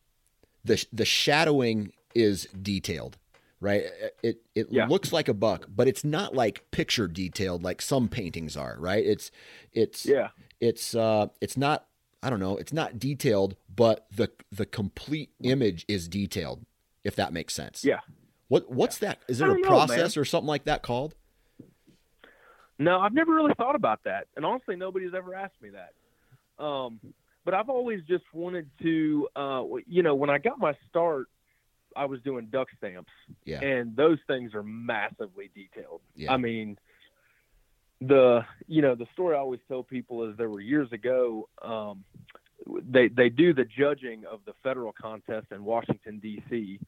the 0.63 0.81
the 0.93 1.03
shadowing 1.03 1.91
is 2.15 2.45
detailed, 2.45 3.17
right? 3.59 3.83
It 4.23 4.41
it 4.55 4.67
Yeah. 4.69 4.87
looks 4.87 5.11
like 5.11 5.27
a 5.27 5.33
buck, 5.33 5.67
but 5.67 5.87
it's 5.87 6.03
not 6.03 6.35
like 6.35 6.69
picture 6.71 7.07
detailed 7.07 7.63
like 7.63 7.81
some 7.81 8.07
paintings 8.09 8.55
are, 8.55 8.75
right? 8.79 9.05
It's 9.05 9.31
it's 9.73 10.05
yeah, 10.05 10.29
it's 10.59 10.95
uh 10.95 11.27
it's 11.41 11.57
not 11.57 11.87
I 12.23 12.29
don't 12.29 12.39
know, 12.39 12.57
it's 12.57 12.73
not 12.73 12.99
detailed, 12.99 13.55
but 13.73 14.07
the 14.15 14.31
the 14.51 14.65
complete 14.65 15.31
image 15.43 15.85
is 15.87 16.07
detailed, 16.07 16.65
if 17.03 17.15
that 17.15 17.33
makes 17.33 17.53
sense. 17.53 17.83
Yeah. 17.83 17.99
What 18.47 18.71
what's 18.71 18.97
that? 18.99 19.19
Is 19.27 19.39
there 19.39 19.49
a 19.49 19.53
don't 19.53 19.61
know, 19.61 19.67
process 19.67 20.17
or 20.17 20.25
something 20.25 20.47
like 20.47 20.65
that 20.65 20.83
called? 20.83 21.15
No, 22.79 22.99
I've 22.99 23.13
never 23.13 23.33
really 23.33 23.53
thought 23.57 23.75
about 23.75 24.01
that, 24.05 24.27
and 24.35 24.45
honestly, 24.45 24.75
nobody's 24.75 25.13
ever 25.15 25.33
asked 25.33 25.59
me 25.61 25.69
that. 25.71 26.63
Um, 26.63 26.99
but 27.43 27.53
I've 27.53 27.69
always 27.69 28.01
just 28.07 28.23
wanted 28.33 28.69
to, 28.81 29.27
uh, 29.35 29.63
you 29.87 30.03
know, 30.03 30.13
when 30.15 30.29
I 30.29 30.37
got 30.37 30.59
my 30.59 30.73
start, 30.89 31.27
I 31.97 32.05
was 32.05 32.21
doing 32.21 32.47
duck 32.51 32.67
stamps, 32.77 33.11
Yeah. 33.43 33.59
and 33.61 33.95
those 33.95 34.19
things 34.27 34.53
are 34.53 34.63
massively 34.63 35.49
detailed. 35.55 36.01
Yeah. 36.15 36.33
I 36.33 36.37
mean, 36.37 36.77
the 37.99 38.45
you 38.67 38.81
know 38.81 38.93
the 38.95 39.07
story 39.13 39.35
I 39.35 39.39
always 39.39 39.59
tell 39.67 39.83
people 39.83 40.23
is 40.29 40.37
there 40.37 40.49
were 40.49 40.61
years 40.61 40.91
ago. 40.91 41.49
Um, 41.61 42.03
they 42.89 43.07
they 43.07 43.29
do 43.29 43.53
the 43.53 43.65
judging 43.65 44.25
of 44.25 44.41
the 44.45 44.53
federal 44.63 44.93
contest 44.93 45.47
in 45.51 45.63
Washington 45.63 46.19
D.C. 46.19 46.79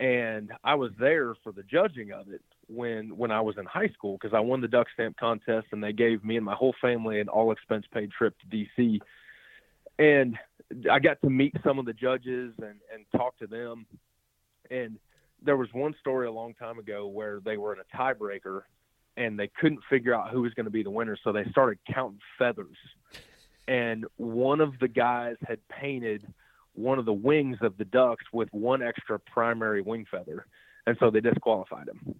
and 0.00 0.52
I 0.64 0.74
was 0.74 0.92
there 0.98 1.34
for 1.42 1.52
the 1.52 1.62
judging 1.64 2.12
of 2.12 2.28
it 2.30 2.40
when 2.68 3.16
when 3.16 3.30
I 3.30 3.40
was 3.42 3.56
in 3.58 3.66
high 3.66 3.88
school 3.88 4.16
because 4.20 4.34
I 4.34 4.40
won 4.40 4.60
the 4.62 4.68
duck 4.68 4.86
stamp 4.94 5.16
contest 5.18 5.66
and 5.72 5.82
they 5.84 5.92
gave 5.92 6.24
me 6.24 6.36
and 6.36 6.44
my 6.44 6.54
whole 6.54 6.74
family 6.80 7.20
an 7.20 7.28
all 7.28 7.52
expense 7.52 7.84
paid 7.92 8.10
trip 8.10 8.34
to 8.40 8.46
D.C. 8.46 9.00
and 9.98 10.38
I 10.90 10.98
got 10.98 11.20
to 11.22 11.30
meet 11.30 11.54
some 11.64 11.78
of 11.78 11.84
the 11.84 11.92
judges 11.94 12.54
and 12.58 12.76
and 12.94 13.04
talk 13.14 13.36
to 13.38 13.46
them 13.46 13.86
and 14.70 14.98
there 15.42 15.56
was 15.56 15.68
one 15.72 15.94
story 16.00 16.26
a 16.26 16.32
long 16.32 16.54
time 16.54 16.78
ago 16.78 17.06
where 17.06 17.40
they 17.40 17.56
were 17.56 17.72
in 17.72 17.80
a 17.80 17.96
tiebreaker 17.96 18.62
and 19.16 19.38
they 19.38 19.48
couldn't 19.60 19.80
figure 19.90 20.14
out 20.14 20.30
who 20.30 20.42
was 20.42 20.54
going 20.54 20.64
to 20.64 20.70
be 20.70 20.82
the 20.82 20.90
winner 20.90 21.16
so 21.22 21.32
they 21.32 21.44
started 21.50 21.78
counting 21.92 22.20
feathers. 22.38 22.76
And 23.66 24.06
one 24.16 24.60
of 24.60 24.78
the 24.80 24.88
guys 24.88 25.36
had 25.46 25.58
painted 25.68 26.26
one 26.74 26.98
of 26.98 27.04
the 27.04 27.12
wings 27.12 27.58
of 27.60 27.76
the 27.76 27.84
ducks 27.84 28.24
with 28.32 28.48
one 28.52 28.82
extra 28.82 29.18
primary 29.18 29.82
wing 29.82 30.06
feather 30.10 30.46
and 30.86 30.96
so 31.00 31.10
they 31.10 31.20
disqualified 31.20 31.88
him. 31.88 32.14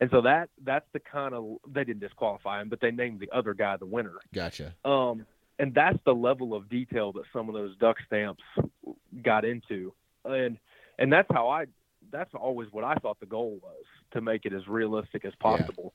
And 0.00 0.10
so 0.10 0.22
that 0.22 0.48
that's 0.62 0.86
the 0.92 1.00
kind 1.00 1.34
of 1.34 1.58
they 1.68 1.84
didn't 1.84 2.00
disqualify 2.00 2.60
him 2.60 2.68
but 2.68 2.80
they 2.80 2.90
named 2.90 3.20
the 3.20 3.30
other 3.32 3.54
guy 3.54 3.76
the 3.76 3.86
winner. 3.86 4.14
Gotcha. 4.32 4.74
um, 4.84 5.26
and 5.58 5.74
that's 5.74 5.98
the 6.04 6.14
level 6.14 6.54
of 6.54 6.68
detail 6.68 7.12
that 7.12 7.24
some 7.32 7.48
of 7.48 7.54
those 7.54 7.76
duck 7.76 7.96
stamps 8.06 8.42
got 9.22 9.44
into, 9.44 9.92
and 10.24 10.58
and 10.98 11.12
that's 11.12 11.28
how 11.32 11.48
I 11.48 11.66
that's 12.14 12.32
always 12.34 12.68
what 12.70 12.84
I 12.84 12.94
thought 12.94 13.18
the 13.18 13.26
goal 13.26 13.58
was 13.60 13.84
to 14.12 14.20
make 14.20 14.46
it 14.46 14.52
as 14.52 14.66
realistic 14.68 15.24
as 15.24 15.32
possible. 15.40 15.92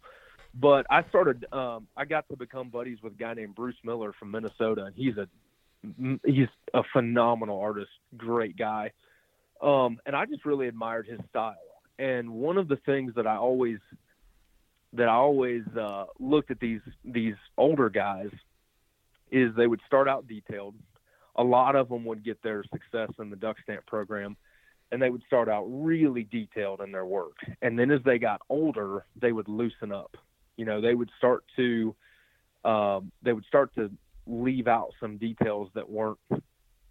But 0.53 0.85
I 0.89 1.03
started 1.09 1.45
um, 1.53 1.87
I 1.95 2.05
got 2.05 2.27
to 2.29 2.35
become 2.35 2.69
buddies 2.69 2.97
with 3.01 3.13
a 3.13 3.17
guy 3.17 3.33
named 3.33 3.55
Bruce 3.55 3.77
Miller 3.83 4.13
from 4.19 4.31
Minnesota, 4.31 4.85
and 4.85 4.95
he's 4.95 5.15
a 5.17 5.27
he's 6.25 6.47
a 6.73 6.83
phenomenal 6.91 7.59
artist, 7.59 7.91
great 8.17 8.57
guy, 8.57 8.91
um, 9.61 9.99
and 10.05 10.15
I 10.15 10.25
just 10.25 10.45
really 10.45 10.67
admired 10.67 11.07
his 11.07 11.19
style. 11.29 11.55
And 11.97 12.31
one 12.31 12.57
of 12.57 12.67
the 12.67 12.77
things 12.77 13.13
that 13.15 13.27
I 13.27 13.37
always 13.37 13.79
that 14.93 15.07
I 15.07 15.13
always 15.13 15.63
uh, 15.79 16.05
looked 16.19 16.51
at 16.51 16.59
these 16.59 16.81
these 17.05 17.35
older 17.57 17.89
guys 17.89 18.31
is 19.31 19.55
they 19.55 19.67
would 19.67 19.81
start 19.85 20.07
out 20.09 20.27
detailed. 20.27 20.75
A 21.35 21.43
lot 21.43 21.75
of 21.75 21.87
them 21.89 22.03
would 22.05 22.25
get 22.25 22.41
their 22.41 22.63
success 22.63 23.11
in 23.19 23.29
the 23.29 23.35
duck 23.35 23.57
stamp 23.63 23.85
program, 23.85 24.35
and 24.91 25.01
they 25.01 25.09
would 25.09 25.23
start 25.27 25.49
out 25.49 25.65
really 25.67 26.23
detailed 26.23 26.81
in 26.81 26.91
their 26.91 27.05
work. 27.05 27.37
And 27.61 27.77
then 27.77 27.91
as 27.91 28.01
they 28.03 28.17
got 28.17 28.41
older, 28.49 29.05
they 29.15 29.31
would 29.31 29.47
loosen 29.47 29.91
up. 29.91 30.15
You 30.57 30.65
know, 30.65 30.81
they 30.81 30.95
would 30.95 31.09
start 31.17 31.43
to 31.55 31.95
um, 32.65 33.11
they 33.21 33.33
would 33.33 33.45
start 33.45 33.73
to 33.75 33.89
leave 34.27 34.67
out 34.67 34.91
some 34.99 35.17
details 35.17 35.69
that 35.75 35.89
weren't 35.89 36.19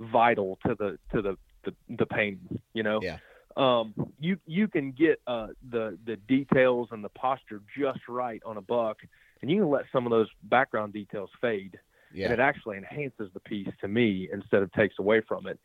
vital 0.01 0.59
to 0.67 0.75
the 0.75 0.99
to 1.13 1.23
the 1.23 1.37
the, 1.65 1.75
the 1.97 2.07
painting. 2.07 2.61
You 2.73 2.83
know, 2.83 3.01
Yeah. 3.03 3.19
um, 3.57 3.95
you 4.19 4.39
you 4.47 4.69
can 4.69 4.93
get 4.93 5.21
uh, 5.27 5.49
the 5.69 5.99
the 6.07 6.17
details 6.17 6.89
and 6.93 7.05
the 7.05 7.11
posture 7.11 7.61
just 7.77 8.01
right 8.09 8.41
on 8.47 8.57
a 8.57 8.63
buck, 8.63 8.99
and 9.43 9.51
you 9.51 9.61
can 9.63 9.71
let 9.71 9.85
some 9.93 10.07
of 10.07 10.11
those 10.11 10.29
background 10.45 10.93
details 10.93 11.31
fade 11.41 11.79
and 12.31 12.33
it 12.33 12.41
actually 12.41 12.77
enhances 12.79 13.31
the 13.35 13.41
piece 13.41 13.69
to 13.81 13.89
me 13.89 14.29
instead 14.33 14.63
of 14.63 14.73
takes 14.73 14.99
away 14.99 15.21
from 15.21 15.47
it. 15.47 15.59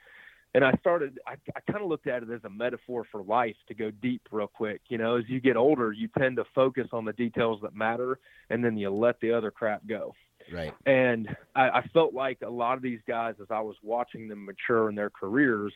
And 0.56 0.64
I 0.64 0.72
started, 0.80 1.20
I, 1.26 1.34
I 1.56 1.72
kind 1.72 1.84
of 1.84 1.90
looked 1.90 2.08
at 2.08 2.22
it 2.24 2.30
as 2.30 2.44
a 2.44 2.50
metaphor 2.50 3.06
for 3.12 3.24
life 3.24 3.56
to 3.68 3.74
go 3.74 3.90
deep 3.90 4.22
real 4.32 4.48
quick. 4.48 4.82
You 4.88 5.00
know, 5.00 5.18
as 5.18 5.24
you 5.28 5.40
get 5.40 5.58
older, 5.58 5.92
you 5.92 6.08
tend 6.18 6.36
to 6.36 6.46
focus 6.54 6.88
on 6.94 7.06
the 7.06 7.14
details 7.14 7.60
that 7.64 7.76
matter 7.76 8.20
and 8.50 8.64
then 8.64 8.78
you 8.78 8.90
let 8.92 9.20
the 9.20 9.32
other 9.32 9.50
crap 9.50 9.86
go. 9.88 10.14
Right. 10.52 10.74
And 10.86 11.36
I, 11.56 11.70
I 11.70 11.88
felt 11.94 12.14
like 12.14 12.40
a 12.46 12.50
lot 12.50 12.78
of 12.78 12.84
these 12.84 13.00
guys, 13.08 13.36
as 13.42 13.48
I 13.50 13.62
was 13.62 13.76
watching 13.82 14.28
them 14.28 14.46
mature 14.46 14.90
in 14.90 14.96
their 14.96 15.10
careers, 15.10 15.74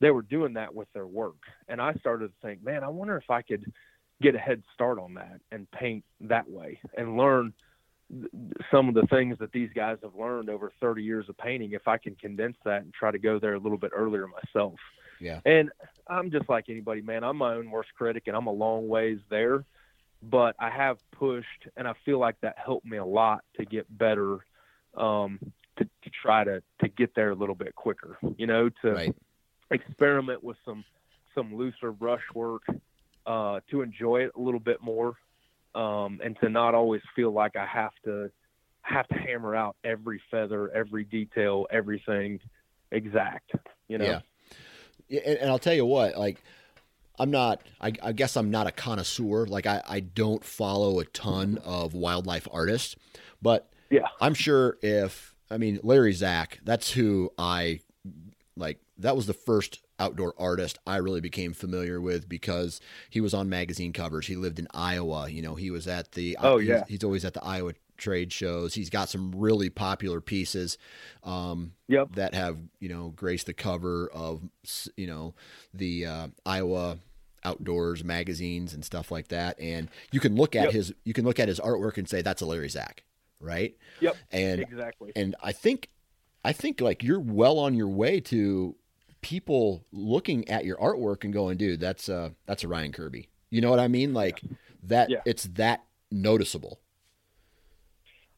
they 0.00 0.10
were 0.10 0.22
doing 0.22 0.52
that 0.54 0.74
with 0.74 0.88
their 0.92 1.06
work. 1.06 1.36
And 1.68 1.80
I 1.80 1.94
started 1.94 2.28
to 2.28 2.46
think, 2.46 2.62
man, 2.62 2.84
I 2.84 2.88
wonder 2.88 3.16
if 3.16 3.30
I 3.30 3.42
could 3.42 3.72
get 4.20 4.34
a 4.34 4.38
head 4.38 4.62
start 4.74 4.98
on 4.98 5.14
that 5.14 5.40
and 5.50 5.70
paint 5.72 6.04
that 6.20 6.48
way 6.48 6.80
and 6.96 7.16
learn 7.16 7.52
some 8.70 8.88
of 8.88 8.94
the 8.94 9.06
things 9.06 9.38
that 9.38 9.52
these 9.52 9.70
guys 9.74 9.98
have 10.02 10.14
learned 10.14 10.50
over 10.50 10.72
30 10.80 11.02
years 11.02 11.28
of 11.28 11.36
painting 11.38 11.72
if 11.72 11.88
I 11.88 11.96
can 11.98 12.14
condense 12.14 12.56
that 12.64 12.82
and 12.82 12.92
try 12.92 13.10
to 13.10 13.18
go 13.18 13.38
there 13.38 13.54
a 13.54 13.58
little 13.58 13.78
bit 13.78 13.92
earlier 13.94 14.26
myself. 14.26 14.74
Yeah. 15.20 15.40
And 15.46 15.70
I'm 16.08 16.30
just 16.30 16.48
like 16.48 16.66
anybody, 16.68 17.00
man. 17.00 17.24
I'm 17.24 17.36
my 17.38 17.54
own 17.54 17.70
worst 17.70 17.90
critic 17.96 18.24
and 18.26 18.36
I'm 18.36 18.46
a 18.48 18.52
long 18.52 18.88
ways 18.88 19.18
there, 19.30 19.64
but 20.22 20.54
I 20.58 20.68
have 20.68 20.98
pushed 21.12 21.68
and 21.76 21.86
I 21.88 21.94
feel 22.04 22.18
like 22.18 22.36
that 22.42 22.56
helped 22.58 22.84
me 22.86 22.98
a 22.98 23.04
lot 23.04 23.44
to 23.56 23.64
get 23.64 23.86
better 23.96 24.44
um 24.94 25.38
to, 25.78 25.84
to 25.84 26.10
try 26.10 26.44
to 26.44 26.62
to 26.82 26.88
get 26.88 27.14
there 27.14 27.30
a 27.30 27.34
little 27.34 27.54
bit 27.54 27.74
quicker, 27.74 28.18
you 28.36 28.46
know, 28.46 28.68
to 28.82 28.92
Right. 28.92 29.16
experiment 29.70 30.44
with 30.44 30.58
some 30.66 30.84
some 31.34 31.54
looser 31.54 31.92
brush 31.92 32.22
work 32.34 32.62
uh, 33.24 33.60
to 33.70 33.80
enjoy 33.80 34.24
it 34.24 34.32
a 34.36 34.40
little 34.40 34.60
bit 34.60 34.82
more, 34.82 35.14
um, 35.74 36.20
and 36.22 36.36
to 36.40 36.48
not 36.48 36.74
always 36.74 37.02
feel 37.14 37.32
like 37.32 37.56
I 37.56 37.66
have 37.66 37.92
to 38.04 38.30
have 38.82 39.06
to 39.08 39.14
hammer 39.14 39.54
out 39.54 39.76
every 39.84 40.20
feather, 40.30 40.70
every 40.72 41.04
detail, 41.04 41.66
everything 41.70 42.40
exact. 42.90 43.52
You 43.88 43.98
know. 43.98 44.04
Yeah. 44.04 44.20
yeah 45.08 45.20
and, 45.24 45.38
and 45.38 45.50
I'll 45.50 45.58
tell 45.58 45.74
you 45.74 45.86
what, 45.86 46.16
like. 46.16 46.42
I'm 47.18 47.30
not, 47.30 47.60
I, 47.78 47.92
I, 48.02 48.12
guess 48.12 48.36
I'm 48.36 48.50
not 48.50 48.66
a 48.66 48.72
connoisseur. 48.72 49.44
Like, 49.44 49.66
I, 49.66 49.82
I 49.86 50.00
don't 50.00 50.42
follow 50.42 50.98
a 50.98 51.04
ton 51.04 51.58
of 51.62 51.92
wildlife 51.92 52.48
artists, 52.50 52.96
but 53.40 53.70
yeah, 53.90 54.08
I'm 54.18 54.32
sure 54.32 54.78
if, 54.80 55.34
I 55.50 55.58
mean, 55.58 55.78
Larry 55.82 56.14
Zach, 56.14 56.58
that's 56.64 56.90
who 56.90 57.30
I 57.36 57.80
like. 58.56 58.80
That 58.98 59.14
was 59.14 59.26
the 59.26 59.34
first 59.34 59.82
outdoor 60.02 60.34
artist 60.38 60.78
I 60.86 60.96
really 60.96 61.20
became 61.20 61.52
familiar 61.52 62.00
with 62.00 62.28
because 62.28 62.80
he 63.08 63.20
was 63.20 63.34
on 63.34 63.48
magazine 63.48 63.92
covers. 63.92 64.26
He 64.26 64.36
lived 64.36 64.58
in 64.58 64.66
Iowa. 64.74 65.28
You 65.30 65.42
know, 65.42 65.54
he 65.54 65.70
was 65.70 65.86
at 65.86 66.12
the, 66.12 66.36
oh, 66.40 66.58
yeah. 66.58 66.80
He's, 66.80 66.88
he's 66.88 67.04
always 67.04 67.24
at 67.24 67.34
the 67.34 67.44
Iowa 67.44 67.72
trade 67.96 68.32
shows. 68.32 68.74
He's 68.74 68.90
got 68.90 69.08
some 69.08 69.32
really 69.34 69.70
popular 69.70 70.20
pieces 70.20 70.76
um, 71.22 71.72
yep. 71.88 72.14
that 72.16 72.34
have 72.34 72.58
you 72.80 72.88
know 72.88 73.12
graced 73.14 73.46
the 73.46 73.54
cover 73.54 74.10
of 74.12 74.42
you 74.96 75.06
know 75.06 75.34
the 75.72 76.06
uh, 76.06 76.28
Iowa 76.44 76.98
outdoors 77.44 78.04
magazines 78.04 78.74
and 78.74 78.84
stuff 78.84 79.10
like 79.10 79.28
that. 79.28 79.58
And 79.60 79.88
you 80.10 80.20
can 80.20 80.34
look 80.36 80.56
at 80.56 80.64
yep. 80.64 80.72
his 80.72 80.94
you 81.04 81.12
can 81.12 81.24
look 81.24 81.40
at 81.40 81.48
his 81.48 81.60
artwork 81.60 81.96
and 81.96 82.08
say 82.08 82.22
that's 82.22 82.42
a 82.42 82.46
Larry 82.46 82.68
Zach, 82.68 83.04
right? 83.40 83.76
Yep. 84.00 84.16
And 84.30 84.60
exactly. 84.60 85.12
And 85.14 85.34
I 85.42 85.52
think 85.52 85.88
I 86.44 86.52
think 86.52 86.80
like 86.80 87.02
you're 87.02 87.20
well 87.20 87.58
on 87.58 87.74
your 87.74 87.88
way 87.88 88.20
to 88.20 88.76
people 89.22 89.84
looking 89.92 90.48
at 90.48 90.64
your 90.64 90.76
artwork 90.76 91.24
and 91.24 91.32
going, 91.32 91.56
dude, 91.56 91.80
that's 91.80 92.08
uh 92.08 92.30
that's 92.46 92.64
a 92.64 92.68
Ryan 92.68 92.92
Kirby. 92.92 93.28
You 93.50 93.60
know 93.60 93.70
what 93.70 93.80
I 93.80 93.88
mean? 93.88 94.12
Like 94.12 94.42
that 94.84 95.08
yeah. 95.08 95.20
it's 95.24 95.44
that 95.54 95.84
noticeable. 96.10 96.78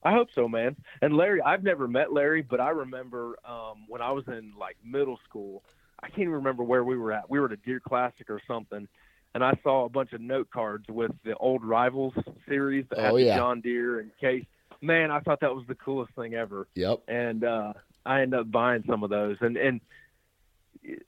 I 0.05 0.13
hope 0.13 0.29
so, 0.35 0.47
man. 0.47 0.77
And 1.01 1.17
Larry, 1.17 1.41
I've 1.41 1.63
never 1.63 1.89
met 1.89 2.13
Larry, 2.13 2.43
but 2.43 2.61
I 2.61 2.71
remember 2.71 3.39
um, 3.45 3.87
when 3.89 4.03
I 4.03 4.13
was 4.13 4.25
in 4.29 4.53
like 4.59 4.77
middle 4.85 5.19
school. 5.29 5.65
I 6.03 6.09
can't 6.09 6.21
even 6.21 6.35
remember 6.35 6.63
where 6.63 6.85
we 6.85 6.99
were 6.99 7.13
at. 7.13 7.31
We 7.31 7.41
were 7.41 7.47
at 7.47 7.53
a 7.53 7.57
Deer 7.57 7.81
Classic 7.81 8.29
or 8.29 8.39
something, 8.47 8.87
and 9.35 9.43
I 9.43 9.59
saw 9.63 9.87
a 9.87 9.89
bunch 9.89 10.13
of 10.13 10.21
note 10.21 10.51
cards 10.51 10.85
with 10.91 11.13
the 11.25 11.35
old 11.37 11.65
Rivals 11.65 12.13
series 12.47 12.85
that 12.91 12.99
oh, 12.99 13.17
had 13.17 13.25
yeah. 13.25 13.37
John 13.37 13.63
Deere 13.63 14.01
and 14.01 14.11
Case. 14.21 14.45
Man, 14.83 15.11
I 15.11 15.21
thought 15.21 15.41
that 15.41 15.55
was 15.55 15.65
the 15.67 15.75
coolest 15.75 16.15
thing 16.15 16.35
ever. 16.35 16.69
Yep. 16.75 17.05
And 17.09 17.43
uh, 17.43 17.73
I 18.05 18.21
ended 18.21 18.41
up 18.41 18.51
buying 18.51 18.85
some 18.87 19.03
of 19.03 19.09
those, 19.09 19.39
and 19.41 19.57
and 19.57 19.81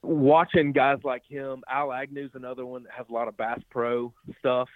watching 0.02 0.72
guys 0.72 0.98
like 1.04 1.22
him. 1.26 1.62
Al 1.68 1.88
Agnew's 1.88 2.30
another 2.34 2.64
one 2.66 2.84
that 2.84 2.92
has 2.92 3.06
a 3.08 3.12
lot 3.12 3.28
of 3.28 3.36
Bass 3.36 3.60
Pro 3.70 4.12
stuff. 4.38 4.68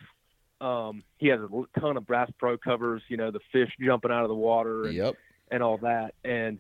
Um, 0.61 1.03
he 1.19 1.29
has 1.29 1.41
a 1.41 1.81
ton 1.81 1.97
of 1.97 2.07
Bass 2.07 2.31
Pro 2.39 2.59
covers, 2.59 3.03
you 3.09 3.17
know, 3.17 3.31
the 3.31 3.41
fish 3.51 3.71
jumping 3.81 4.11
out 4.11 4.23
of 4.23 4.29
the 4.29 4.35
water 4.35 4.85
and, 4.85 4.95
yep. 4.95 5.15
and 5.51 5.63
all 5.63 5.79
that. 5.79 6.15
And, 6.25 6.59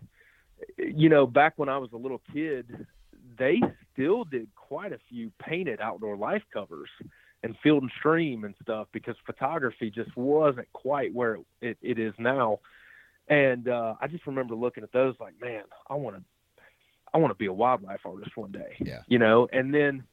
you 0.78 1.08
know, 1.08 1.26
back 1.26 1.54
when 1.56 1.68
I 1.68 1.78
was 1.78 1.90
a 1.92 1.96
little 1.96 2.22
kid, 2.32 2.86
they 3.38 3.60
still 3.92 4.24
did 4.24 4.48
quite 4.54 4.92
a 4.92 4.98
few 5.08 5.30
painted 5.38 5.80
outdoor 5.80 6.16
life 6.16 6.42
covers 6.52 6.88
and 7.42 7.56
field 7.62 7.82
and 7.82 7.92
stream 7.98 8.44
and 8.44 8.54
stuff 8.62 8.86
because 8.92 9.16
photography 9.24 9.90
just 9.90 10.14
wasn't 10.16 10.70
quite 10.72 11.12
where 11.14 11.38
it, 11.60 11.78
it, 11.82 11.98
is 11.98 12.12
now. 12.18 12.60
And 13.28 13.68
uh, 13.68 13.94
I 14.00 14.08
just 14.08 14.26
remember 14.26 14.54
looking 14.54 14.82
at 14.82 14.92
those 14.92 15.14
like, 15.20 15.34
man, 15.40 15.62
I 15.88 15.94
want 15.94 16.16
to, 16.16 16.22
I 17.12 17.18
want 17.18 17.30
to 17.30 17.38
be 17.38 17.46
a 17.46 17.52
wildlife 17.52 18.00
artist 18.04 18.36
one 18.36 18.52
day. 18.52 18.76
Yeah. 18.78 19.02
You 19.06 19.18
know, 19.18 19.48
and 19.52 19.74
then, 19.74 20.04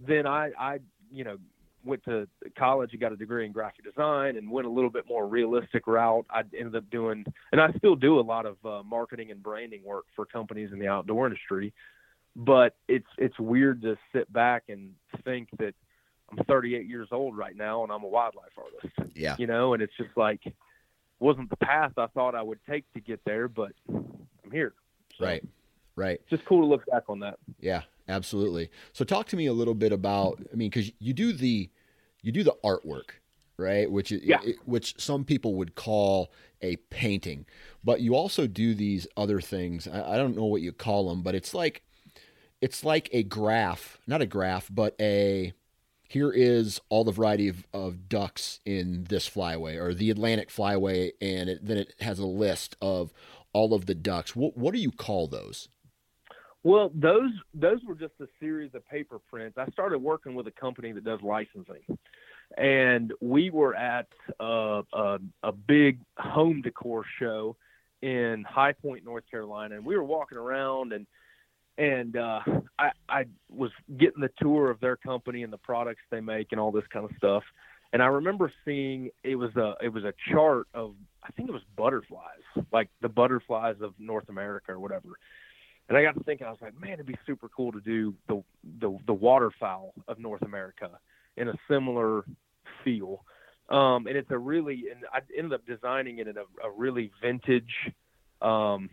then 0.00 0.26
I, 0.26 0.50
I, 0.58 0.78
you 1.10 1.24
know, 1.24 1.38
went 1.84 2.04
to 2.04 2.26
college 2.58 2.90
and 2.92 3.00
got 3.00 3.12
a 3.12 3.16
degree 3.16 3.46
in 3.46 3.52
graphic 3.52 3.84
design 3.84 4.36
and 4.36 4.50
went 4.50 4.66
a 4.66 4.70
little 4.70 4.90
bit 4.90 5.04
more 5.08 5.26
realistic 5.26 5.86
route. 5.86 6.26
I 6.30 6.42
ended 6.58 6.76
up 6.76 6.90
doing, 6.90 7.24
and 7.52 7.60
I 7.60 7.72
still 7.78 7.96
do 7.96 8.18
a 8.18 8.22
lot 8.22 8.46
of 8.46 8.56
uh, 8.64 8.82
marketing 8.82 9.30
and 9.30 9.42
branding 9.42 9.82
work 9.84 10.04
for 10.16 10.24
companies 10.24 10.70
in 10.72 10.78
the 10.78 10.88
outdoor 10.88 11.26
industry. 11.26 11.72
But 12.36 12.74
it's 12.88 13.06
it's 13.16 13.38
weird 13.38 13.82
to 13.82 13.96
sit 14.12 14.32
back 14.32 14.64
and 14.68 14.94
think 15.24 15.50
that 15.58 15.74
I'm 16.30 16.44
38 16.44 16.86
years 16.86 17.08
old 17.12 17.36
right 17.36 17.56
now 17.56 17.84
and 17.84 17.92
I'm 17.92 18.02
a 18.02 18.08
wildlife 18.08 18.50
artist. 18.58 19.14
Yeah. 19.14 19.36
You 19.38 19.46
know, 19.46 19.74
and 19.74 19.82
it's 19.82 19.96
just 19.96 20.16
like 20.16 20.40
wasn't 21.20 21.48
the 21.50 21.56
path 21.56 21.92
I 21.96 22.06
thought 22.08 22.34
I 22.34 22.42
would 22.42 22.58
take 22.68 22.92
to 22.94 23.00
get 23.00 23.20
there, 23.24 23.46
but 23.46 23.72
I'm 23.88 24.50
here. 24.50 24.74
So 25.16 25.26
right. 25.26 25.44
Right. 25.96 26.20
It's 26.20 26.30
just 26.30 26.44
cool 26.44 26.60
to 26.60 26.66
look 26.66 26.84
back 26.86 27.04
on 27.08 27.20
that. 27.20 27.38
Yeah, 27.60 27.82
absolutely. 28.08 28.70
So 28.92 29.04
talk 29.04 29.26
to 29.28 29.36
me 29.36 29.46
a 29.46 29.52
little 29.52 29.74
bit 29.74 29.92
about 29.92 30.40
I 30.52 30.56
mean 30.56 30.70
cuz 30.70 30.90
you 30.98 31.12
do 31.12 31.32
the 31.32 31.70
you 32.22 32.32
do 32.32 32.42
the 32.42 32.56
artwork, 32.64 33.10
right? 33.56 33.90
Which 33.90 34.10
is 34.10 34.22
yeah. 34.22 34.40
which 34.64 34.94
some 34.98 35.24
people 35.24 35.54
would 35.54 35.74
call 35.74 36.32
a 36.62 36.76
painting, 36.76 37.46
but 37.84 38.00
you 38.00 38.14
also 38.14 38.46
do 38.46 38.74
these 38.74 39.06
other 39.16 39.40
things. 39.40 39.86
I, 39.86 40.14
I 40.14 40.16
don't 40.16 40.36
know 40.36 40.46
what 40.46 40.62
you 40.62 40.72
call 40.72 41.08
them, 41.08 41.22
but 41.22 41.34
it's 41.34 41.54
like 41.54 41.82
it's 42.60 42.82
like 42.82 43.10
a 43.12 43.22
graph, 43.22 43.98
not 44.06 44.22
a 44.22 44.26
graph, 44.26 44.68
but 44.72 44.96
a 44.98 45.52
here 46.08 46.30
is 46.30 46.80
all 46.88 47.04
the 47.04 47.12
variety 47.12 47.48
of, 47.48 47.66
of 47.74 48.08
ducks 48.08 48.60
in 48.64 49.04
this 49.08 49.28
flyway 49.28 49.76
or 49.76 49.92
the 49.92 50.10
Atlantic 50.10 50.48
flyway, 50.48 51.12
and 51.20 51.50
it, 51.50 51.66
then 51.66 51.76
it 51.76 51.94
has 52.00 52.18
a 52.18 52.26
list 52.26 52.76
of 52.80 53.12
all 53.52 53.74
of 53.74 53.86
the 53.86 53.94
ducks. 53.94 54.34
What 54.34 54.56
what 54.56 54.74
do 54.74 54.80
you 54.80 54.90
call 54.90 55.26
those? 55.26 55.68
Well, 56.64 56.90
those 56.94 57.30
those 57.52 57.78
were 57.86 57.94
just 57.94 58.14
a 58.20 58.26
series 58.40 58.74
of 58.74 58.88
paper 58.88 59.20
prints. 59.30 59.58
I 59.58 59.66
started 59.70 59.98
working 59.98 60.34
with 60.34 60.46
a 60.46 60.50
company 60.50 60.92
that 60.92 61.04
does 61.04 61.20
licensing, 61.22 61.82
and 62.56 63.12
we 63.20 63.50
were 63.50 63.76
at 63.76 64.08
a, 64.40 64.82
a, 64.92 65.18
a 65.42 65.52
big 65.52 66.00
home 66.16 66.62
decor 66.62 67.04
show 67.20 67.56
in 68.00 68.44
High 68.48 68.72
Point, 68.72 69.04
North 69.04 69.24
Carolina, 69.30 69.76
and 69.76 69.84
we 69.84 69.94
were 69.94 70.04
walking 70.04 70.38
around 70.38 70.94
and 70.94 71.06
and 71.76 72.16
uh, 72.16 72.40
I, 72.78 72.90
I 73.08 73.24
was 73.50 73.70
getting 73.98 74.20
the 74.20 74.30
tour 74.40 74.70
of 74.70 74.80
their 74.80 74.96
company 74.96 75.42
and 75.42 75.52
the 75.52 75.58
products 75.58 76.02
they 76.10 76.20
make 76.20 76.48
and 76.52 76.60
all 76.60 76.70
this 76.70 76.84
kind 76.92 77.04
of 77.04 77.10
stuff. 77.16 77.42
And 77.92 78.02
I 78.02 78.06
remember 78.06 78.52
seeing 78.64 79.10
it 79.22 79.36
was 79.36 79.54
a 79.56 79.74
it 79.82 79.92
was 79.92 80.04
a 80.04 80.14
chart 80.32 80.66
of 80.72 80.94
I 81.22 81.30
think 81.32 81.48
it 81.48 81.52
was 81.52 81.62
butterflies, 81.76 82.64
like 82.72 82.88
the 83.02 83.08
butterflies 83.08 83.76
of 83.82 83.92
North 83.98 84.28
America 84.28 84.72
or 84.72 84.80
whatever. 84.80 85.08
And 85.88 85.98
I 85.98 86.02
got 86.02 86.14
to 86.14 86.24
thinking, 86.24 86.46
I 86.46 86.50
was 86.50 86.60
like, 86.62 86.80
man, 86.80 86.94
it'd 86.94 87.06
be 87.06 87.18
super 87.26 87.48
cool 87.48 87.72
to 87.72 87.80
do 87.80 88.14
the 88.28 88.42
the, 88.80 88.96
the 89.06 89.12
waterfowl 89.12 89.94
of 90.08 90.18
North 90.18 90.42
America 90.42 90.90
in 91.36 91.48
a 91.48 91.54
similar 91.68 92.24
feel. 92.82 93.24
Um, 93.68 94.06
and 94.06 94.16
it's 94.16 94.30
a 94.30 94.38
really, 94.38 94.84
and 94.90 95.04
I 95.12 95.20
ended 95.36 95.54
up 95.54 95.66
designing 95.66 96.18
it 96.18 96.28
in 96.28 96.36
a, 96.36 96.42
a 96.66 96.70
really 96.70 97.10
vintage, 97.22 97.72
um, 98.42 98.90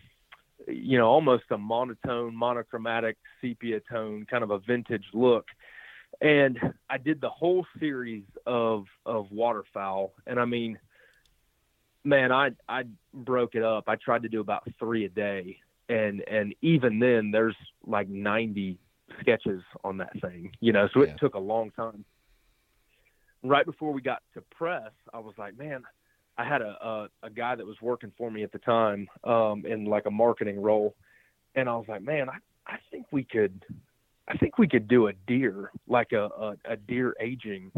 you 0.68 0.98
know, 0.98 1.08
almost 1.08 1.44
a 1.52 1.58
monotone, 1.58 2.36
monochromatic 2.36 3.18
sepia 3.42 3.82
tone, 3.92 4.26
kind 4.30 4.44
of 4.44 4.52
a 4.52 4.60
vintage 4.60 5.06
look. 5.14 5.46
And 6.22 6.58
I 6.90 6.98
did 6.98 7.20
the 7.22 7.30
whole 7.30 7.66
series 7.80 8.24
of 8.46 8.86
of 9.06 9.32
waterfowl, 9.32 10.14
and 10.28 10.40
I 10.40 10.46
mean, 10.46 10.78
man, 12.04 12.32
I 12.32 12.52
I 12.68 12.84
broke 13.14 13.56
it 13.56 13.64
up. 13.64 13.86
I 13.88 13.96
tried 13.96 14.24
to 14.24 14.30
do 14.30 14.42
about 14.42 14.68
three 14.78 15.06
a 15.06 15.10
day, 15.10 15.58
and 15.92 16.22
and 16.28 16.56
even 16.62 17.00
then, 17.00 17.32
there's 17.32 17.56
like 17.86 18.08
90 18.08 18.78
sketches 19.20 19.62
on 19.84 19.98
that 19.98 20.14
thing, 20.22 20.52
you 20.62 20.72
know. 20.72 20.88
So 20.94 21.02
it 21.02 21.10
Yeah. 21.10 21.16
took 21.18 21.36
a 21.36 21.40
long 21.40 21.72
time. 21.72 22.06
Right 23.44 23.66
before 23.66 23.92
we 23.92 24.02
got 24.02 24.22
to 24.36 24.42
press, 24.42 24.92
I 25.14 25.20
was 25.20 25.34
like, 25.38 25.58
man, 25.58 25.84
I 26.38 26.46
had 26.46 26.62
a, 26.62 26.78
a, 26.82 27.10
a 27.24 27.30
guy 27.30 27.56
that 27.56 27.66
was 27.66 27.76
working 27.82 28.12
for 28.18 28.30
me 28.30 28.44
at 28.44 28.52
the 28.52 28.60
time 28.60 29.08
um, 29.24 29.66
in 29.66 29.86
like 29.86 30.06
a 30.06 30.12
marketing 30.12 30.62
role, 30.62 30.96
and 31.56 31.68
I 31.68 31.76
was 31.76 31.86
like, 31.88 32.04
man, 32.04 32.30
I, 32.30 32.38
I 32.68 32.78
think 32.92 33.08
we 33.12 33.24
could, 33.24 33.66
I 34.28 34.38
think 34.38 34.58
we 34.60 34.68
could 34.68 34.88
do 34.88 35.08
a 35.08 35.14
deer 35.28 35.72
like 35.88 36.12
a, 36.12 36.26
a, 36.26 36.56
a 36.66 36.76
deer 36.78 37.16
aging 37.20 37.72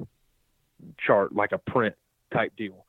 chart, 1.05 1.33
like 1.33 1.53
a 1.53 1.57
print 1.57 1.95
type 2.33 2.53
deal. 2.57 2.85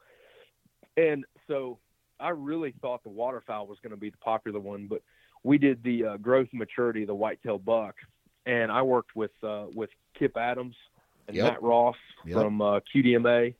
And 0.96 1.24
so 1.46 1.78
I 2.20 2.30
really 2.30 2.74
thought 2.80 3.02
the 3.02 3.08
waterfowl 3.10 3.66
was 3.66 3.78
going 3.82 3.90
to 3.92 3.96
be 3.96 4.10
the 4.10 4.16
popular 4.18 4.60
one, 4.60 4.86
but 4.88 5.02
we 5.44 5.58
did 5.58 5.82
the 5.84 6.04
uh, 6.04 6.16
growth 6.16 6.48
and 6.50 6.58
maturity 6.58 7.02
of 7.02 7.06
the 7.08 7.14
whitetail 7.14 7.58
buck, 7.58 7.94
and 8.46 8.72
I 8.72 8.82
worked 8.82 9.14
with 9.14 9.30
uh, 9.42 9.66
with 9.74 9.90
Kip 10.18 10.36
Adams 10.36 10.74
and 11.28 11.36
Yep. 11.36 11.44
Matt 11.44 11.62
Ross 11.62 11.96
Yep. 12.26 12.36
from 12.36 12.60
uh, 12.60 12.80
QDMA. 12.92 13.54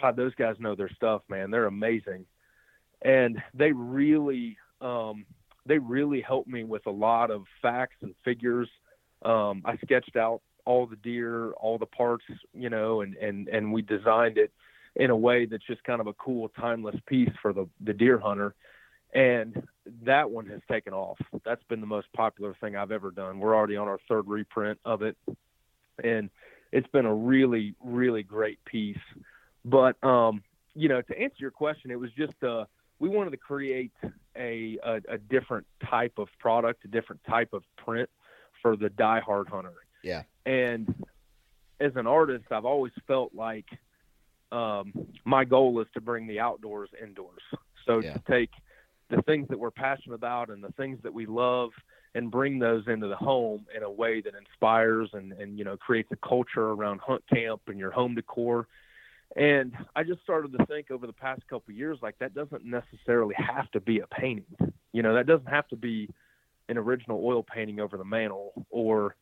God, 0.00 0.16
those 0.16 0.34
guys 0.36 0.56
know 0.58 0.74
their 0.74 0.90
stuff, 0.90 1.22
man. 1.28 1.50
They're 1.50 1.66
amazing, 1.66 2.26
and 3.02 3.42
they 3.52 3.72
really 3.72 4.56
um, 4.80 5.24
they 5.66 5.78
really 5.78 6.20
helped 6.20 6.48
me 6.48 6.64
with 6.64 6.86
a 6.86 6.90
lot 6.90 7.30
of 7.30 7.44
facts 7.60 7.96
and 8.02 8.14
figures. 8.24 8.68
Um, 9.22 9.62
I 9.64 9.76
sketched 9.78 10.16
out 10.16 10.42
all 10.66 10.86
the 10.86 10.96
deer, 10.96 11.52
all 11.52 11.78
the 11.78 11.86
parts, 11.86 12.24
you 12.52 12.70
know, 12.70 13.00
and 13.00 13.14
and 13.16 13.48
and 13.48 13.72
we 13.72 13.82
designed 13.82 14.38
it 14.38 14.52
in 14.96 15.10
a 15.10 15.16
way 15.16 15.44
that's 15.46 15.66
just 15.66 15.82
kind 15.84 16.00
of 16.00 16.06
a 16.06 16.12
cool, 16.14 16.48
timeless 16.50 16.96
piece 17.06 17.32
for 17.40 17.52
the 17.52 17.66
the 17.80 17.92
deer 17.92 18.18
hunter. 18.18 18.54
And 19.14 19.66
that 20.04 20.30
one 20.30 20.46
has 20.46 20.60
taken 20.70 20.92
off. 20.92 21.18
That's 21.44 21.62
been 21.64 21.80
the 21.80 21.86
most 21.86 22.12
popular 22.14 22.54
thing 22.60 22.76
I've 22.76 22.90
ever 22.92 23.10
done. 23.10 23.38
We're 23.38 23.54
already 23.54 23.76
on 23.76 23.88
our 23.88 23.98
third 24.08 24.26
reprint 24.26 24.78
of 24.84 25.02
it, 25.02 25.16
and 26.02 26.30
it's 26.72 26.88
been 26.88 27.06
a 27.06 27.14
really 27.14 27.74
really 27.82 28.22
great 28.22 28.58
piece. 28.64 28.96
But 29.64 30.02
um, 30.02 30.42
you 30.74 30.88
know, 30.88 31.02
to 31.02 31.18
answer 31.18 31.36
your 31.38 31.50
question, 31.50 31.90
it 31.90 31.98
was 31.98 32.10
just 32.12 32.42
uh, 32.42 32.64
we 32.98 33.08
wanted 33.08 33.30
to 33.30 33.36
create 33.36 33.92
a, 34.36 34.78
a 34.84 35.00
a 35.08 35.18
different 35.18 35.66
type 35.90 36.14
of 36.18 36.28
product, 36.38 36.84
a 36.84 36.88
different 36.88 37.22
type 37.24 37.52
of 37.52 37.62
print 37.76 38.08
for 38.62 38.76
the 38.76 38.88
diehard 38.88 39.48
hunter. 39.48 39.74
Yeah. 40.02 40.22
And 40.46 41.04
as 41.80 41.92
an 41.96 42.06
artist, 42.06 42.44
I've 42.50 42.64
always 42.64 42.92
felt 43.06 43.34
like 43.34 43.66
um, 44.52 44.92
my 45.24 45.44
goal 45.44 45.80
is 45.80 45.86
to 45.94 46.00
bring 46.00 46.26
the 46.26 46.40
outdoors 46.40 46.90
indoors. 47.02 47.42
So 47.86 48.00
Yeah. 48.00 48.14
to 48.14 48.20
take 48.30 48.50
the 49.14 49.22
things 49.22 49.48
that 49.48 49.58
we're 49.58 49.70
passionate 49.70 50.14
about 50.14 50.50
and 50.50 50.62
the 50.62 50.72
things 50.72 50.98
that 51.02 51.12
we 51.12 51.26
love 51.26 51.70
and 52.14 52.30
bring 52.30 52.58
those 52.58 52.84
into 52.86 53.08
the 53.08 53.16
home 53.16 53.66
in 53.76 53.82
a 53.82 53.90
way 53.90 54.20
that 54.20 54.34
inspires 54.34 55.10
and, 55.12 55.32
and 55.32 55.58
you 55.58 55.64
know 55.64 55.76
creates 55.76 56.10
a 56.12 56.28
culture 56.28 56.70
around 56.70 57.00
hunt 57.00 57.22
camp 57.32 57.62
and 57.66 57.78
your 57.78 57.90
home 57.90 58.14
decor. 58.14 58.66
And 59.36 59.72
I 59.96 60.04
just 60.04 60.22
started 60.22 60.56
to 60.56 60.66
think 60.66 60.90
over 60.90 61.06
the 61.06 61.12
past 61.12 61.42
couple 61.48 61.74
years 61.74 61.98
like 62.02 62.18
that 62.18 62.34
doesn't 62.34 62.64
necessarily 62.64 63.34
have 63.36 63.70
to 63.72 63.80
be 63.80 64.00
a 64.00 64.06
painting. 64.06 64.72
You 64.92 65.02
know, 65.02 65.14
that 65.14 65.26
doesn't 65.26 65.48
have 65.48 65.66
to 65.68 65.76
be 65.76 66.08
an 66.68 66.78
original 66.78 67.20
oil 67.24 67.42
painting 67.42 67.80
over 67.80 67.96
the 67.96 68.04
mantle 68.04 68.52
or 68.70 69.16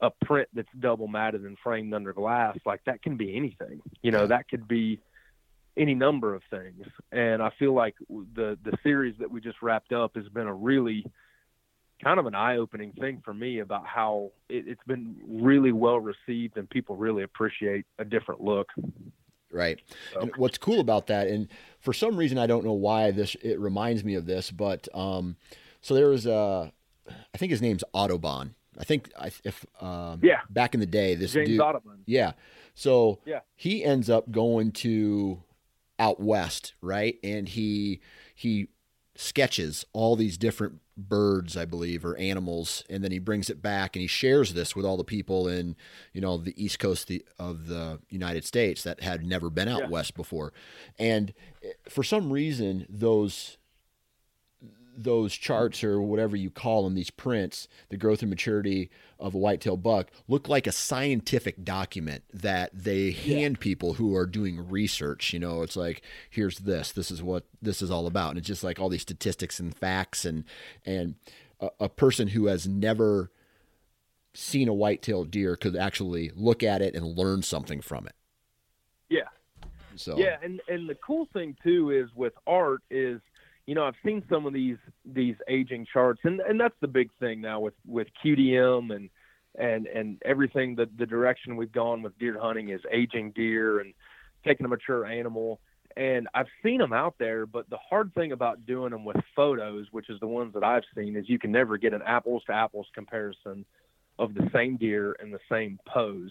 a 0.00 0.10
print 0.10 0.48
that's 0.52 0.68
double 0.78 1.08
matted 1.08 1.42
and 1.42 1.56
framed 1.62 1.94
under 1.94 2.12
glass. 2.12 2.58
Like 2.66 2.82
that 2.84 3.02
can 3.02 3.16
be 3.16 3.34
anything. 3.34 3.80
You 4.02 4.10
know, 4.10 4.26
that 4.26 4.48
could 4.48 4.68
be 4.68 5.00
any 5.76 5.94
number 5.94 6.34
of 6.34 6.42
things. 6.50 6.86
And 7.12 7.42
I 7.42 7.50
feel 7.58 7.74
like 7.74 7.94
the 8.34 8.58
the 8.64 8.76
series 8.82 9.14
that 9.18 9.30
we 9.30 9.40
just 9.40 9.60
wrapped 9.62 9.92
up 9.92 10.16
has 10.16 10.28
been 10.28 10.46
a 10.46 10.54
really 10.54 11.04
kind 12.02 12.20
of 12.20 12.26
an 12.26 12.34
eye-opening 12.34 12.92
thing 12.92 13.22
for 13.24 13.32
me 13.32 13.60
about 13.60 13.86
how 13.86 14.30
it, 14.50 14.64
it's 14.68 14.82
been 14.86 15.16
really 15.26 15.72
well 15.72 15.98
received 15.98 16.58
and 16.58 16.68
people 16.68 16.94
really 16.94 17.22
appreciate 17.22 17.86
a 17.98 18.04
different 18.04 18.42
look. 18.42 18.68
Right. 19.50 19.80
So- 20.12 20.20
And 20.20 20.32
what's 20.36 20.58
cool 20.58 20.80
about 20.80 21.06
that, 21.06 21.28
and 21.28 21.48
for 21.80 21.92
some 21.94 22.16
reason 22.16 22.36
I 22.36 22.46
don't 22.46 22.64
know 22.64 22.74
why 22.74 23.10
this 23.12 23.34
it 23.36 23.58
reminds 23.58 24.04
me 24.04 24.14
of 24.14 24.26
this, 24.26 24.50
but 24.50 24.88
um, 24.94 25.36
so 25.80 25.94
there 25.94 26.08
was 26.08 26.26
a, 26.26 26.70
I 27.08 27.38
think 27.38 27.50
his 27.50 27.62
name's 27.62 27.82
Autobahn. 27.94 28.50
I 28.78 28.84
think 28.84 29.10
I 29.18 29.30
if 29.44 29.64
um, 29.80 30.20
Yeah. 30.22 30.40
back 30.50 30.74
in 30.74 30.80
the 30.80 30.86
day 30.86 31.14
this 31.14 31.32
James 31.32 31.48
dude 31.48 31.60
Audubon. 31.60 32.00
yeah 32.04 32.32
so 32.74 33.20
Yeah. 33.24 33.40
he 33.54 33.82
ends 33.82 34.10
up 34.10 34.30
going 34.30 34.70
to 34.72 35.42
out 35.98 36.20
west 36.20 36.74
right 36.82 37.18
and 37.24 37.48
he 37.50 38.00
he 38.34 38.68
sketches 39.14 39.84
all 39.94 40.14
these 40.14 40.36
different 40.36 40.80
birds 40.96 41.56
i 41.56 41.64
believe 41.64 42.04
or 42.04 42.16
animals 42.18 42.84
and 42.90 43.02
then 43.02 43.10
he 43.10 43.18
brings 43.18 43.48
it 43.48 43.62
back 43.62 43.96
and 43.96 44.00
he 44.02 44.06
shares 44.06 44.52
this 44.52 44.76
with 44.76 44.84
all 44.84 44.96
the 44.98 45.04
people 45.04 45.48
in 45.48 45.74
you 46.12 46.20
know 46.20 46.36
the 46.36 46.54
east 46.62 46.78
coast 46.78 47.08
the, 47.08 47.24
of 47.38 47.66
the 47.66 47.98
united 48.10 48.44
states 48.44 48.82
that 48.82 49.00
had 49.00 49.24
never 49.24 49.48
been 49.48 49.68
out 49.68 49.80
Yeah. 49.82 49.88
west 49.88 50.14
before 50.14 50.52
and 50.98 51.32
eh, 51.62 51.68
for 51.88 52.02
some 52.02 52.30
reason 52.30 52.86
those 52.90 53.56
those 54.96 55.34
charts 55.34 55.84
or 55.84 56.00
whatever 56.00 56.36
you 56.36 56.50
call 56.50 56.84
them, 56.84 56.94
these 56.94 57.10
prints, 57.10 57.68
the 57.88 57.96
growth 57.96 58.22
and 58.22 58.30
maturity 58.30 58.90
of 59.18 59.34
a 59.34 59.38
whitetail 59.38 59.76
buck, 59.76 60.10
look 60.28 60.48
like 60.48 60.66
a 60.66 60.72
scientific 60.72 61.64
document 61.64 62.24
that 62.32 62.70
they 62.72 63.10
hand 63.10 63.60
people 63.60 63.94
who 63.94 64.14
are 64.14 64.26
doing 64.26 64.68
research. 64.68 65.32
You 65.32 65.38
know, 65.38 65.62
it's 65.62 65.76
like, 65.76 66.02
here's 66.30 66.58
this, 66.58 66.92
this 66.92 67.10
is 67.10 67.22
what 67.22 67.44
this 67.60 67.82
is 67.82 67.90
all 67.90 68.06
about. 68.06 68.30
And 68.30 68.38
it's 68.38 68.46
just 68.46 68.64
like 68.64 68.78
all 68.78 68.88
these 68.88 69.02
statistics 69.02 69.60
and 69.60 69.76
facts 69.76 70.24
and 70.24 70.44
and 70.84 71.14
a, 71.60 71.68
a 71.80 71.88
person 71.88 72.28
who 72.28 72.46
has 72.46 72.66
never 72.66 73.30
seen 74.34 74.68
a 74.68 74.74
white-tailed 74.74 75.30
deer 75.30 75.56
could 75.56 75.76
actually 75.76 76.30
look 76.34 76.62
at 76.62 76.82
it 76.82 76.94
and 76.94 77.16
learn 77.16 77.42
something 77.42 77.80
from 77.80 78.06
it. 78.06 78.14
Yeah. 79.08 79.28
So 79.94 80.18
Yeah, 80.18 80.36
and 80.42 80.60
and 80.68 80.88
the 80.88 80.94
cool 80.96 81.26
thing 81.32 81.56
too 81.62 81.90
is 81.90 82.14
with 82.14 82.34
art 82.46 82.82
is, 82.90 83.20
you 83.66 83.74
know, 83.74 83.84
I've 83.84 83.94
seen 84.04 84.22
some 84.30 84.46
of 84.46 84.52
these 84.52 84.78
these 85.04 85.34
aging 85.48 85.86
charts, 85.92 86.20
and 86.24 86.40
and 86.40 86.58
that's 86.58 86.76
the 86.80 86.88
big 86.88 87.10
thing 87.18 87.40
now 87.40 87.60
with 87.60 87.74
with 87.84 88.06
QDM 88.24 88.94
and 88.94 89.10
and 89.58 89.86
and 89.86 90.22
everything. 90.24 90.76
The 90.76 90.88
the 90.96 91.06
direction 91.06 91.56
we've 91.56 91.72
gone 91.72 92.02
with 92.02 92.16
deer 92.18 92.38
hunting 92.40 92.70
is 92.70 92.80
aging 92.92 93.32
deer 93.32 93.80
and 93.80 93.92
taking 94.44 94.66
a 94.66 94.68
mature 94.68 95.04
animal. 95.04 95.60
And 95.96 96.28
I've 96.34 96.46
seen 96.62 96.78
them 96.78 96.92
out 96.92 97.14
there, 97.18 97.46
but 97.46 97.70
the 97.70 97.78
hard 97.78 98.12
thing 98.14 98.32
about 98.32 98.66
doing 98.66 98.90
them 98.90 99.04
with 99.06 99.16
photos, 99.34 99.86
which 99.92 100.10
is 100.10 100.20
the 100.20 100.26
ones 100.26 100.52
that 100.52 100.62
I've 100.62 100.84
seen, 100.94 101.16
is 101.16 101.26
you 101.26 101.38
can 101.38 101.50
never 101.50 101.78
get 101.78 101.94
an 101.94 102.02
apples 102.02 102.42
to 102.46 102.52
apples 102.52 102.86
comparison 102.94 103.64
of 104.18 104.34
the 104.34 104.48
same 104.52 104.76
deer 104.76 105.16
in 105.22 105.30
the 105.30 105.40
same 105.50 105.78
pose. 105.86 106.30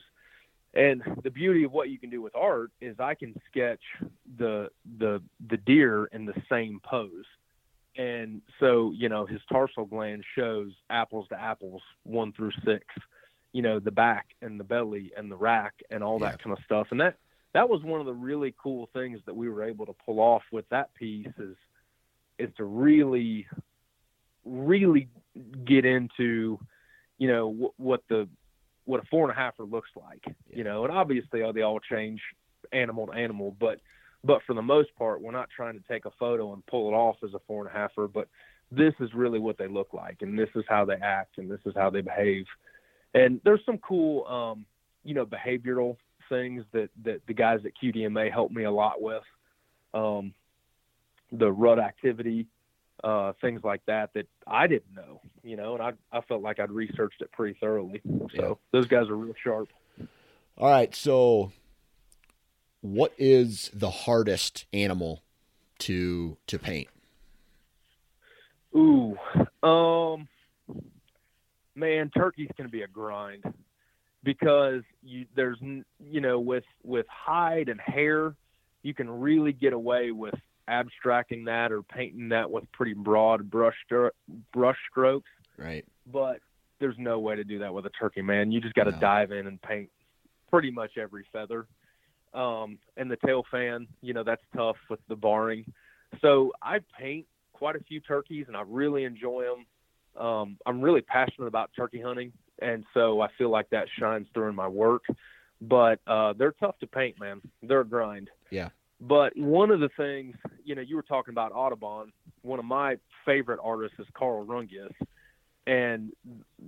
And 0.76 1.02
the 1.24 1.30
beauty 1.30 1.64
of 1.64 1.72
what 1.72 1.90
you 1.90 1.98
can 1.98 2.10
do 2.10 2.22
with 2.22 2.36
art 2.36 2.72
is 2.82 3.00
I 3.00 3.16
can 3.16 3.34
sketch 3.50 3.82
the 4.38 4.70
the 5.00 5.22
the 5.50 5.58
deer 5.58 6.06
in 6.06 6.26
the 6.26 6.34
same 6.50 6.82
pose. 6.84 7.26
And 7.98 8.42
so, 8.60 8.92
you 8.92 9.08
know, 9.08 9.26
his 9.26 9.40
tarsal 9.50 9.86
gland 9.86 10.26
shows 10.36 10.74
apples 10.90 11.30
to 11.30 11.42
apples, 11.42 11.82
one 12.04 12.34
through 12.34 12.52
six, 12.66 12.86
you 13.54 13.62
know, 13.62 13.80
the 13.80 13.92
back 13.92 14.28
and 14.42 14.60
the 14.60 14.66
belly 14.66 15.14
and 15.16 15.32
the 15.32 15.38
rack 15.38 15.76
and 15.90 16.04
all 16.04 16.20
that 16.20 16.44
kind 16.44 16.58
of 16.58 16.62
stuff. 16.66 16.88
And 16.92 17.00
that 17.00 17.16
that 17.54 17.70
was 17.70 17.82
one 17.84 18.02
of 18.02 18.06
the 18.06 18.14
really 18.14 18.54
cool 18.62 18.90
things 18.92 19.22
that 19.26 19.36
we 19.36 19.48
were 19.48 19.64
able 19.64 19.86
to 19.86 19.96
pull 20.06 20.20
off 20.20 20.44
with 20.52 20.68
that 20.70 20.94
piece 20.94 21.28
is 21.40 21.56
is 22.38 22.50
to 22.58 22.66
really 22.66 23.48
really 24.44 25.08
get 25.64 25.86
into, 25.86 26.60
you 27.18 27.30
know, 27.30 27.52
wh- 27.54 27.80
what 27.80 28.04
the 28.10 28.28
what 28.86 29.02
a 29.02 29.06
four 29.08 29.30
and 29.30 29.38
a 29.38 29.42
halfer 29.42 29.70
looks 29.70 29.90
like, 29.96 30.22
Yeah. 30.26 30.34
you 30.58 30.64
know, 30.64 30.86
and 30.86 30.94
obviously 30.94 31.42
uh, 31.44 31.52
they 31.52 31.62
all 31.62 31.80
change 31.80 32.22
animal 32.72 33.08
to 33.08 33.14
animal, 33.14 33.56
but 33.60 33.80
but 34.24 34.42
for 34.48 34.56
the 34.56 34.62
most 34.62 34.90
part, 34.96 35.22
we're 35.22 35.32
not 35.32 35.50
trying 35.56 35.76
to 35.80 35.84
take 35.88 36.06
a 36.06 36.12
photo 36.20 36.54
and 36.54 36.66
pull 36.66 36.90
it 36.90 36.94
off 36.96 37.18
as 37.24 37.34
a 37.36 37.40
four 37.46 37.68
and 37.68 37.76
a 37.76 37.78
halfer, 37.78 38.12
but 38.12 38.28
this 38.72 38.94
is 39.00 39.14
really 39.14 39.38
what 39.38 39.58
they 39.58 39.68
look 39.68 39.94
like, 39.94 40.18
and 40.22 40.38
this 40.38 40.50
is 40.56 40.64
how 40.68 40.84
they 40.84 40.96
act, 40.96 41.38
and 41.38 41.50
this 41.50 41.60
is 41.66 41.74
how 41.76 41.90
they 41.92 42.02
behave, 42.02 42.46
and 43.14 43.40
there's 43.44 43.64
some 43.66 43.78
cool, 43.78 44.26
um, 44.28 44.66
you 45.04 45.14
know, 45.14 45.26
behavioral 45.26 45.98
things 46.28 46.64
that 46.72 46.90
that 47.04 47.22
the 47.28 47.34
guys 47.34 47.60
at 47.66 47.72
QDMA 47.82 48.32
helped 48.32 48.54
me 48.54 48.64
a 48.64 48.72
lot 48.72 49.00
with, 49.02 49.24
um, 49.94 50.34
the 51.32 51.52
rut 51.52 51.80
activity, 51.80 52.48
uh, 53.06 53.34
things 53.40 53.64
like 53.64 53.82
that 53.86 54.10
that 54.16 54.28
I 54.48 54.66
didn't 54.66 54.94
know, 54.96 55.22
you 55.44 55.56
know, 55.56 55.76
and 55.76 55.84
I 55.84 55.94
I 56.12 56.22
felt 56.22 56.42
like 56.42 56.60
I'd 56.60 56.72
researched 56.72 57.22
it 57.22 57.32
pretty 57.32 57.58
thoroughly. 57.60 58.02
So 58.04 58.28
Yeah. 58.34 58.54
those 58.72 58.88
guys 58.88 59.08
are 59.10 59.16
real 59.16 59.36
sharp. 59.42 59.70
All 60.58 60.70
right, 60.70 60.94
so 60.96 61.52
what 62.82 63.14
is 63.18 63.70
the 63.74 63.92
hardest 63.92 64.66
animal 64.74 65.22
to 65.80 66.38
to 66.48 66.58
paint? 66.58 66.88
Ooh, 68.76 69.16
um, 69.62 70.28
man, 71.76 72.10
turkey's 72.10 72.50
gonna 72.58 72.70
be 72.70 72.82
a 72.82 72.88
grind 72.88 73.44
because 74.24 74.82
you 75.04 75.28
there's 75.36 75.60
you 75.62 76.22
know 76.22 76.40
with 76.40 76.66
with 76.84 77.06
hide 77.08 77.70
and 77.70 77.80
hair, 77.80 78.36
you 78.82 78.96
can 78.96 79.10
really 79.10 79.54
get 79.54 79.74
away 79.74 80.10
with 80.12 80.34
abstracting 80.68 81.46
that 81.46 81.72
or 81.72 81.82
painting 81.84 82.30
that 82.30 82.50
with 82.50 82.70
pretty 82.72 82.94
broad 82.94 83.50
brush 83.50 83.76
brush 84.54 84.78
strokes. 84.92 85.30
Right. 85.58 85.86
but 86.12 86.40
there's 86.80 86.98
no 86.98 87.20
way 87.20 87.38
to 87.38 87.44
do 87.46 87.60
that 87.60 87.74
with 87.74 87.86
a 87.86 87.90
turkey, 87.92 88.22
man. 88.22 88.52
You 88.52 88.60
just 88.60 88.76
got 88.76 88.84
to 88.84 88.92
No. 88.92 89.00
dive 89.00 89.32
in 89.32 89.48
and 89.48 89.62
paint 89.62 89.90
pretty 90.52 90.70
much 90.72 90.98
every 90.98 91.26
feather. 91.32 91.68
Um, 92.34 92.78
and 92.98 93.10
the 93.10 93.16
tail 93.26 93.46
fan, 93.50 93.88
you 94.02 94.14
know, 94.14 94.24
that's 94.24 94.42
tough 94.54 94.76
with 94.90 95.00
the 95.08 95.16
barring. 95.16 95.66
So 96.22 96.52
I 96.62 96.80
paint 97.00 97.26
quite 97.54 97.78
a 97.78 97.80
few 97.86 98.02
turkeys, 98.02 98.46
and 98.50 98.58
I 98.58 98.64
really 98.68 99.06
enjoy 99.06 99.46
them. 99.46 100.22
Um, 100.22 100.58
I'm 100.66 100.82
really 100.82 101.00
passionate 101.02 101.48
about 101.48 101.72
turkey 101.76 102.02
hunting, 102.02 102.34
and 102.62 102.84
so 102.94 103.22
I 103.22 103.30
feel 103.38 103.50
like 103.50 103.70
that 103.70 103.88
shines 103.98 104.28
through 104.34 104.50
in 104.50 104.56
my 104.56 104.68
work. 104.68 105.04
But 105.62 106.02
uh, 106.06 106.34
they're 106.34 106.52
tough 106.60 106.78
to 106.80 106.88
paint, 106.88 107.18
man. 107.22 107.40
They're 107.64 107.80
a 107.82 107.86
grind. 107.88 108.30
Yeah. 108.52 108.70
But 109.08 109.38
one 109.38 109.72
of 109.72 109.80
the 109.80 109.90
things, 109.98 110.36
you 110.64 110.76
know, 110.76 110.82
you 110.82 110.96
were 110.96 111.04
talking 111.04 111.34
about 111.34 111.52
Audubon. 111.54 112.12
One 112.42 112.60
of 112.60 112.66
my 112.66 112.98
favorite 113.26 113.60
artists 113.64 114.00
is 114.00 114.08
Carl 114.14 114.46
Rungius 114.46 114.94
and 115.68 116.12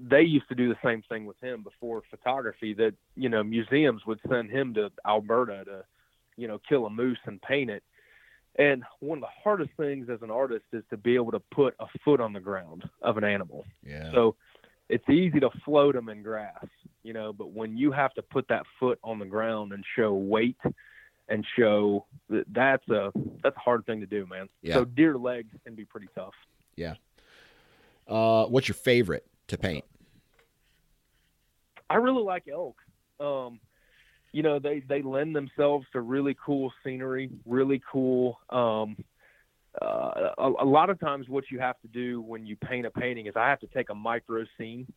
they 0.09 0.21
used 0.21 0.47
to 0.49 0.55
do 0.55 0.69
the 0.69 0.77
same 0.83 1.03
thing 1.03 1.25
with 1.25 1.39
him 1.39 1.61
before 1.61 2.01
photography 2.09 2.73
that 2.73 2.93
you 3.15 3.29
know 3.29 3.43
museums 3.43 4.05
would 4.05 4.19
send 4.29 4.49
him 4.49 4.73
to 4.73 4.91
alberta 5.05 5.63
to 5.65 5.83
you 6.35 6.47
know 6.47 6.59
kill 6.67 6.85
a 6.85 6.89
moose 6.89 7.19
and 7.25 7.41
paint 7.41 7.69
it 7.69 7.83
and 8.57 8.83
one 8.99 9.19
of 9.19 9.21
the 9.21 9.43
hardest 9.43 9.69
things 9.77 10.09
as 10.09 10.21
an 10.21 10.31
artist 10.31 10.65
is 10.73 10.83
to 10.89 10.97
be 10.97 11.13
able 11.15 11.31
to 11.31 11.39
put 11.51 11.75
a 11.79 11.85
foot 12.03 12.19
on 12.19 12.33
the 12.33 12.39
ground 12.39 12.83
of 13.01 13.17
an 13.17 13.23
animal 13.23 13.65
Yeah. 13.85 14.11
so 14.13 14.35
it's 14.89 15.07
easy 15.09 15.39
to 15.41 15.49
float 15.63 15.95
them 15.95 16.09
in 16.09 16.23
grass 16.23 16.65
you 17.03 17.13
know 17.13 17.33
but 17.33 17.51
when 17.51 17.77
you 17.77 17.91
have 17.91 18.13
to 18.15 18.21
put 18.21 18.47
that 18.47 18.63
foot 18.79 18.99
on 19.03 19.19
the 19.19 19.25
ground 19.25 19.73
and 19.73 19.83
show 19.95 20.13
weight 20.13 20.57
and 21.29 21.45
show 21.57 22.05
that 22.29 22.45
that's 22.51 22.87
a 22.89 23.11
that's 23.43 23.55
a 23.55 23.59
hard 23.59 23.85
thing 23.85 23.99
to 23.99 24.05
do 24.05 24.25
man 24.25 24.47
Yeah. 24.61 24.75
so 24.75 24.85
deer 24.85 25.17
legs 25.17 25.51
can 25.65 25.75
be 25.75 25.85
pretty 25.85 26.07
tough 26.15 26.33
Yeah. 26.75 26.95
Uh, 28.07 28.45
what's 28.45 28.67
your 28.69 28.75
favorite 28.75 29.25
to 29.47 29.57
paint? 29.57 29.83
I 31.89 31.95
really 31.95 32.23
like 32.23 32.47
elk. 32.51 32.77
Um, 33.19 33.59
you 34.31 34.43
know, 34.43 34.59
they 34.59 34.81
they 34.87 35.01
lend 35.01 35.35
themselves 35.35 35.85
to 35.93 36.01
really 36.01 36.35
cool 36.43 36.71
scenery, 36.83 37.29
really 37.45 37.81
cool. 37.91 38.39
Um, 38.49 38.97
uh, 39.81 40.31
a, 40.37 40.51
a 40.59 40.65
lot 40.65 40.89
of 40.89 40.99
times, 40.99 41.27
what 41.29 41.45
you 41.51 41.59
have 41.59 41.79
to 41.81 41.87
do 41.87 42.21
when 42.21 42.45
you 42.45 42.55
paint 42.55 42.85
a 42.85 42.91
painting 42.91 43.25
is 43.27 43.33
I 43.35 43.49
have 43.49 43.59
to 43.61 43.67
take 43.67 43.89
a 43.89 43.95
micro 43.95 44.45
scene. 44.57 44.87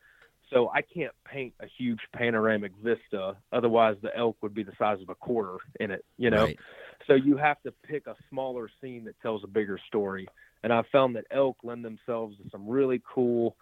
So 0.53 0.71
I 0.75 0.83
can't 0.83 1.13
paint 1.25 1.55
a 1.61 1.67
huge 1.79 2.01
panoramic 2.13 2.73
vista, 2.83 3.37
otherwise 3.53 3.97
the 4.03 4.17
elk 4.17 4.37
would 4.43 4.55
be 4.55 4.65
the 4.65 4.73
size 4.79 5.01
of 5.01 5.09
a 5.09 5.15
quarter 5.15 5.59
in 5.79 5.91
it, 5.91 6.05
you 6.17 6.31
know. 6.31 6.45
Right. 6.45 6.59
So 7.07 7.15
you 7.15 7.37
have 7.37 7.63
to 7.63 7.73
pick 7.73 8.07
a 8.07 8.17
smaller 8.29 8.69
scene 8.81 9.05
that 9.05 9.21
tells 9.21 9.45
a 9.45 9.47
bigger 9.47 9.79
story. 9.89 10.29
And 10.63 10.73
I've 10.73 10.87
found 10.89 11.17
that 11.17 11.25
elk 11.31 11.59
lend 11.63 11.85
themselves 11.85 12.37
to 12.39 12.51
some 12.51 12.69
really 12.69 13.01
cool 13.13 13.57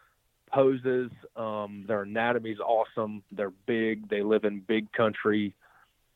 poses. 0.50 1.10
Um, 1.36 1.84
their 1.86 2.02
anatomy's 2.02 2.58
awesome. 2.58 3.22
They're 3.30 3.52
big. 3.66 4.08
They 4.08 4.22
live 4.22 4.44
in 4.44 4.60
big 4.60 4.90
country. 4.92 5.54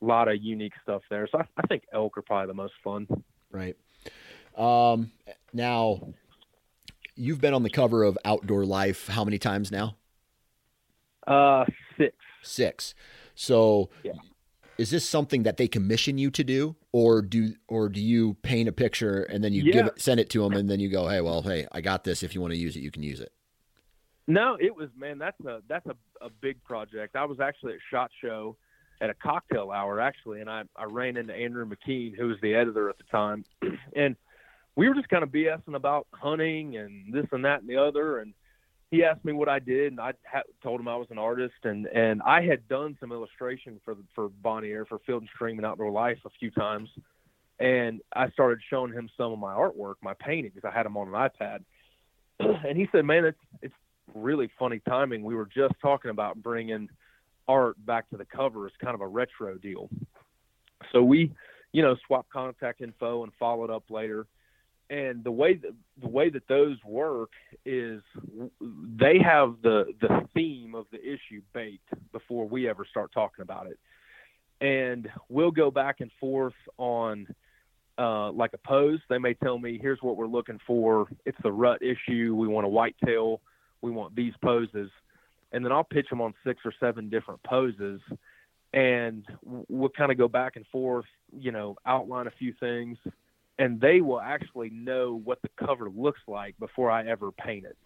A 0.00 0.04
lot 0.04 0.28
of 0.28 0.42
unique 0.42 0.72
stuff 0.82 1.02
there. 1.10 1.28
So 1.30 1.38
I, 1.38 1.44
I 1.56 1.66
think 1.68 1.84
elk 1.92 2.18
are 2.18 2.22
probably 2.22 2.48
the 2.48 2.54
most 2.54 2.74
fun. 2.82 3.06
Right. 3.50 3.76
Um, 4.56 5.12
now, 5.52 6.14
you've 7.14 7.40
been 7.40 7.54
on 7.54 7.62
the 7.62 7.70
cover 7.70 8.02
of 8.02 8.18
Outdoor 8.24 8.64
Life 8.64 9.06
how 9.06 9.24
many 9.24 9.38
times 9.38 9.70
now? 9.70 9.96
Uh, 11.26 11.64
six. 11.96 12.14
Six. 12.42 12.94
So, 13.34 13.90
Yeah. 14.02 14.12
is 14.78 14.90
this 14.90 15.08
something 15.08 15.44
that 15.44 15.56
they 15.56 15.68
commission 15.68 16.18
you 16.18 16.30
to 16.30 16.44
do, 16.44 16.76
or 16.92 17.22
do 17.22 17.54
or 17.68 17.88
do 17.88 18.00
you 18.00 18.34
paint 18.42 18.68
a 18.68 18.72
picture 18.72 19.22
and 19.24 19.42
then 19.42 19.52
you 19.52 19.70
give 19.72 19.86
it, 19.86 20.00
send 20.00 20.20
it 20.20 20.28
to 20.30 20.42
them, 20.42 20.52
and 20.54 20.68
then 20.68 20.80
you 20.80 20.88
go, 20.88 21.08
hey, 21.08 21.20
well, 21.20 21.42
hey, 21.42 21.66
I 21.72 21.80
got 21.80 22.04
this. 22.04 22.22
If 22.22 22.34
you 22.34 22.40
want 22.40 22.52
to 22.52 22.58
use 22.58 22.76
it, 22.76 22.80
you 22.80 22.90
can 22.90 23.02
use 23.02 23.20
it. 23.20 23.32
No, 24.26 24.56
it 24.60 24.74
was 24.74 24.88
man. 24.96 25.18
That's 25.18 25.38
a 25.44 25.62
that's 25.68 25.86
a, 25.86 25.96
a 26.24 26.30
big 26.30 26.62
project. 26.64 27.16
I 27.16 27.24
was 27.24 27.40
actually 27.40 27.74
at 27.74 27.80
Shot 27.90 28.10
Show 28.20 28.56
at 29.00 29.10
a 29.10 29.14
cocktail 29.14 29.70
hour 29.72 30.00
actually, 30.00 30.40
and 30.40 30.50
I 30.50 30.62
I 30.76 30.84
ran 30.84 31.16
into 31.16 31.34
Andrew 31.34 31.66
McKean, 31.68 32.16
who 32.16 32.28
was 32.28 32.36
the 32.42 32.54
editor 32.54 32.88
at 32.88 32.98
the 32.98 33.04
time, 33.04 33.44
and 33.96 34.16
we 34.76 34.88
were 34.88 34.94
just 34.94 35.08
kind 35.08 35.22
of 35.22 35.30
BSing 35.30 35.74
about 35.74 36.06
hunting 36.12 36.76
and 36.76 37.12
this 37.12 37.26
and 37.32 37.44
that 37.44 37.60
and 37.60 37.68
the 37.68 37.76
other, 37.76 38.18
and 38.20 38.32
he 38.92 39.02
asked 39.02 39.24
me 39.24 39.32
what 39.32 39.48
I 39.48 39.58
did, 39.58 39.92
and 39.92 40.00
I 40.00 40.12
ha- 40.30 40.42
told 40.62 40.78
him 40.78 40.86
I 40.86 40.96
was 40.96 41.08
an 41.10 41.18
artist, 41.18 41.54
and 41.64 41.86
and 41.86 42.20
I 42.22 42.42
had 42.42 42.68
done 42.68 42.96
some 43.00 43.10
illustration 43.10 43.80
for 43.84 43.96
for 44.14 44.28
Bonnier 44.28 44.84
for 44.84 44.98
Field 45.00 45.22
and 45.22 45.30
Stream 45.34 45.58
and 45.58 45.66
Outdoor 45.66 45.90
Life 45.90 46.18
a 46.26 46.30
few 46.38 46.50
times, 46.50 46.90
and 47.58 48.02
I 48.12 48.28
started 48.30 48.60
showing 48.68 48.92
him 48.92 49.08
some 49.16 49.32
of 49.32 49.38
my 49.38 49.54
artwork, 49.54 49.94
my 50.02 50.12
paintings. 50.20 50.60
I 50.62 50.70
had 50.70 50.84
them 50.84 50.98
on 50.98 51.08
an 51.08 51.14
iPad, 51.14 51.64
and 52.68 52.76
he 52.76 52.86
said, 52.92 53.06
"Man, 53.06 53.24
it's 53.24 53.38
it's 53.62 53.74
really 54.14 54.50
funny 54.58 54.82
timing. 54.86 55.22
We 55.22 55.34
were 55.34 55.48
just 55.52 55.74
talking 55.80 56.10
about 56.10 56.42
bringing 56.42 56.90
art 57.48 57.84
back 57.86 58.10
to 58.10 58.18
the 58.18 58.26
cover 58.26 58.66
as 58.66 58.72
kind 58.78 58.94
of 58.94 59.00
a 59.00 59.06
retro 59.06 59.56
deal. 59.56 59.88
So 60.92 61.02
we, 61.02 61.32
you 61.72 61.80
know, 61.80 61.96
swapped 62.06 62.30
contact 62.30 62.82
info 62.82 63.22
and 63.22 63.32
followed 63.38 63.70
up 63.70 63.84
later. 63.88 64.26
And 64.92 65.24
the 65.24 65.32
way 65.32 65.54
that 65.54 65.72
the 66.02 66.08
way 66.08 66.28
that 66.28 66.46
those 66.48 66.76
work 66.84 67.30
is 67.64 68.02
they 68.60 69.18
have 69.24 69.54
the 69.62 69.94
the 70.02 70.28
theme 70.34 70.74
of 70.74 70.84
the 70.92 71.00
issue 71.00 71.40
baked 71.54 71.88
before 72.12 72.46
we 72.46 72.68
ever 72.68 72.84
start 72.84 73.10
talking 73.10 73.40
about 73.40 73.68
it. 73.68 73.78
And 74.60 75.08
we'll 75.30 75.50
go 75.50 75.70
back 75.70 76.00
and 76.00 76.10
forth 76.20 76.52
on 76.76 77.26
uh, 77.96 78.32
like 78.32 78.52
a 78.52 78.58
pose. 78.58 79.00
They 79.08 79.16
may 79.16 79.32
tell 79.32 79.58
me, 79.58 79.78
"Here's 79.80 80.02
what 80.02 80.18
we're 80.18 80.26
looking 80.26 80.60
for. 80.66 81.08
It's 81.24 81.38
the 81.42 81.52
rut 81.52 81.80
issue. 81.80 82.34
We 82.36 82.46
want 82.46 82.66
a 82.66 82.68
whitetail. 82.68 83.40
We 83.80 83.90
want 83.90 84.14
these 84.14 84.34
poses," 84.44 84.90
and 85.52 85.64
then 85.64 85.72
I'll 85.72 85.84
pitch 85.84 86.10
them 86.10 86.20
on 86.20 86.34
six 86.44 86.60
or 86.66 86.74
seven 86.78 87.08
different 87.08 87.42
poses, 87.44 88.02
and 88.74 89.24
we'll 89.42 89.88
kind 89.88 90.12
of 90.12 90.18
go 90.18 90.28
back 90.28 90.56
and 90.56 90.66
forth. 90.66 91.06
You 91.34 91.50
know, 91.50 91.76
outline 91.86 92.26
a 92.26 92.32
few 92.32 92.52
things, 92.60 92.98
and 93.58 93.80
they 93.80 94.00
will 94.00 94.20
actually 94.20 94.70
know 94.70 95.20
what 95.24 95.40
the 95.42 95.50
cover 95.64 95.90
looks 95.90 96.20
like 96.26 96.58
before 96.58 96.90
I 96.90 97.06
ever 97.06 97.32
paint 97.32 97.64
it. 97.64 97.76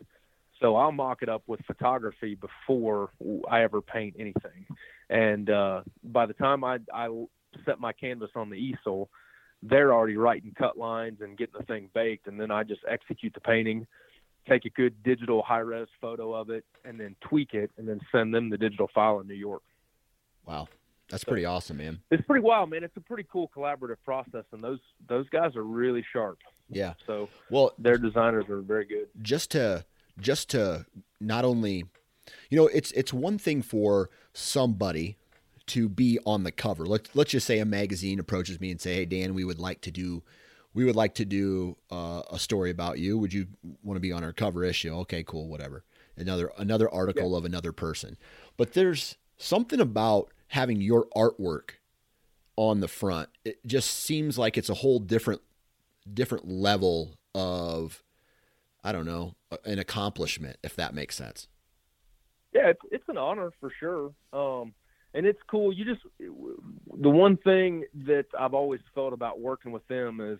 So 0.60 0.76
I'll 0.76 0.92
mock 0.92 1.22
it 1.22 1.28
up 1.28 1.42
with 1.46 1.60
photography 1.66 2.34
before 2.34 3.10
I 3.50 3.62
ever 3.62 3.82
paint 3.82 4.16
anything, 4.18 4.66
and 5.10 5.50
uh, 5.50 5.82
by 6.02 6.26
the 6.26 6.32
time 6.32 6.64
I, 6.64 6.78
I 6.92 7.08
set 7.64 7.78
my 7.78 7.92
canvas 7.92 8.30
on 8.34 8.48
the 8.48 8.56
easel, 8.56 9.10
they're 9.62 9.92
already 9.92 10.16
writing 10.16 10.54
cut 10.56 10.78
lines 10.78 11.20
and 11.20 11.36
getting 11.36 11.54
the 11.58 11.64
thing 11.66 11.90
baked, 11.94 12.26
and 12.26 12.40
then 12.40 12.50
I 12.50 12.62
just 12.62 12.80
execute 12.88 13.34
the 13.34 13.40
painting, 13.40 13.86
take 14.48 14.64
a 14.64 14.70
good 14.70 15.02
digital 15.02 15.42
high 15.42 15.58
res 15.58 15.88
photo 16.00 16.32
of 16.32 16.50
it, 16.50 16.64
and 16.84 16.98
then 16.98 17.16
tweak 17.20 17.52
it, 17.52 17.70
and 17.76 17.86
then 17.86 18.00
send 18.12 18.34
them 18.34 18.48
the 18.48 18.58
digital 18.58 18.88
file 18.94 19.20
in 19.20 19.26
New 19.26 19.34
York. 19.34 19.62
Wow, 20.46 20.68
that's 21.08 21.24
pretty 21.24 21.44
awesome, 21.44 21.76
man. 21.78 22.00
It's 22.10 22.24
pretty 22.26 22.42
wild, 22.44 22.70
man. 22.70 22.82
It's 22.84 22.96
a 22.96 23.00
pretty 23.00 23.26
cool 23.30 23.50
collaborative 23.56 23.96
process, 24.04 24.44
and 24.52 24.62
those 24.62 24.80
those 25.08 25.28
guys 25.30 25.54
are 25.56 25.62
really 25.62 26.04
sharp. 26.12 26.38
Yeah. 26.68 26.94
So 27.06 27.28
Well, 27.50 27.72
their 27.78 27.96
designers 27.98 28.48
are 28.48 28.60
very 28.60 28.84
good. 28.86 29.06
just 29.22 29.50
to 29.52 29.84
just 30.18 30.48
to 30.50 30.86
not 31.20 31.44
only 31.44 31.84
you 32.50 32.56
know 32.58 32.66
it's 32.68 32.90
it's 32.92 33.12
one 33.12 33.38
thing 33.38 33.62
for 33.62 34.10
somebody 34.32 35.16
to 35.66 35.88
be 35.88 36.18
on 36.24 36.44
the 36.44 36.52
cover 36.52 36.86
let's 36.86 37.10
let's 37.14 37.30
just 37.32 37.46
say 37.46 37.58
a 37.58 37.64
magazine 37.64 38.18
approaches 38.20 38.60
me 38.60 38.70
and 38.70 38.80
say 38.80 38.94
hey 38.94 39.04
dan 39.04 39.34
we 39.34 39.44
would 39.44 39.58
like 39.58 39.80
to 39.80 39.90
do 39.90 40.22
we 40.74 40.84
would 40.84 40.94
like 40.96 41.14
to 41.14 41.24
do 41.24 41.76
uh, 41.90 42.22
a 42.30 42.38
story 42.38 42.70
about 42.70 42.98
you 42.98 43.18
would 43.18 43.32
you 43.32 43.46
want 43.82 43.96
to 43.96 44.00
be 44.00 44.12
on 44.12 44.22
our 44.24 44.32
cover 44.32 44.62
issue 44.64 44.94
okay 44.94 45.22
cool 45.24 45.48
whatever 45.48 45.84
another 46.16 46.50
another 46.56 46.88
article 46.92 47.34
of 47.36 47.44
another 47.44 47.72
person 47.72 48.16
but 48.56 48.72
there's 48.74 49.16
something 49.36 49.80
about 49.80 50.30
having 50.48 50.80
your 50.80 51.06
artwork 51.16 51.70
on 52.56 52.80
the 52.80 52.88
front 52.88 53.28
it 53.44 53.58
just 53.66 53.90
seems 53.90 54.38
like 54.38 54.56
it's 54.56 54.70
a 54.70 54.74
whole 54.74 54.98
different 54.98 55.42
different 56.14 56.48
level 56.48 57.18
of 57.34 58.02
I 58.86 58.92
don't 58.92 59.04
know, 59.04 59.34
an 59.64 59.80
accomplishment, 59.80 60.58
if 60.62 60.76
that 60.76 60.94
makes 60.94 61.16
sense. 61.16 61.48
Yeah, 62.54 62.68
it's 62.68 62.80
it's 62.92 63.08
an 63.08 63.18
honor 63.18 63.50
for 63.58 63.72
sure. 63.80 64.12
Um, 64.32 64.74
and 65.12 65.26
it's 65.26 65.40
cool. 65.50 65.72
You 65.72 65.84
just 65.84 66.02
the 66.20 67.10
one 67.10 67.36
thing 67.38 67.82
that 68.06 68.26
I've 68.38 68.54
always 68.54 68.80
felt 68.94 69.12
about 69.12 69.40
working 69.40 69.72
with 69.72 69.84
them 69.88 70.20
is 70.20 70.38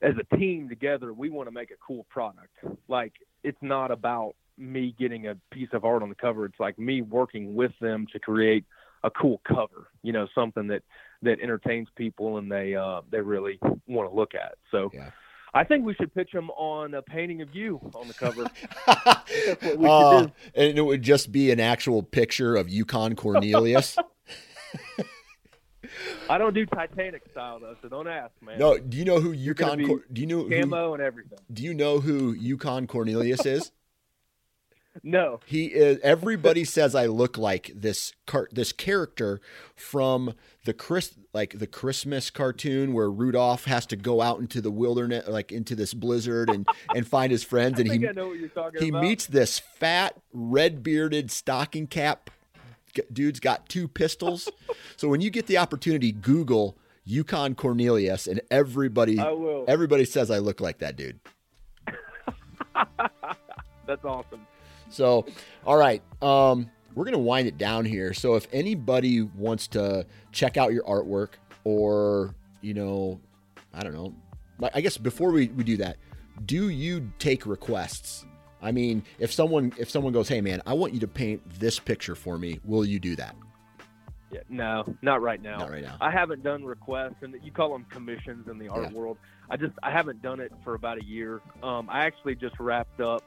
as 0.00 0.14
a 0.18 0.36
team 0.36 0.70
together, 0.70 1.12
we 1.12 1.28
want 1.28 1.46
to 1.46 1.52
make 1.52 1.70
a 1.70 1.76
cool 1.86 2.06
product. 2.08 2.56
Like 2.88 3.12
it's 3.44 3.58
not 3.60 3.90
about 3.90 4.34
me 4.56 4.94
getting 4.98 5.26
a 5.26 5.36
piece 5.52 5.68
of 5.74 5.84
art 5.84 6.02
on 6.02 6.08
the 6.08 6.14
cover. 6.14 6.46
It's 6.46 6.58
like 6.58 6.78
me 6.78 7.02
working 7.02 7.54
with 7.54 7.72
them 7.82 8.06
to 8.14 8.18
create 8.18 8.64
a 9.04 9.10
cool 9.10 9.40
cover. 9.46 9.88
You 10.02 10.12
know, 10.12 10.26
something 10.34 10.68
that 10.68 10.82
that 11.22 11.40
entertains 11.40 11.88
people 11.96 12.38
and 12.38 12.50
they 12.50 12.74
uh, 12.74 13.02
they 13.10 13.20
really 13.20 13.58
want 13.86 14.10
to 14.10 14.14
look 14.14 14.34
at. 14.34 14.56
So. 14.70 14.90
Yeah. 14.92 15.10
I 15.54 15.64
think 15.64 15.86
we 15.86 15.94
should 15.94 16.12
pitch 16.14 16.32
them 16.32 16.50
on 16.50 16.92
a 16.92 17.00
painting 17.00 17.40
of 17.40 17.54
you 17.54 17.80
on 17.94 18.08
the 18.08 18.14
cover. 18.14 18.46
Uh, 19.86 20.28
and 20.54 20.78
it 20.78 20.82
would 20.82 21.02
just 21.02 21.32
be 21.32 21.50
an 21.50 21.60
actual 21.60 22.02
picture 22.02 22.56
of 22.56 22.68
Yukon 22.68 23.14
Cornelius. 23.16 23.96
I 26.30 26.38
don't 26.38 26.54
do 26.54 26.66
Titanic 26.66 27.22
style 27.30 27.60
though, 27.60 27.76
so 27.82 27.88
don't 27.88 28.08
ask, 28.08 28.32
man. 28.42 28.58
no, 28.58 28.78
do 28.78 28.96
you 28.96 29.04
know 29.04 29.20
who 29.20 29.32
Yukon? 29.32 29.86
Cor- 29.86 30.04
do 30.12 30.20
you 30.20 30.26
know 30.26 30.42
who, 30.44 30.60
camo 30.60 30.94
and 30.94 31.02
everything. 31.02 31.38
Do 31.52 31.62
you 31.62 31.74
know 31.74 32.00
who 32.00 32.32
Yukon 32.32 32.86
Cornelius 32.86 33.46
is? 33.46 33.72
No, 35.02 35.40
He 35.46 35.66
is. 35.66 35.98
Everybody 36.02 36.64
says 36.64 36.94
I 36.94 37.06
look 37.06 37.38
like 37.38 37.72
this 37.74 38.12
car, 38.26 38.48
this 38.52 38.72
character 38.72 39.40
from 39.74 40.34
the 40.64 40.72
Chris, 40.72 41.14
like 41.32 41.58
the 41.58 41.66
Christmas 41.66 42.30
cartoon 42.30 42.92
where 42.92 43.10
Rudolph 43.10 43.64
has 43.64 43.86
to 43.86 43.96
go 43.96 44.20
out 44.20 44.40
into 44.40 44.60
the 44.60 44.70
wilderness, 44.70 45.28
like 45.28 45.52
into 45.52 45.74
this 45.74 45.94
blizzard, 45.94 46.50
and 46.50 46.66
and 46.94 47.06
find 47.06 47.30
his 47.30 47.44
friends, 47.44 47.78
and 47.80 47.90
he 47.90 48.06
I 48.06 48.12
know 48.12 48.28
what 48.28 48.38
you're 48.38 48.48
talking 48.48 48.82
he 48.82 48.88
about. 48.88 49.02
meets 49.02 49.26
this 49.26 49.58
fat, 49.58 50.16
red 50.32 50.82
bearded, 50.82 51.30
stocking 51.30 51.86
cap 51.86 52.30
dude's 53.12 53.40
got 53.40 53.68
two 53.68 53.88
pistols. 53.88 54.48
so 54.96 55.08
when 55.08 55.20
you 55.20 55.30
get 55.30 55.46
the 55.46 55.58
opportunity, 55.58 56.12
Google 56.12 56.78
Yukon 57.04 57.54
Cornelius, 57.54 58.26
and 58.26 58.40
everybody 58.50 59.18
I 59.18 59.30
will. 59.30 59.64
everybody 59.68 60.04
says 60.04 60.30
I 60.30 60.38
look 60.38 60.60
like 60.60 60.78
that 60.78 60.96
dude. 60.96 61.20
That's 63.86 64.04
awesome. 64.04 64.46
So, 64.88 65.26
all 65.64 65.76
right, 65.76 66.02
um, 66.22 66.70
we're 66.94 67.04
gonna 67.04 67.18
wind 67.18 67.46
it 67.48 67.58
down 67.58 67.84
here. 67.84 68.14
So 68.14 68.34
if 68.36 68.46
anybody 68.52 69.22
wants 69.22 69.68
to 69.68 70.06
check 70.32 70.56
out 70.56 70.72
your 70.72 70.84
artwork, 70.84 71.34
or 71.64 72.34
you 72.62 72.74
know, 72.74 73.20
I 73.74 73.82
don't 73.82 73.92
know, 73.92 74.14
I 74.72 74.80
guess 74.80 74.96
before 74.96 75.30
we, 75.30 75.48
we 75.48 75.62
do 75.64 75.76
that, 75.78 75.98
do 76.44 76.68
you 76.68 77.10
take 77.18 77.46
requests? 77.46 78.24
I 78.62 78.72
mean, 78.72 79.02
if 79.18 79.32
someone 79.32 79.72
if 79.78 79.90
someone 79.90 80.12
goes, 80.12 80.28
"Hey, 80.28 80.40
man, 80.40 80.62
I 80.66 80.72
want 80.72 80.94
you 80.94 81.00
to 81.00 81.08
paint 81.08 81.42
this 81.60 81.78
picture 81.78 82.14
for 82.14 82.38
me," 82.38 82.60
will 82.64 82.84
you 82.84 82.98
do 82.98 83.14
that? 83.16 83.36
Yeah, 84.32 84.40
no, 84.48 84.84
not 85.02 85.22
right 85.22 85.40
now. 85.40 85.58
Not 85.58 85.70
right 85.70 85.84
now. 85.84 85.96
I 86.00 86.10
haven't 86.10 86.42
done 86.42 86.64
requests, 86.64 87.16
and 87.22 87.34
you 87.42 87.52
call 87.52 87.72
them 87.72 87.86
commissions 87.90 88.48
in 88.48 88.58
the 88.58 88.68
art 88.68 88.90
Yeah. 88.90 88.98
world. 88.98 89.18
I 89.50 89.56
just 89.56 89.74
I 89.82 89.90
haven't 89.92 90.20
done 90.22 90.40
it 90.40 90.52
for 90.64 90.74
about 90.74 90.98
a 90.98 91.04
year. 91.04 91.42
Um, 91.62 91.88
I 91.90 92.06
actually 92.06 92.34
just 92.34 92.58
wrapped 92.58 93.00
up 93.00 93.22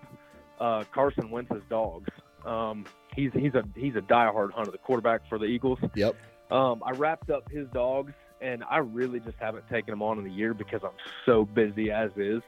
uh, 0.59 0.83
Carson 0.91 1.29
Wentz's 1.29 1.63
dogs. 1.69 2.09
Um, 2.45 2.85
he's 3.15 3.31
he's 3.33 3.53
a 3.53 3.63
he's 3.75 3.95
a 3.95 4.01
diehard 4.01 4.51
hunter, 4.51 4.71
the 4.71 4.77
quarterback 4.77 5.21
for 5.27 5.37
the 5.37 5.45
Eagles. 5.45 5.79
Yep. 5.95 6.15
Um, 6.51 6.81
I 6.85 6.91
wrapped 6.91 7.29
up 7.29 7.49
his 7.51 7.67
dogs, 7.73 8.13
and 8.41 8.63
I 8.69 8.77
really 8.77 9.19
just 9.19 9.37
haven't 9.39 9.67
taken 9.69 9.91
them 9.91 10.01
on 10.01 10.17
in 10.17 10.23
the 10.23 10.31
year 10.31 10.53
because 10.53 10.81
I'm 10.83 10.91
so 11.25 11.45
busy 11.45 11.91
as 11.91 12.11
is. 12.15 12.41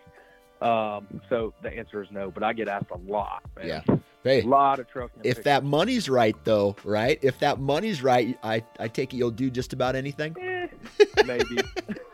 Um, 0.61 1.21
so 1.27 1.53
the 1.63 1.69
answer 1.69 2.03
is 2.03 2.09
no, 2.11 2.29
but 2.29 2.43
I 2.43 2.53
get 2.53 2.67
asked 2.67 2.91
a 2.91 3.11
lot. 3.11 3.43
Man. 3.57 3.67
Yeah. 3.67 3.95
Hey, 4.23 4.41
a 4.43 4.45
lot 4.45 4.79
of 4.79 4.87
trucking. 4.87 5.21
If 5.23 5.43
that 5.43 5.63
money's 5.63 6.07
right, 6.07 6.35
though, 6.43 6.75
right? 6.83 7.17
If 7.23 7.39
that 7.39 7.59
money's 7.59 8.03
right, 8.03 8.37
I 8.43 8.63
I 8.79 8.87
take 8.87 9.13
it 9.13 9.17
you'll 9.17 9.31
do 9.31 9.49
just 9.49 9.73
about 9.73 9.95
anything. 9.95 10.35
Eh, 10.39 10.67
maybe. 11.25 11.57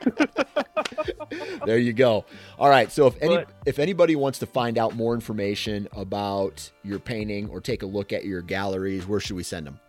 there 1.66 1.78
you 1.78 1.94
go. 1.94 2.26
All 2.60 2.70
right. 2.70 2.92
So 2.92 3.08
if 3.08 3.22
any 3.22 3.36
But- 3.38 3.50
if 3.66 3.80
anybody 3.80 4.16
wants 4.16 4.40
to 4.40 4.46
find 4.46 4.78
out 4.78 4.96
more 4.96 5.14
information 5.14 5.88
about 5.94 6.72
your 6.84 7.00
painting 7.00 7.50
or 7.50 7.62
take 7.62 7.84
a 7.84 7.86
look 7.86 8.14
at 8.14 8.26
your 8.26 8.42
galleries, 8.42 9.08
where 9.08 9.20
should 9.20 9.36
we 9.36 9.44
send 9.44 9.68
them? 9.68 9.80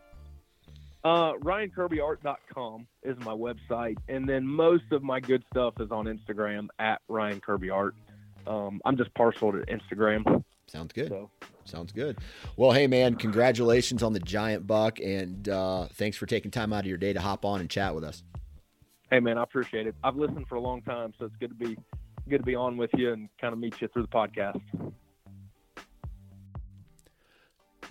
Uh, 1.05 1.33
RyanKirbyArt.com 1.35 2.87
is 3.05 3.17
my 3.21 3.33
website, 3.33 3.97
and 4.09 4.29
then 4.29 4.45
most 4.47 4.85
of 4.91 5.03
my 5.03 5.21
good 5.21 5.43
stuff 5.51 5.75
is 5.81 5.91
on 5.91 6.07
Instagram 6.07 6.69
at 6.79 7.01
RyanKirbyArt. 7.09 7.93
Um, 8.47 8.81
I'm 8.85 8.97
just 8.97 9.15
partial 9.15 9.53
to 9.53 9.59
Instagram, 9.67 10.43
Sounds 10.67 10.93
good. 10.93 11.09
so 11.09 11.31
Sounds 11.65 11.93
good. 11.93 12.19
Well, 12.57 12.73
hey 12.73 12.87
man, 12.87 13.15
congratulations 13.15 14.03
on 14.03 14.13
the 14.13 14.21
giant 14.21 14.67
buck, 14.67 14.99
and 15.01 15.49
uh, 15.49 15.87
thanks 15.93 16.17
for 16.17 16.27
taking 16.27 16.51
time 16.51 16.73
out 16.73 16.81
of 16.81 16.87
your 16.87 16.99
day 16.99 17.13
to 17.13 17.21
hop 17.21 17.45
on 17.45 17.61
and 17.61 17.69
chat 17.71 17.95
with 17.95 18.05
us. 18.05 18.23
Hey 19.11 19.21
man, 19.21 19.39
I 19.39 19.43
appreciate 19.43 19.87
it. 19.87 19.95
I've 20.03 20.17
listened 20.17 20.47
for 20.49 20.57
a 20.57 20.61
long 20.61 20.83
time, 20.83 21.13
so 21.19 21.27
it's 21.27 21.37
good 21.37 21.51
to 21.51 21.55
be 21.55 21.77
good 22.29 22.39
to 22.39 22.45
be 22.45 22.55
on 22.55 22.77
with 22.77 22.91
you 22.95 23.13
and 23.13 23.29
kind 23.41 23.53
of 23.53 23.59
meet 23.59 23.81
you 23.81 23.89
through 23.89 24.03
the 24.03 24.09
podcast. 24.09 24.61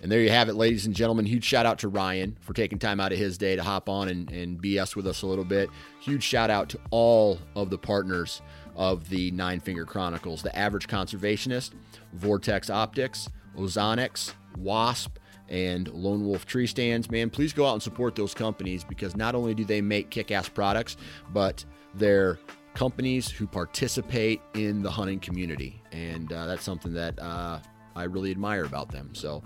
And 0.00 0.12
there 0.12 0.20
you 0.20 0.30
have 0.30 0.48
it, 0.48 0.54
ladies 0.54 0.86
and 0.86 0.94
gentlemen. 0.94 1.26
Huge 1.26 1.44
shout 1.44 1.66
out 1.66 1.80
to 1.80 1.88
Ryan 1.88 2.36
for 2.40 2.52
taking 2.52 2.78
time 2.78 3.00
out 3.00 3.10
of 3.12 3.18
his 3.18 3.36
day 3.36 3.56
to 3.56 3.64
hop 3.64 3.88
on 3.88 4.08
and, 4.08 4.30
and 4.30 4.62
BS 4.62 4.94
with 4.94 5.08
us 5.08 5.22
a 5.22 5.26
little 5.26 5.44
bit. 5.44 5.70
Huge 6.00 6.22
shout 6.22 6.50
out 6.50 6.68
to 6.68 6.80
all 6.90 7.40
of 7.56 7.70
the 7.70 7.78
partners 7.78 8.40
of 8.76 9.08
the 9.08 9.32
Nine 9.32 9.58
Finger 9.58 9.84
Chronicles 9.84 10.42
the 10.42 10.56
Average 10.56 10.86
Conservationist, 10.86 11.72
Vortex 12.12 12.70
Optics, 12.70 13.28
Ozonics, 13.56 14.34
Wasp, 14.56 15.18
and 15.48 15.88
Lone 15.88 16.24
Wolf 16.24 16.46
Tree 16.46 16.66
Stands. 16.66 17.10
Man, 17.10 17.30
please 17.30 17.52
go 17.52 17.66
out 17.66 17.74
and 17.74 17.82
support 17.82 18.14
those 18.14 18.34
companies 18.34 18.84
because 18.84 19.16
not 19.16 19.34
only 19.34 19.54
do 19.54 19.64
they 19.64 19.80
make 19.80 20.10
kick 20.10 20.30
ass 20.30 20.48
products, 20.48 20.96
but 21.32 21.64
they're 21.94 22.38
companies 22.74 23.28
who 23.28 23.46
participate 23.46 24.40
in 24.54 24.82
the 24.82 24.90
hunting 24.90 25.18
community. 25.20 25.82
And 25.92 26.32
uh, 26.32 26.46
that's 26.46 26.62
something 26.62 26.92
that 26.94 27.18
uh, 27.18 27.58
I 27.96 28.04
really 28.04 28.30
admire 28.30 28.64
about 28.64 28.90
them. 28.90 29.10
So, 29.14 29.42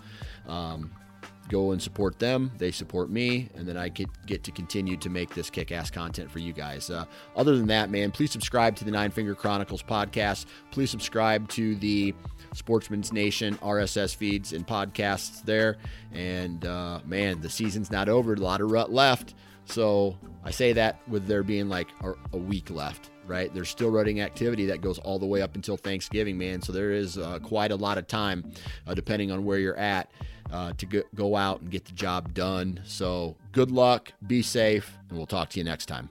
um, 0.46 0.90
go 1.48 1.72
and 1.72 1.82
support 1.82 2.18
them. 2.18 2.50
They 2.58 2.70
support 2.70 3.10
me, 3.10 3.48
and 3.54 3.66
then 3.66 3.76
I 3.76 3.88
get 3.88 4.08
get 4.26 4.44
to 4.44 4.50
continue 4.50 4.96
to 4.98 5.10
make 5.10 5.34
this 5.34 5.50
kick-ass 5.50 5.90
content 5.90 6.30
for 6.30 6.38
you 6.38 6.52
guys. 6.52 6.90
Uh, 6.90 7.04
other 7.36 7.56
than 7.56 7.66
that, 7.66 7.90
man, 7.90 8.10
please 8.10 8.30
subscribe 8.30 8.76
to 8.76 8.84
the 8.84 8.90
Nine 8.90 9.10
Finger 9.10 9.34
Chronicles 9.34 9.82
podcast. 9.82 10.46
Please 10.70 10.90
subscribe 10.90 11.48
to 11.50 11.74
the 11.76 12.14
Sportsmen's 12.54 13.12
Nation 13.12 13.56
RSS 13.56 14.14
feeds 14.14 14.52
and 14.52 14.66
podcasts 14.66 15.42
there. 15.44 15.78
And 16.12 16.64
uh, 16.64 17.00
man, 17.04 17.40
the 17.40 17.50
season's 17.50 17.90
not 17.90 18.08
over. 18.08 18.34
A 18.34 18.36
lot 18.36 18.60
of 18.60 18.70
rut 18.70 18.92
left. 18.92 19.34
So 19.64 20.16
I 20.44 20.50
say 20.50 20.72
that 20.72 21.00
with 21.08 21.26
there 21.26 21.42
being 21.42 21.68
like 21.68 21.88
a, 22.32 22.36
week 22.36 22.70
left, 22.70 23.10
right? 23.26 23.52
There's 23.54 23.68
still 23.68 23.90
rutting 23.90 24.20
activity 24.20 24.66
that 24.66 24.80
goes 24.80 24.98
all 24.98 25.18
the 25.18 25.26
way 25.26 25.40
up 25.40 25.54
until 25.54 25.76
Thanksgiving, 25.76 26.36
man. 26.36 26.60
So 26.60 26.72
there 26.72 26.92
is 26.92 27.16
uh, 27.16 27.38
quite 27.38 27.70
a 27.70 27.76
lot 27.76 27.96
of 27.96 28.06
time, 28.06 28.50
uh, 28.86 28.94
depending 28.94 29.30
on 29.30 29.44
where 29.44 29.58
you're 29.58 29.78
at, 29.78 30.10
uh, 30.50 30.72
to 30.78 31.04
go 31.14 31.36
out 31.36 31.60
and 31.60 31.70
get 31.70 31.84
the 31.84 31.92
job 31.92 32.34
done. 32.34 32.80
So 32.84 33.36
good 33.52 33.70
luck, 33.70 34.12
be 34.26 34.42
safe, 34.42 34.98
and 35.08 35.16
we'll 35.16 35.26
talk 35.26 35.50
to 35.50 35.58
you 35.58 35.64
next 35.64 35.86
time. 35.86 36.10